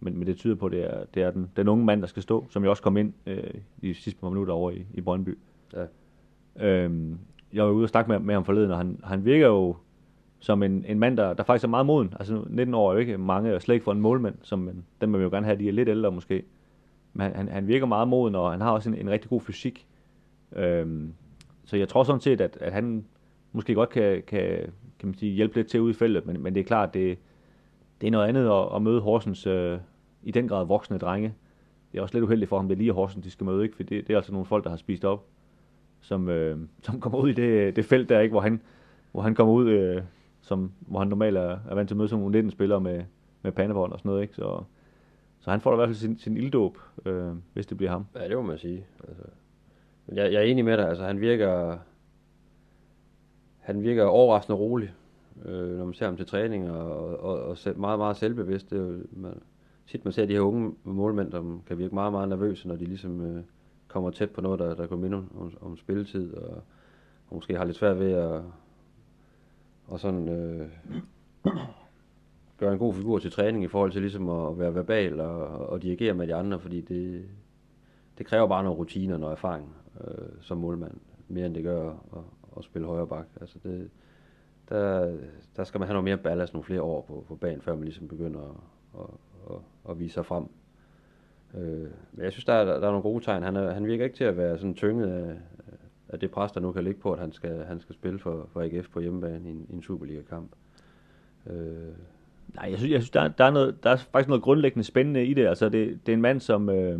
men, 0.00 0.18
men 0.18 0.26
det 0.26 0.36
tyder 0.36 0.54
på, 0.54 0.66
at 0.66 0.72
det 0.72 0.84
er, 0.84 1.04
det 1.14 1.22
er 1.22 1.30
den, 1.30 1.50
den 1.56 1.68
unge 1.68 1.84
mand, 1.84 2.00
der 2.00 2.06
skal 2.06 2.22
stå, 2.22 2.46
som 2.50 2.64
jo 2.64 2.70
også 2.70 2.82
kom 2.82 2.96
ind 2.96 3.12
øh, 3.26 3.54
de 3.82 3.94
sidste 3.94 4.20
par 4.20 4.28
minutter 4.28 4.54
over 4.54 4.70
i, 4.70 4.86
i 4.94 5.00
Brøndby. 5.00 5.38
Ja. 5.72 5.86
Øhm, 6.56 7.18
jeg 7.52 7.64
var 7.64 7.70
ude 7.70 7.84
og 7.84 7.88
snakke 7.88 8.10
med, 8.10 8.18
med 8.18 8.34
ham 8.34 8.44
forleden, 8.44 8.70
og 8.70 8.76
han, 8.76 9.00
han 9.04 9.24
virker 9.24 9.46
jo 9.46 9.76
som 10.38 10.62
en, 10.62 10.84
en 10.88 10.98
mand, 10.98 11.16
der, 11.16 11.34
der 11.34 11.42
faktisk 11.42 11.64
er 11.64 11.68
meget 11.68 11.86
moden. 11.86 12.14
Altså 12.18 12.44
19 12.46 12.74
år 12.74 12.90
er 12.90 12.92
jo 12.92 12.98
ikke 12.98 13.18
mange, 13.18 13.54
og 13.54 13.62
slet 13.62 13.74
ikke 13.74 13.84
for 13.84 13.92
en 13.92 14.00
målmand, 14.00 14.34
som 14.42 14.58
man, 14.58 14.84
den 15.00 15.12
vil 15.12 15.22
jo 15.22 15.28
gerne 15.30 15.46
have, 15.46 15.58
de 15.58 15.68
er 15.68 15.72
lidt 15.72 15.88
ældre 15.88 16.10
måske. 16.10 16.42
Men 17.12 17.22
han, 17.22 17.36
han, 17.36 17.48
han 17.48 17.66
virker 17.66 17.86
meget 17.86 18.08
moden, 18.08 18.34
og 18.34 18.50
han 18.50 18.60
har 18.60 18.70
også 18.70 18.90
en, 18.90 18.94
en 18.94 19.10
rigtig 19.10 19.30
god 19.30 19.40
fysik. 19.40 19.86
Øhm, 20.56 21.12
så 21.64 21.76
jeg 21.76 21.88
tror 21.88 22.04
sådan 22.04 22.20
set, 22.20 22.40
at, 22.40 22.58
at 22.60 22.72
han 22.72 23.04
måske 23.52 23.74
godt 23.74 23.88
kan, 23.90 24.22
kan, 24.26 24.48
kan 24.98 25.08
man 25.08 25.14
sige, 25.14 25.32
hjælpe 25.32 25.56
lidt 25.56 25.68
til 25.68 25.80
ude 25.80 25.90
i 25.90 25.94
feltet, 25.94 26.26
men, 26.26 26.42
men 26.42 26.54
det 26.54 26.60
er 26.60 26.64
klart, 26.64 26.94
det, 26.94 27.18
det 28.00 28.06
er 28.06 28.10
noget 28.10 28.28
andet 28.28 28.50
at, 28.50 28.76
at 28.76 28.82
møde 28.82 29.00
Horsens 29.00 29.46
øh, 29.46 29.78
i 30.22 30.30
den 30.30 30.48
grad 30.48 30.66
voksne 30.66 30.98
drenge. 30.98 31.34
Det 31.92 31.98
er 31.98 32.02
også 32.02 32.14
lidt 32.14 32.24
uheldigt 32.24 32.48
for 32.48 32.56
ham, 32.56 32.68
det 32.68 32.74
er 32.74 32.78
lige 32.78 32.92
Horsens, 32.92 33.24
de 33.24 33.30
skal 33.30 33.44
møde, 33.44 33.62
ikke? 33.62 33.76
for 33.76 33.82
det, 33.82 34.06
det 34.06 34.12
er 34.12 34.16
altså 34.16 34.32
nogle 34.32 34.46
folk, 34.46 34.64
der 34.64 34.70
har 34.70 34.76
spist 34.76 35.04
op, 35.04 35.26
som, 36.00 36.28
øh, 36.28 36.58
som 36.82 37.00
kommer 37.00 37.18
ud 37.18 37.28
i 37.28 37.32
det, 37.32 37.76
det 37.76 37.84
felt 37.84 38.08
der, 38.08 38.20
ikke? 38.20 38.32
Hvor, 38.32 38.40
han, 38.40 38.60
hvor 39.12 39.22
han 39.22 39.34
kommer 39.34 39.54
ud, 39.54 39.68
øh, 39.68 40.02
som, 40.40 40.72
hvor 40.80 40.98
han 40.98 41.08
normalt 41.08 41.36
er, 41.36 41.58
er 41.68 41.74
vant 41.74 41.88
til 41.88 41.94
at 41.94 41.96
møde 41.96 42.08
som 42.08 42.20
19 42.20 42.50
spillere 42.50 42.80
med, 42.80 43.02
med 43.42 43.52
pandebånd 43.52 43.92
og 43.92 43.98
sådan 43.98 44.08
noget. 44.08 44.22
Ikke? 44.22 44.34
Så, 44.34 44.62
så 45.40 45.50
han 45.50 45.60
får 45.60 45.70
da 45.70 45.74
i 45.74 45.78
hvert 45.78 45.88
fald 45.88 45.96
sin, 45.96 46.18
sin 46.18 46.36
ilddåb, 46.36 46.78
øh, 47.04 47.32
hvis 47.52 47.66
det 47.66 47.76
bliver 47.76 47.90
ham. 47.90 48.06
Ja, 48.14 48.28
det 48.28 48.36
må 48.36 48.42
man 48.42 48.58
sige. 48.58 48.86
Altså, 49.08 49.22
men 50.06 50.16
jeg, 50.16 50.32
jeg 50.32 50.38
er 50.38 50.44
enig 50.44 50.64
med 50.64 50.76
dig. 50.76 50.88
Altså, 50.88 51.04
han 51.04 51.20
virker, 51.20 51.78
han 53.58 53.82
virker 53.82 54.04
overraskende 54.04 54.58
rolig, 54.58 54.92
øh, 55.44 55.78
når 55.78 55.84
man 55.84 55.94
ser 55.94 56.06
ham 56.06 56.16
til 56.16 56.26
træning, 56.26 56.70
og, 56.70 57.20
og, 57.20 57.42
og 57.42 57.48
og 57.48 57.56
meget, 57.76 57.98
meget 57.98 58.16
selvbevidst. 58.16 58.70
Det 58.70 58.78
er 58.78 58.82
jo, 58.82 58.98
man, 59.12 59.34
tit 59.86 60.04
man 60.04 60.12
ser 60.12 60.26
de 60.26 60.32
her 60.32 60.40
unge 60.40 60.74
målmænd, 60.84 61.30
som 61.30 61.62
kan 61.66 61.78
virke 61.78 61.94
meget, 61.94 62.12
meget 62.12 62.28
nervøse, 62.28 62.68
når 62.68 62.76
de 62.76 62.84
ligesom 62.84 63.20
øh, 63.20 63.42
kommer 63.90 64.10
tæt 64.10 64.30
på 64.30 64.40
noget, 64.40 64.58
der, 64.58 64.74
der 64.74 64.86
går 64.86 64.96
minde 64.96 65.16
om, 65.16 65.36
om, 65.40 65.52
om 65.60 65.76
spilletid, 65.76 66.34
og, 66.34 66.62
og 67.28 67.34
måske 67.34 67.56
har 67.56 67.64
lidt 67.64 67.76
svært 67.76 67.98
ved 67.98 68.12
at 68.12 68.42
og 69.90 70.00
sådan, 70.00 70.28
øh, 70.28 70.68
gøre 72.58 72.72
en 72.72 72.78
god 72.78 72.94
figur 72.94 73.18
til 73.18 73.32
træning 73.32 73.64
i 73.64 73.68
forhold 73.68 73.92
til 73.92 74.00
ligesom 74.00 74.28
at 74.28 74.58
være 74.58 74.74
verbal 74.74 75.20
og, 75.20 75.46
og 75.46 75.82
dirigere 75.82 76.14
med 76.14 76.26
de 76.26 76.34
andre, 76.34 76.60
fordi 76.60 76.80
det, 76.80 77.28
det 78.18 78.26
kræver 78.26 78.48
bare 78.48 78.64
nogle 78.64 78.78
rutiner 78.78 79.14
og 79.14 79.20
noget 79.20 79.32
erfaring 79.32 79.76
øh, 80.00 80.28
som 80.40 80.58
målmand, 80.58 80.94
mere 81.28 81.46
end 81.46 81.54
det 81.54 81.62
gør 81.64 81.88
at, 81.90 82.22
at 82.56 82.64
spille 82.64 82.88
højre 82.88 83.06
bak. 83.06 83.26
Altså 83.40 83.58
det, 83.62 83.90
der, 84.68 85.16
der 85.56 85.64
skal 85.64 85.78
man 85.78 85.88
have 85.88 85.94
noget 85.94 86.04
mere 86.04 86.16
ballast, 86.16 86.52
nogle 86.52 86.64
flere 86.64 86.82
år 86.82 87.02
på, 87.08 87.24
på 87.28 87.36
banen, 87.36 87.60
før 87.60 87.74
man 87.74 87.84
ligesom 87.84 88.08
begynder 88.08 88.40
at, 88.40 89.00
at, 89.00 89.06
at, 89.50 89.90
at 89.90 89.98
vise 89.98 90.14
sig 90.14 90.26
frem. 90.26 90.48
Øh, 91.54 91.88
men 92.12 92.24
jeg 92.24 92.32
synes, 92.32 92.44
der 92.44 92.52
er, 92.52 92.64
der 92.64 92.74
er 92.74 92.80
nogle 92.80 93.02
gode 93.02 93.24
tegn. 93.24 93.42
Han, 93.42 93.56
er, 93.56 93.72
han 93.72 93.86
virker 93.86 94.04
ikke 94.04 94.16
til 94.16 94.24
at 94.24 94.36
være 94.36 94.58
sådan 94.58 94.74
tynget 94.74 95.06
af, 95.06 95.34
af 96.08 96.18
det 96.18 96.30
pres, 96.30 96.52
der 96.52 96.60
nu 96.60 96.72
kan 96.72 96.84
ligge 96.84 97.00
på, 97.00 97.12
at 97.12 97.18
han 97.18 97.32
skal, 97.32 97.64
han 97.64 97.80
skal 97.80 97.94
spille 97.94 98.18
for, 98.18 98.48
for 98.52 98.60
AGF 98.60 98.88
på 98.92 99.00
hjemmebane 99.00 99.48
i 99.48 99.52
en, 99.52 99.66
i 99.70 99.72
en 99.72 99.82
Superliga-kamp. 99.82 100.50
Øh, 101.46 101.94
Nej, 102.54 102.70
jeg 102.70 102.78
synes, 102.78 102.92
jeg 102.92 103.00
synes 103.00 103.10
der, 103.10 103.20
er, 103.20 103.28
der, 103.28 103.44
er 103.44 103.50
noget, 103.50 103.84
der 103.84 103.90
er 103.90 103.96
faktisk 103.96 104.28
noget 104.28 104.42
grundlæggende 104.42 104.84
spændende 104.84 105.24
i 105.24 105.34
det. 105.34 105.46
Altså, 105.46 105.68
det, 105.68 106.06
det 106.06 106.12
er 106.12 106.16
en 106.16 106.22
mand, 106.22 106.40
som, 106.40 106.68
øh, 106.68 106.98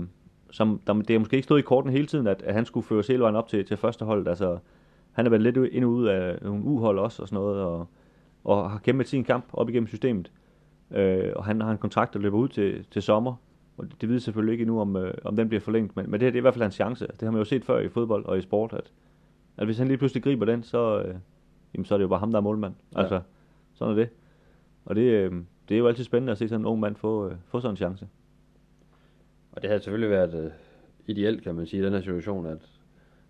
som 0.51 0.81
der, 0.87 0.93
det 0.93 1.11
er 1.11 1.19
måske 1.19 1.37
ikke 1.37 1.45
stået 1.45 1.59
i 1.59 1.63
korten 1.63 1.91
hele 1.91 2.07
tiden, 2.07 2.27
at, 2.27 2.43
at 2.43 2.55
han 2.55 2.65
skulle 2.65 2.87
føre 2.87 3.03
hele 3.09 3.23
vejen 3.23 3.37
op 3.37 3.49
til, 3.49 3.65
til 3.65 3.77
første 3.77 4.05
hold. 4.05 4.29
Altså, 4.29 4.59
han 5.13 5.27
er 5.27 5.31
været 5.31 5.43
lidt 5.43 5.57
ind 5.57 5.85
og 5.85 5.91
ud 5.91 6.07
af 6.07 6.39
nogle 6.43 6.65
uhold 6.65 6.99
også 6.99 7.23
og 7.23 7.29
sådan 7.29 7.43
noget, 7.43 7.63
og, 7.63 7.87
og 8.45 8.71
har 8.71 8.79
kæmpet 8.79 9.09
sin 9.09 9.25
kamp 9.25 9.45
op 9.53 9.69
igennem 9.69 9.87
systemet. 9.87 10.33
Øh, 10.91 11.33
og 11.37 11.45
han 11.45 11.61
har 11.61 11.71
en 11.71 11.79
kontrakt, 11.79 12.15
der 12.15 12.21
løber 12.21 12.39
ud 12.39 12.49
til, 12.49 12.85
til 12.91 13.03
sommer, 13.03 13.35
og 13.81 13.91
det, 13.91 14.01
det 14.01 14.09
ved 14.09 14.21
selvfølgelig 14.21 14.53
ikke 14.53 14.63
endnu, 14.63 14.81
om, 14.81 14.97
øh, 14.97 15.15
om 15.25 15.37
den 15.37 15.49
bliver 15.49 15.61
forlængt, 15.61 15.97
men, 15.97 16.11
men 16.11 16.21
det, 16.21 16.21
det 16.21 16.35
er 16.35 16.41
i 16.41 16.41
hvert 16.41 16.55
fald 16.55 16.63
hans 16.63 16.75
chance. 16.75 17.07
Det 17.07 17.23
har 17.23 17.31
man 17.31 17.39
jo 17.39 17.45
set 17.45 17.65
før 17.65 17.79
i 17.79 17.89
fodbold 17.89 18.25
og 18.25 18.39
i 18.39 18.41
sport, 18.41 18.73
at, 18.73 18.93
at 19.57 19.67
hvis 19.67 19.79
han 19.79 19.89
lige 19.89 19.99
pludselig 19.99 20.23
griber 20.23 20.47
den, 20.47 20.63
så, 20.63 21.03
øh, 21.03 21.15
jamen, 21.75 21.85
så 21.85 21.95
er 21.95 21.99
det 21.99 22.03
jo 22.03 22.09
bare 22.09 22.19
ham, 22.19 22.31
der 22.31 22.39
er 22.39 22.43
målmand. 22.43 22.75
Altså, 22.97 23.15
ja. 23.15 23.21
sådan 23.73 23.93
er 23.93 23.97
det. 23.97 24.09
Og 24.85 24.97
det, 24.97 25.03
øh, 25.03 25.33
det 25.69 25.75
er 25.75 25.79
jo 25.79 25.89
altid 25.89 26.05
spændende 26.05 26.33
at 26.33 26.39
se 26.39 26.49
sådan 26.49 26.61
en 26.61 26.67
ung 26.67 26.81
mand 26.81 26.97
få, 26.97 27.29
øh, 27.29 27.37
få 27.47 27.61
sådan 27.61 27.73
en 27.73 27.77
chance. 27.77 28.09
Og 29.53 29.63
det 29.63 29.71
havde 29.71 29.83
selvfølgelig 29.83 30.11
været 30.11 30.45
øh, 30.45 30.51
ideelt, 31.07 31.43
kan 31.43 31.55
man 31.55 31.67
sige, 31.67 31.83
i 31.83 31.85
den 31.85 31.93
her 31.93 32.01
situation, 32.01 32.47
at, 32.47 32.71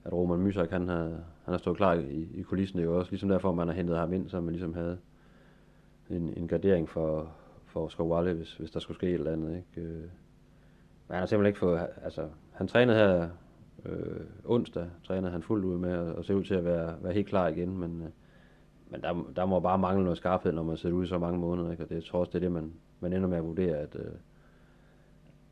at 0.05 0.13
Roman 0.13 0.41
Mysak, 0.41 0.71
han 0.71 0.89
har, 0.89 1.05
han 1.45 1.53
har 1.53 1.59
stået 1.59 1.77
klar 1.77 1.95
i, 1.95 2.29
i 2.35 2.43
kulissen. 2.43 2.79
Det 2.79 2.85
er 2.85 2.91
jo 2.91 2.99
også 2.99 3.11
ligesom 3.11 3.29
derfor, 3.29 3.53
man 3.53 3.69
har 3.69 3.75
hentet 3.75 3.97
ham 3.97 4.13
ind, 4.13 4.29
så 4.29 4.41
man 4.41 4.53
ligesom 4.53 4.75
havde 4.75 4.99
en, 6.11 6.33
en 6.37 6.49
gardering 6.49 6.89
for, 6.89 7.33
for 7.67 7.89
Skovale, 7.89 8.33
hvis, 8.33 8.57
hvis 8.57 8.71
der 8.71 8.81
skulle 8.81 8.97
ske 8.97 9.07
et 9.07 9.15
eller 9.15 9.33
andet. 9.33 9.57
Ikke? 9.57 10.01
Men 11.11 11.15
han 11.15 11.23
har 11.23 11.27
simpelthen 11.27 11.51
ikke 11.51 11.59
fået, 11.59 11.87
altså, 12.05 12.29
han 12.53 12.69
trænede 12.69 12.99
her 12.99 13.29
øh, 13.85 14.21
onsdag, 14.45 14.87
trænede 15.05 15.33
han 15.33 15.43
fuldt 15.43 15.65
ud 15.65 15.79
med, 15.79 15.97
og, 15.97 16.15
og 16.15 16.25
ser 16.25 16.35
ud 16.35 16.45
til 16.45 16.55
at 16.55 16.65
være, 16.65 16.97
være 17.03 17.13
helt 17.13 17.27
klar 17.27 17.49
igen, 17.49 17.79
men, 17.79 18.03
øh, 18.03 18.09
men 18.91 19.03
der, 19.03 19.25
der 19.37 19.47
må 19.47 19.61
bare 19.61 19.79
mangle 19.79 20.05
noget 20.05 20.17
skarphed, 20.17 20.53
når 20.53 20.63
man 20.63 20.77
sidder 20.77 20.97
ude 20.97 21.05
i 21.05 21.09
så 21.09 21.19
mange 21.19 21.39
måneder, 21.39 21.71
ikke? 21.71 21.83
og 21.83 21.89
det 21.89 21.95
jeg 21.95 22.05
tror 22.05 22.19
også, 22.19 22.31
det 22.31 22.37
er 22.37 22.41
det, 22.41 22.53
man, 22.53 22.73
man 23.01 23.13
ender 23.13 23.29
med 23.29 23.37
at 23.37 23.45
vurdere, 23.45 23.77
at, 23.77 23.97
øh, 23.99 24.13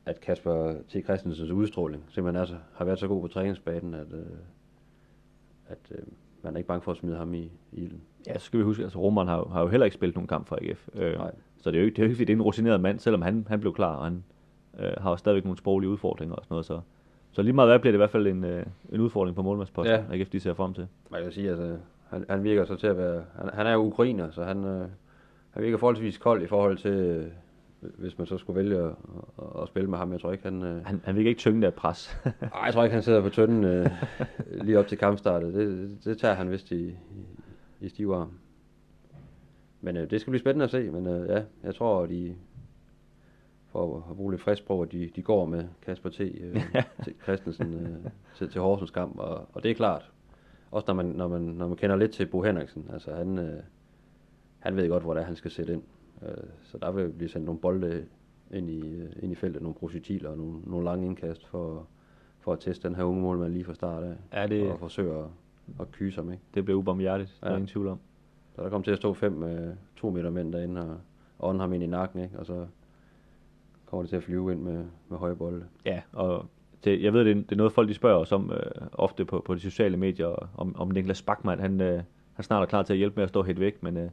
at 0.07 0.21
Kasper 0.21 0.75
T. 0.89 1.05
Christensens 1.05 1.51
udstråling 1.51 2.05
simpelthen 2.09 2.41
altså, 2.41 2.57
har 2.75 2.85
været 2.85 2.99
så 2.99 3.09
god 3.09 3.21
på 3.21 3.29
træningsbanen, 3.29 3.95
at, 3.95 4.13
øh, 4.13 4.27
at 5.69 5.79
øh, 5.91 6.03
man 6.43 6.55
er 6.55 6.59
ikke 6.59 6.69
bange 6.69 6.83
for 6.83 6.91
at 6.91 6.99
smide 6.99 7.17
ham 7.17 7.35
i, 7.35 7.53
i 7.73 7.83
ilden. 7.83 8.03
Ja, 8.27 8.39
så 8.39 8.45
skal 8.45 8.59
vi 8.59 8.65
huske, 8.65 8.81
at 8.81 8.85
altså, 8.85 8.99
Roman 8.99 9.29
har, 9.29 9.45
har 9.45 9.61
jo 9.61 9.69
heller 9.69 9.85
ikke 9.85 9.95
spillet 9.95 10.15
nogen 10.17 10.29
kamp 10.29 10.47
for 10.47 10.59
AGF. 10.63 10.89
Øh, 10.95 11.13
Nej. 11.13 11.35
Så 11.57 11.71
det 11.71 11.77
er 11.77 11.81
jo 11.81 11.87
ikke, 11.87 11.97
det 11.97 12.03
er 12.03 12.07
jo 12.07 12.11
ikke, 12.11 12.25
det 12.25 12.33
er 12.33 12.37
en 12.37 12.43
rutineret 12.43 12.81
mand, 12.81 12.99
selvom 12.99 13.23
han, 13.23 13.47
han 13.49 13.61
blev 13.61 13.75
klar, 13.75 13.97
og 13.97 14.05
han 14.05 14.25
øh, 14.79 14.93
har 14.99 15.11
jo 15.11 15.17
stadigvæk 15.17 15.45
nogle 15.45 15.59
sproglige 15.59 15.91
udfordringer 15.91 16.35
og 16.35 16.45
sådan 16.45 16.55
noget. 16.55 16.67
Så, 16.67 16.81
så 17.33 17.43
lige 17.43 17.53
meget 17.53 17.71
hvad 17.71 17.79
bliver 17.79 17.93
det 17.93 17.97
i 17.97 18.03
hvert 18.03 18.11
fald 18.11 18.27
en, 18.27 18.45
øh, 18.45 18.67
en 18.93 19.01
udfordring 19.01 19.37
på 19.37 19.43
målmandsposten, 19.43 19.95
ja. 20.11 20.17
AGF 20.17 20.31
de 20.31 20.41
ser 20.41 20.55
frem 20.55 20.75
til. 20.75 20.87
Man 21.11 21.23
kan 21.23 21.33
sige, 21.33 21.51
altså, 21.51 21.77
han, 22.11 22.25
han 22.29 22.45
virker 22.45 22.65
så 22.65 22.77
til 22.77 22.87
at 22.87 22.97
være, 22.97 23.25
han, 23.39 23.51
han 23.55 23.67
er 23.67 23.73
jo 23.73 23.79
ukrainer, 23.79 24.31
så 24.31 24.45
han, 24.45 24.65
øh, 24.65 24.89
han 25.51 25.63
virker 25.63 25.79
forholdsvis 25.79 26.19
kold 26.19 26.43
i 26.43 26.47
forhold 26.47 26.79
til, 26.79 26.91
øh, 26.91 27.27
hvis 27.81 28.19
man 28.19 28.27
så 28.27 28.39
skulle 28.39 28.57
vælge 28.57 28.77
at, 28.77 28.91
at, 29.39 29.63
at 29.63 29.69
spille 29.69 29.91
med 29.91 29.99
ham. 29.99 30.13
Jeg 30.13 30.21
tror 30.21 30.33
ikke, 30.33 30.45
han... 30.45 30.63
Øh... 30.63 30.87
Han, 30.87 31.01
han 31.05 31.17
virker 31.17 31.29
ikke 31.29 31.39
tynget 31.39 31.65
af 31.65 31.75
pres. 31.75 32.17
Nej, 32.41 32.63
jeg 32.65 32.75
tror 32.75 32.85
ikke, 32.85 32.95
han 32.95 33.03
sidder 33.03 33.23
på 33.23 33.29
tønden 33.29 33.65
øh, 33.65 33.91
lige 34.65 34.79
op 34.79 34.87
til 34.87 34.99
kampstartet. 34.99 35.55
Det, 35.55 35.69
det, 35.69 36.05
det 36.05 36.19
tager 36.19 36.35
han 36.35 36.51
vist 36.51 36.71
i, 36.71 36.97
i, 37.81 37.89
stiv 37.89 38.11
arm. 38.11 38.31
Men 39.81 39.97
øh, 39.97 40.11
det 40.11 40.21
skal 40.21 40.31
blive 40.31 40.41
spændende 40.41 40.65
at 40.65 40.71
se, 40.71 40.91
men 40.91 41.07
øh, 41.07 41.29
ja, 41.29 41.43
jeg 41.65 41.75
tror, 41.75 42.07
de, 42.07 42.35
at 43.83 44.17
bruge 44.17 44.33
lidt 44.33 44.43
frisk 44.43 44.63
sprog, 44.63 44.83
at 44.83 44.93
de, 44.93 45.11
de 45.17 45.23
går 45.23 45.47
med 45.47 45.65
Kasper 45.83 46.11
T. 46.11 46.21
Øh, 46.21 46.63
til 47.05 47.15
Christensen 47.23 47.75
øh, 47.75 48.11
til, 48.37 48.51
til 48.51 48.61
Horsens 48.61 48.91
kamp, 48.91 49.19
og, 49.19 49.47
og 49.53 49.63
det 49.63 49.71
er 49.71 49.75
klart, 49.75 50.11
også 50.71 50.85
når 50.89 50.95
man, 50.95 51.07
når 51.07 51.29
man, 51.29 51.41
når 51.41 51.69
man 51.69 51.77
kender 51.77 51.97
lidt 51.97 52.13
til 52.13 52.27
Bo 52.27 52.43
Henriksen, 52.43 52.91
altså 52.93 53.15
han, 53.15 53.39
øh, 53.39 53.63
han 54.59 54.77
ved 54.77 54.89
godt, 54.89 55.03
hvor 55.03 55.15
det 55.15 55.21
er, 55.21 55.27
han 55.27 55.37
skal 55.37 55.51
sætte 55.51 55.73
ind. 55.73 55.83
Øh, 56.23 56.45
så 56.63 56.79
der 56.79 56.91
vil 56.93 57.09
blive 57.09 57.29
sendt 57.29 57.45
nogle 57.47 57.61
bolde 57.61 58.05
ind 58.51 58.71
i, 58.71 58.89
øh, 58.89 59.13
ind 59.23 59.33
i 59.33 59.35
feltet, 59.35 59.63
nogle 59.63 59.75
projektiler 59.75 60.31
og 60.31 60.37
nogle, 60.37 60.61
nogle 60.67 60.85
lange 60.85 61.07
indkast 61.07 61.47
for, 61.47 61.87
for 62.41 62.53
at 62.53 62.61
teste 62.61 62.89
den 62.89 62.97
her 62.97 63.05
unge 63.05 63.23
målmand 63.23 63.53
lige 63.53 63.65
fra 63.65 63.75
start 63.75 64.03
af. 64.03 64.15
Ja, 64.33 64.47
det... 64.47 64.71
Og 64.73 64.79
forsøge 64.79 65.19
at, 65.19 65.25
at 65.81 65.93
kyse 65.93 66.17
ham, 66.17 66.33
ikke? 66.33 66.43
Det 66.55 66.65
bliver 66.65 66.79
ubarmhjertigt, 66.79 67.39
ja. 67.43 67.47
der 67.47 67.53
er 67.53 67.57
ingen 67.57 67.69
tvivl 67.69 67.89
om. 67.89 67.99
Så 68.57 68.63
der 68.63 68.69
kommer 68.69 68.85
til 68.85 68.91
at 68.91 68.99
stå 68.99 69.15
fem 69.15 69.33
med 69.33 69.77
to 69.97 70.11
meter 70.11 70.31
mænd 70.31 70.53
derinde 70.53 70.81
og 70.81 70.99
ånde 71.41 71.61
ham 71.61 71.73
ind 71.73 71.83
i 71.83 71.87
nakken, 71.87 72.21
ikke? 72.21 72.39
Og 72.39 72.47
så 72.47 72.67
kommer 73.91 74.03
det 74.03 74.09
til 74.09 74.17
at 74.17 74.23
flyve 74.23 74.53
ind 74.53 74.61
med, 74.61 74.85
med 75.09 75.19
høje 75.19 75.37
bolde. 75.37 75.65
Ja, 75.85 76.03
og 76.13 76.47
det, 76.85 77.03
jeg 77.03 77.13
ved, 77.13 77.25
det 77.25 77.31
er, 77.31 77.35
det 77.35 77.53
er 77.53 77.57
noget, 77.57 77.73
folk 77.73 77.89
de 77.89 77.95
spørger 77.95 78.19
os 78.19 78.33
om 78.33 78.51
øh, 78.53 78.87
ofte 78.93 79.25
på, 79.25 79.43
på 79.47 79.55
de 79.55 79.61
sociale 79.61 79.97
medier, 79.97 80.51
om, 80.57 80.77
om 80.77 80.89
Niklas 80.89 81.23
Bachmann, 81.23 81.61
han, 81.61 81.81
øh, 81.81 82.03
han 82.35 82.45
snart 82.45 82.63
er 82.63 82.67
klar 82.67 82.83
til 82.83 82.93
at 82.93 82.99
hjælpe 82.99 83.17
med 83.17 83.23
at 83.23 83.29
stå 83.29 83.43
helt 83.43 83.61
væk, 83.61 83.83
men, 83.83 83.97
øh, 83.97 84.11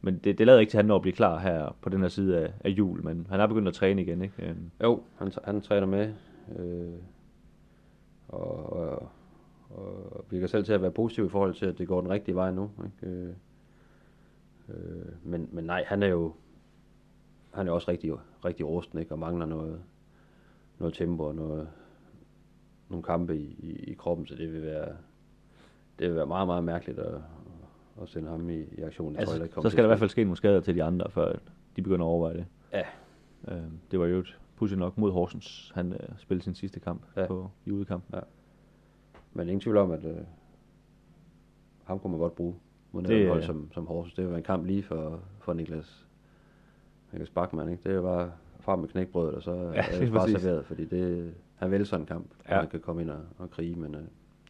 men 0.00 0.18
det, 0.18 0.38
det 0.38 0.46
lader 0.46 0.60
ikke 0.60 0.70
til, 0.70 0.78
at 0.78 0.82
han 0.82 0.86
når 0.86 0.96
at 0.96 1.02
blive 1.02 1.14
klar 1.14 1.38
her 1.38 1.76
på 1.80 1.88
den 1.88 2.00
her 2.00 2.08
side 2.08 2.38
af, 2.38 2.52
af 2.64 2.68
jul, 2.68 3.04
men 3.04 3.26
han 3.30 3.40
er 3.40 3.46
begyndt 3.46 3.68
at 3.68 3.74
træne 3.74 4.02
igen, 4.02 4.22
ikke? 4.22 4.34
Øh. 4.38 4.56
Jo, 4.82 5.02
han, 5.18 5.32
han 5.44 5.60
træner 5.60 5.86
med, 5.86 6.12
øh, 6.58 6.92
og, 8.28 8.72
og, 8.72 9.08
og 9.70 10.24
virker 10.30 10.46
selv 10.46 10.64
til 10.64 10.72
at 10.72 10.82
være 10.82 10.90
positiv 10.90 11.26
i 11.26 11.28
forhold 11.28 11.54
til, 11.54 11.66
at 11.66 11.78
det 11.78 11.88
går 11.88 12.00
den 12.00 12.10
rigtige 12.10 12.34
vej 12.34 12.50
nu, 12.50 12.70
ikke? 12.84 13.14
Øh, 13.16 13.28
øh, 14.68 15.06
men, 15.22 15.48
men 15.52 15.64
nej, 15.64 15.84
han 15.86 16.02
er 16.02 16.08
jo 16.08 16.32
han 17.54 17.68
er 17.68 17.72
også 17.72 17.90
rigtig, 17.90 18.12
rigtig 18.44 18.66
rusten, 18.66 18.98
ikke? 18.98 19.12
og 19.12 19.18
mangler 19.18 19.46
noget, 19.46 19.80
noget 20.78 20.94
tempo 20.94 21.22
og 21.24 21.34
noget, 21.34 21.68
nogle 22.88 23.02
kampe 23.02 23.36
i, 23.36 23.56
i, 23.58 23.90
i 23.90 23.94
kroppen, 23.94 24.26
så 24.26 24.34
det 24.34 24.52
vil 24.52 24.62
være, 24.62 24.96
det 25.98 26.08
vil 26.08 26.16
være 26.16 26.26
meget, 26.26 26.46
meget 26.46 26.64
mærkeligt 26.64 26.98
at, 26.98 27.14
at 28.02 28.08
sende 28.08 28.28
ham 28.30 28.50
i, 28.50 28.62
i 28.78 28.82
aktion. 28.82 29.16
Altså, 29.16 29.34
tror, 29.36 29.44
jeg, 29.44 29.62
så 29.62 29.70
skal 29.70 29.78
der 29.78 29.88
i 29.88 29.90
hvert 29.90 29.98
fald 29.98 30.10
ske 30.10 30.24
nogle 30.24 30.36
skader 30.36 30.60
til 30.60 30.74
de 30.74 30.82
andre, 30.82 31.10
før 31.10 31.32
de 31.76 31.82
begynder 31.82 32.06
at 32.06 32.08
overveje 32.08 32.34
det. 32.34 32.46
Ja. 32.72 32.82
Øh, 33.48 33.62
det 33.90 34.00
var 34.00 34.06
jo 34.06 34.18
et 34.18 34.38
pudsigt 34.56 34.78
nok 34.78 34.98
mod 34.98 35.12
Horsens, 35.12 35.72
han 35.74 35.92
øh, 35.92 36.08
spillede 36.18 36.44
sin 36.44 36.54
sidste 36.54 36.80
kamp 36.80 37.02
ja. 37.16 37.26
på 37.26 37.50
i 37.64 37.70
udekampen. 37.70 38.14
Ja. 38.14 38.20
Men 39.32 39.48
ingen 39.48 39.60
tvivl 39.60 39.76
om, 39.76 39.90
at 39.90 40.04
øh, 40.04 40.16
ham 41.84 41.98
kunne 41.98 42.10
man 42.10 42.20
godt 42.20 42.34
bruge 42.34 42.54
mod 42.92 43.02
det, 43.02 43.28
hold 43.28 43.42
som, 43.42 43.72
som 43.72 43.86
Horsens. 43.86 44.14
Det 44.14 44.30
var 44.30 44.36
en 44.36 44.42
kamp 44.42 44.66
lige 44.66 44.82
for, 44.82 45.20
for 45.40 45.52
Niklas, 45.52 46.03
Niklas 47.14 47.30
Bachmann. 47.30 47.70
Ikke? 47.70 47.90
Det 47.90 48.02
var 48.02 48.30
frem 48.60 48.78
med 48.78 48.88
knækbrødet, 48.88 49.34
og 49.34 49.42
så 49.42 49.50
ja, 49.74 49.84
er 49.92 49.98
det 50.00 50.12
bare 50.12 50.28
serveret, 50.28 50.64
fordi 50.64 50.84
det, 50.84 51.34
han 51.56 51.70
vil 51.70 51.86
sådan 51.86 52.02
en 52.02 52.06
kamp, 52.06 52.26
ja. 52.48 52.58
han 52.58 52.68
kan 52.68 52.80
komme 52.80 53.02
ind 53.02 53.10
og, 53.10 53.18
og 53.38 53.50
krige, 53.50 53.76
men 53.76 53.94
øh, 53.94 54.00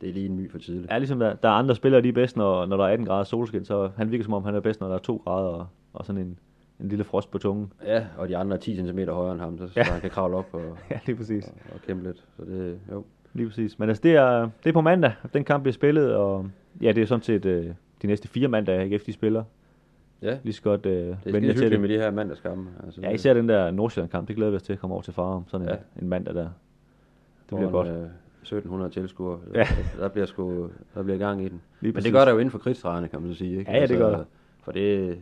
det 0.01 0.09
er 0.09 0.13
lige 0.13 0.27
en 0.27 0.37
my 0.37 0.51
for 0.51 0.59
tidligt. 0.59 0.91
Ja, 0.91 0.99
ligesom 0.99 1.19
der, 1.19 1.35
der 1.35 1.49
er 1.49 1.53
andre 1.53 1.75
spillere, 1.75 2.03
de 2.03 2.09
er 2.09 2.13
bedst, 2.13 2.37
når, 2.37 2.67
når 2.67 2.77
der 2.77 2.85
er 2.85 2.89
18 2.89 3.07
grader 3.07 3.25
solskin, 3.25 3.65
så 3.65 3.91
han 3.97 4.11
virker 4.11 4.25
som 4.25 4.33
om, 4.33 4.45
han 4.45 4.55
er 4.55 4.61
bedst, 4.61 4.81
når 4.81 4.89
der 4.89 4.95
er 4.95 4.99
2 4.99 5.23
grader 5.25 5.49
og, 5.49 5.67
og 5.93 6.05
sådan 6.05 6.23
en, 6.23 6.39
en 6.81 6.89
lille 6.89 7.05
frost 7.05 7.31
på 7.31 7.39
tungen. 7.39 7.73
Ja, 7.85 8.07
og 8.19 8.29
de 8.29 8.37
andre 8.37 8.57
er 8.57 8.61
10 8.61 8.77
cm 8.77 8.99
højere 8.99 9.33
end 9.33 9.41
ham, 9.41 9.59
så, 9.59 9.69
ja. 9.77 9.85
så 9.85 9.93
han 9.93 10.01
kan 10.01 10.11
kravle 10.11 10.37
op 10.37 10.49
og, 10.53 10.63
ja, 10.91 10.99
lige 11.07 11.17
præcis. 11.17 11.47
Og, 11.49 11.75
og 11.75 11.81
kæmpe 11.87 12.05
lidt. 12.05 12.25
Så 12.37 12.45
det, 12.45 12.79
jo. 12.93 13.05
Lige 13.33 13.49
præcis. 13.49 13.79
Men 13.79 13.89
altså, 13.89 14.03
det 14.03 14.13
er, 14.13 14.49
det 14.65 14.69
er 14.69 14.73
på 14.73 14.81
mandag, 14.81 15.13
den 15.33 15.45
kamp 15.45 15.63
bliver 15.63 15.73
spillet, 15.73 16.15
og 16.15 16.47
ja, 16.81 16.93
det 16.93 17.03
er 17.03 17.07
sådan 17.07 17.23
set 17.23 17.45
øh, 17.45 17.67
de 18.03 18.07
næste 18.07 18.29
fire 18.29 18.49
mandage, 18.49 18.85
ikke, 18.85 18.99
de 19.07 19.13
spiller. 19.13 19.45
Ja. 20.23 20.39
Lige 20.43 20.53
så 20.53 20.63
godt 20.63 20.87
øh, 20.87 20.93
det 20.93 21.19
er 21.27 21.33
vende 21.33 21.55
til 21.55 21.71
det. 21.71 21.81
med 21.81 21.89
de 21.89 21.95
her 21.99 22.11
mandagskampe. 22.11 22.71
Altså, 22.85 23.01
ja, 23.01 23.11
især 23.11 23.35
den 23.35 23.49
der 23.49 23.71
Nordsjælland-kamp, 23.71 24.29
det 24.29 24.37
glæder 24.37 24.51
vi 24.51 24.57
os 24.57 24.63
til 24.63 24.73
at 24.73 24.79
komme 24.79 24.95
over 24.95 25.03
til 25.03 25.13
Farum, 25.13 25.49
sådan 25.49 25.69
ja. 25.69 25.73
en, 25.73 25.79
en 26.03 26.09
mandag 26.09 26.35
der. 26.35 26.49
Det 27.51 27.57
bliver 27.57 27.71
godt. 27.71 27.89
Øh, 27.89 28.07
1700 28.45 28.91
tilskuere. 28.91 29.39
Ja. 29.55 29.67
Der, 30.01 30.09
bliver 30.09 30.27
sgu, 30.27 30.69
der 30.95 31.03
bliver 31.03 31.19
gang 31.19 31.45
i 31.45 31.49
den. 31.49 31.63
Lige 31.81 31.93
Men 31.93 32.03
det 32.03 32.13
gør 32.13 32.25
der 32.25 32.33
jo 32.33 32.39
inden 32.39 32.51
for 32.51 32.59
kridtstregerne, 32.59 33.09
kan 33.09 33.21
man 33.21 33.33
så 33.33 33.39
sige. 33.39 33.59
Ikke? 33.59 33.71
Ja, 33.71 33.79
ja, 33.79 33.87
det 33.87 33.99
gør 33.99 34.09
altså, 34.09 34.25
For 34.63 34.73
det, 34.73 35.19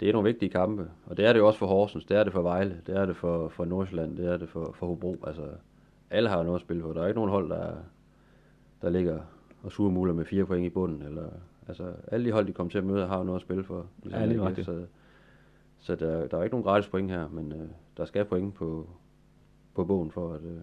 det 0.00 0.08
er 0.08 0.12
nogle 0.12 0.28
vigtige 0.28 0.48
kampe. 0.48 0.90
Og 1.06 1.16
det 1.16 1.26
er 1.26 1.32
det 1.32 1.40
jo 1.40 1.46
også 1.46 1.58
for 1.58 1.66
Horsens, 1.66 2.04
det 2.04 2.16
er 2.16 2.24
det 2.24 2.32
for 2.32 2.42
Vejle, 2.42 2.76
det 2.86 2.96
er 2.96 3.06
det 3.06 3.16
for, 3.16 3.48
for 3.48 3.64
Nordsjælland, 3.64 4.16
det 4.16 4.26
er 4.26 4.36
det 4.36 4.48
for, 4.48 4.74
for 4.74 4.86
Hobro. 4.86 5.16
Altså, 5.26 5.42
alle 6.10 6.28
har 6.28 6.42
noget 6.42 6.54
at 6.54 6.60
spille 6.60 6.82
for. 6.82 6.92
Der 6.92 7.02
er 7.02 7.06
ikke 7.06 7.18
nogen 7.18 7.30
hold, 7.30 7.50
der, 7.50 7.72
der 8.82 8.90
ligger 8.90 9.18
og 9.62 9.72
suger 9.72 9.90
muler 9.90 10.14
med 10.14 10.24
fire 10.24 10.44
point 10.44 10.66
i 10.66 10.68
bunden, 10.68 11.02
eller 11.02 11.28
Altså, 11.68 11.92
alle 12.12 12.26
de 12.26 12.32
hold, 12.32 12.46
de 12.46 12.52
kommer 12.52 12.70
til 12.70 12.78
at 12.78 12.84
møde, 12.84 13.06
har 13.06 13.18
jo 13.18 13.24
noget 13.24 13.38
at 13.38 13.42
spille 13.42 13.64
for. 13.64 13.86
Ja, 14.10 14.26
lige 14.26 14.46
rigtigt. 14.46 14.64
Så, 14.64 14.84
så 15.78 15.94
der, 15.94 16.26
der 16.26 16.38
er 16.38 16.42
ikke 16.42 16.54
nogen 16.54 16.64
gratis 16.64 16.88
point 16.88 17.10
her, 17.10 17.28
men 17.28 17.52
øh, 17.52 17.68
der 17.96 18.04
skal 18.04 18.24
point 18.24 18.54
på, 18.54 18.88
på 19.74 19.84
bogen 19.84 20.10
for 20.10 20.32
at, 20.32 20.42
øh, 20.42 20.60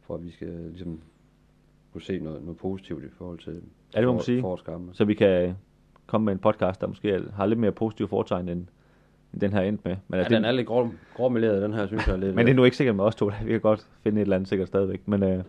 for 0.00 0.14
at 0.14 0.24
vi 0.24 0.30
skal 0.30 0.48
ligesom 0.48 1.00
kunne 1.92 2.02
se 2.02 2.18
noget, 2.18 2.42
noget 2.42 2.56
positivt 2.56 3.04
i 3.04 3.08
forhold 3.18 3.38
til 3.38 3.62
ja, 3.94 4.00
det 4.00 4.06
må 4.06 4.12
man 4.12 4.22
sige. 4.22 4.44
Så 4.92 5.04
vi 5.04 5.14
kan 5.14 5.56
komme 6.06 6.24
med 6.24 6.32
en 6.32 6.38
podcast, 6.38 6.80
der 6.80 6.86
måske 6.86 7.22
har 7.34 7.46
lidt 7.46 7.58
mere 7.58 7.72
positive 7.72 8.08
foretegn 8.08 8.48
end, 8.48 8.66
end 9.32 9.40
den 9.40 9.52
her 9.52 9.60
endt 9.60 9.84
med. 9.84 9.96
Men 10.08 10.20
ja, 10.20 10.28
den 10.28 10.44
er 10.44 10.52
lidt 10.52 10.66
grå, 10.66 10.88
gråmeleret, 11.14 11.62
den 11.62 11.74
her, 11.74 11.86
synes 11.86 12.06
jeg. 12.06 12.18
Lidt, 12.18 12.34
men 12.34 12.46
det 12.46 12.52
er 12.52 12.56
nu 12.56 12.64
ikke 12.64 12.76
sikkert 12.76 12.96
med 12.96 13.04
os 13.04 13.14
to. 13.14 13.30
Vi 13.44 13.50
kan 13.50 13.60
godt 13.60 13.86
finde 14.02 14.20
et 14.20 14.22
eller 14.22 14.36
andet 14.36 14.48
sikkert 14.48 14.68
stadigvæk. 14.68 15.08
Men 15.08 15.22
øh, 15.22 15.44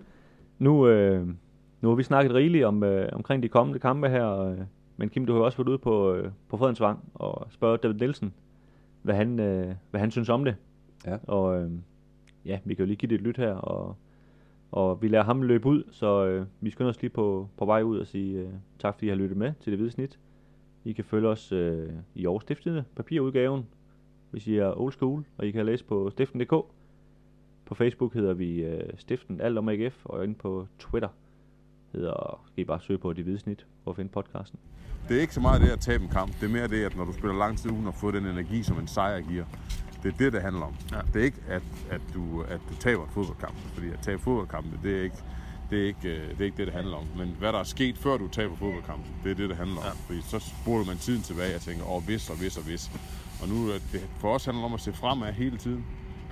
nu, 0.59 0.87
øh, 0.87 1.27
nu 1.81 1.89
har 1.89 1.95
vi 1.95 2.03
snakket 2.03 2.33
rigeligt 2.33 2.65
om, 2.65 2.83
øh, 2.83 3.09
omkring 3.13 3.43
de 3.43 3.49
kommende 3.49 3.79
kampe 3.79 4.09
her, 4.09 4.39
øh, 4.39 4.57
men 4.97 5.09
Kim, 5.09 5.25
du 5.25 5.33
har 5.33 5.41
også 5.41 5.57
været 5.57 5.69
ude 5.69 5.77
på, 5.77 6.13
øh, 6.13 6.31
på 6.49 6.57
Fredensvang 6.57 6.99
og 7.13 7.47
spørge 7.49 7.77
David 7.77 7.95
Nielsen, 7.95 8.33
hvad 9.01 9.15
han, 9.15 9.39
øh, 9.39 9.75
hvad 9.91 9.99
han 9.99 10.11
synes 10.11 10.29
om 10.29 10.45
det. 10.45 10.55
Ja. 11.05 11.17
Og 11.27 11.61
øh, 11.61 11.71
ja, 12.45 12.59
vi 12.65 12.73
kan 12.73 12.83
jo 12.83 12.87
lige 12.87 12.97
give 12.97 13.09
det 13.09 13.15
et 13.15 13.21
lyt 13.21 13.37
her, 13.37 13.53
og 13.53 13.95
Og 14.71 15.01
vi 15.01 15.07
lader 15.07 15.23
ham 15.23 15.41
løbe 15.41 15.67
ud, 15.67 15.83
så 15.91 16.25
øh, 16.25 16.45
vi 16.61 16.69
skynder 16.69 16.89
os 16.89 17.01
lige 17.01 17.09
på, 17.11 17.49
på 17.57 17.65
vej 17.65 17.81
ud 17.81 17.99
og 17.99 18.07
sige 18.07 18.39
øh, 18.39 18.49
tak, 18.79 18.93
fordi 18.93 19.05
I 19.05 19.09
har 19.09 19.15
lyttet 19.15 19.37
med 19.37 19.53
til 19.59 19.71
det 19.71 19.79
hvide 19.79 19.91
snit. 19.91 20.19
I 20.85 20.91
kan 20.93 21.03
følge 21.03 21.27
os 21.27 21.51
øh, 21.51 21.89
i 22.15 22.25
Aarhus 22.25 22.41
Stiftende, 22.43 22.83
papirudgaven, 22.95 23.65
hvis 24.31 24.47
I 24.47 24.57
er 24.57 24.79
old 24.79 24.91
school, 24.91 25.23
og 25.37 25.45
I 25.45 25.51
kan 25.51 25.65
læse 25.65 25.85
på 25.85 26.09
stiften.dk. 26.09 26.51
På 27.65 27.75
Facebook 27.75 28.13
hedder 28.13 28.33
vi 28.33 28.63
øh, 28.63 28.89
Stiften 28.97 29.41
Alt 29.41 29.57
om 29.57 29.69
AGF, 29.69 30.05
og 30.05 30.23
inde 30.23 30.35
på 30.35 30.67
Twitter 30.79 31.09
hedder, 31.99 32.43
skal 32.51 32.61
I 32.61 32.65
bare 32.65 32.81
søge 32.81 32.99
på 32.99 33.13
det 33.13 33.23
hvide 33.23 33.39
snit 33.39 33.65
for 33.83 33.91
at 33.91 33.95
finde 33.95 34.11
podcasten. 34.11 34.59
Det 35.09 35.17
er 35.17 35.21
ikke 35.21 35.33
så 35.33 35.39
meget 35.39 35.61
det 35.61 35.69
at 35.69 35.79
tabe 35.79 36.03
en 36.03 36.09
kamp. 36.09 36.33
Det 36.39 36.43
er 36.43 36.53
mere 36.53 36.67
det, 36.67 36.85
at 36.85 36.97
når 36.97 37.05
du 37.05 37.13
spiller 37.13 37.37
lang 37.37 37.57
tid 37.57 37.71
uden 37.71 37.87
at 37.87 37.95
få 37.95 38.11
den 38.11 38.25
energi, 38.25 38.63
som 38.63 38.79
en 38.79 38.87
sejr 38.87 39.21
giver. 39.21 39.45
Det 40.03 40.13
er 40.13 40.17
det, 40.17 40.33
det 40.33 40.41
handler 40.41 40.61
om. 40.61 40.75
Ja. 40.91 40.99
Det 41.13 41.21
er 41.21 41.25
ikke, 41.25 41.41
at, 41.47 41.63
at, 41.89 42.01
du, 42.13 42.41
at 42.41 42.59
du 42.69 42.75
taber 42.79 43.03
en 43.03 43.09
fodboldkamp. 43.09 43.55
Fordi 43.73 43.87
at 43.89 43.99
tabe 44.01 44.21
fodboldkampe, 44.21 44.79
det 44.83 44.97
er 44.99 45.03
ikke 45.03 45.23
det 45.69 45.81
er, 45.81 45.85
ikke, 45.85 46.09
øh, 46.09 46.29
det 46.29 46.41
er 46.41 46.45
ikke 46.45 46.57
det, 46.57 46.67
det 46.67 46.73
handler 46.73 46.97
om. 46.97 47.05
Men 47.17 47.35
hvad 47.39 47.53
der 47.53 47.59
er 47.59 47.63
sket, 47.63 47.97
før 47.97 48.17
du 48.17 48.27
taber 48.27 48.55
fodboldkampen, 48.55 49.11
det 49.23 49.31
er 49.31 49.35
det, 49.35 49.49
det 49.49 49.57
handler 49.57 49.77
om. 49.77 49.83
Ja. 49.83 49.91
Fordi 49.91 50.21
så 50.21 50.39
spoler 50.39 50.85
man 50.85 50.97
tiden 50.97 51.21
tilbage 51.21 51.55
og 51.55 51.61
tænker, 51.61 51.85
åh, 51.85 51.95
oh, 51.95 52.05
hvis 52.05 52.29
og 52.29 52.37
hvis 52.37 52.57
og 52.57 52.63
hvis. 52.63 52.91
Og 53.41 53.47
nu, 53.49 53.73
det, 53.73 54.09
for 54.19 54.35
os 54.35 54.45
handler 54.45 54.61
det 54.61 54.65
om 54.65 54.73
at 54.73 54.79
se 54.79 54.93
fremad 54.93 55.33
hele 55.33 55.57
tiden. 55.57 55.85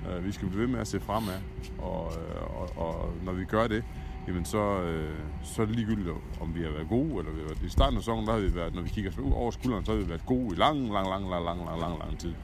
Uh, 0.06 0.24
vi 0.24 0.32
skal 0.32 0.48
blive 0.48 0.60
ved 0.60 0.68
med 0.68 0.80
at 0.80 0.86
se 0.86 1.00
fremad. 1.00 1.40
Og, 1.78 2.06
uh, 2.06 2.60
og, 2.60 2.86
og 2.86 3.12
når 3.24 3.32
vi 3.32 3.44
gør 3.44 3.66
det, 3.66 3.84
jamen 4.28 4.44
så, 4.44 4.82
uh, 4.82 5.46
så 5.46 5.62
er 5.62 5.66
det 5.66 5.76
ligegyldigt, 5.76 6.08
om 6.40 6.54
vi 6.54 6.62
har 6.62 6.70
været 6.70 6.88
gode, 6.88 7.18
eller 7.18 7.32
vi 7.32 7.40
har 7.40 7.48
været, 7.48 7.62
i 7.62 7.68
starten 7.68 7.96
af 7.96 8.02
sæsonen, 8.02 8.26
der 8.26 8.32
har 8.32 8.40
vi 8.40 8.54
været, 8.54 8.74
når 8.74 8.82
vi 8.82 8.88
kigger 8.88 9.10
ud 9.22 9.32
over 9.32 9.50
skulderen, 9.50 9.84
så 9.84 9.92
har 9.92 9.98
vi 9.98 10.08
været 10.08 10.26
gode 10.26 10.54
i 10.54 10.58
lang, 10.58 10.92
lang, 10.92 11.08
lang, 11.08 11.30
lang, 11.30 11.44
lang, 11.44 11.64
lang, 11.66 11.80
lang, 11.80 11.98
lang 11.98 12.18
tid. 12.18 12.34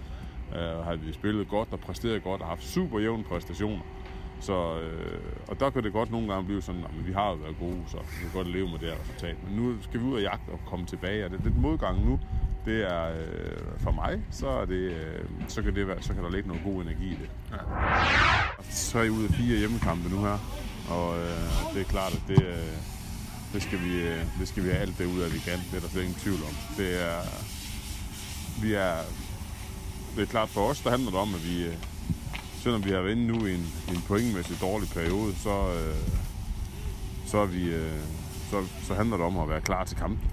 Uh, 0.50 0.84
har 0.84 0.96
vi 0.96 1.12
spillet 1.12 1.48
godt 1.48 1.68
og 1.72 1.80
præsteret 1.80 2.24
godt 2.24 2.40
og 2.40 2.46
haft 2.46 2.64
super 2.64 2.98
jævne 2.98 3.24
præstationer. 3.24 3.82
Så, 4.42 4.80
øh, 4.80 5.20
og 5.48 5.60
der 5.60 5.70
kan 5.70 5.82
det 5.84 5.92
godt 5.92 6.10
nogle 6.10 6.32
gange 6.32 6.44
blive 6.44 6.62
sådan, 6.62 6.84
at 6.84 7.06
vi 7.06 7.12
har 7.12 7.30
jo 7.30 7.34
været 7.34 7.56
gode, 7.58 7.82
så 7.86 7.96
vi 7.96 8.22
kan 8.22 8.30
godt 8.34 8.48
leve 8.48 8.68
med 8.70 8.78
det 8.78 8.88
her 8.88 8.96
resultat. 9.00 9.36
Men 9.44 9.56
nu 9.56 9.82
skal 9.82 10.00
vi 10.00 10.04
ud 10.04 10.14
og 10.14 10.22
jagte 10.22 10.50
og 10.50 10.60
komme 10.66 10.86
tilbage, 10.86 11.24
og 11.24 11.30
det 11.30 11.40
er 11.40 11.44
lidt 11.44 11.56
modgang 11.56 12.04
nu. 12.04 12.20
Det 12.64 12.92
er 12.92 13.04
øh, 13.04 13.78
for 13.78 13.90
mig, 13.90 14.20
så, 14.30 14.48
er 14.48 14.64
det, 14.64 14.74
øh, 14.74 15.24
så, 15.48 15.62
kan 15.62 15.74
det 15.74 15.88
være, 15.88 16.02
så 16.02 16.14
kan 16.14 16.24
der 16.24 16.30
ligge 16.30 16.48
noget 16.48 16.62
god 16.64 16.82
energi 16.82 17.06
i 17.06 17.18
det. 17.22 17.30
Ja. 17.50 17.56
Tre 18.70 19.10
ud 19.10 19.24
af 19.24 19.30
fire 19.30 19.58
hjemmekampe 19.58 20.08
nu 20.08 20.20
her, 20.20 20.38
og 20.90 21.18
øh, 21.18 21.74
det 21.74 21.80
er 21.80 21.84
klart, 21.84 22.12
at 22.12 22.22
det, 22.28 22.42
øh, 22.42 22.76
det, 23.52 23.62
skal 23.62 23.80
vi, 23.80 24.00
øh, 24.00 24.26
det 24.40 24.48
skal 24.48 24.64
vi 24.64 24.68
have 24.68 24.80
alt 24.80 24.98
det 24.98 25.06
ud 25.06 25.20
af, 25.20 25.32
vi 25.32 25.38
kan. 25.38 25.58
Det 25.70 25.76
er 25.76 25.80
der 25.80 25.88
slet 25.88 26.02
ingen 26.02 26.20
tvivl 26.20 26.42
om. 26.42 26.54
Det 26.76 27.02
er, 27.02 27.20
vi 28.62 28.74
er, 28.74 28.96
det 30.16 30.22
er 30.22 30.26
klart 30.26 30.48
for 30.48 30.68
os, 30.70 30.80
der 30.80 30.90
handler 30.90 31.10
det 31.10 31.20
om, 31.20 31.34
at 31.34 31.44
vi, 31.50 31.64
øh, 31.64 31.74
selvom 32.62 32.84
vi 32.84 32.90
har 32.90 33.00
været 33.00 33.12
inde 33.12 33.26
nu 33.26 33.46
i 33.46 33.54
en, 33.54 33.66
en 33.88 34.02
pointmæssig 34.08 34.60
dårlig 34.60 34.88
periode, 34.88 35.34
så, 35.42 35.72
øh, 35.72 36.08
så, 37.26 37.38
er 37.38 37.46
vi, 37.46 37.62
øh, 37.62 38.00
så, 38.50 38.64
så 38.86 38.94
handler 38.94 39.16
det 39.16 39.26
om 39.26 39.38
at 39.38 39.48
være 39.48 39.60
klar 39.60 39.84
til 39.84 39.96
kampen. 39.96 40.30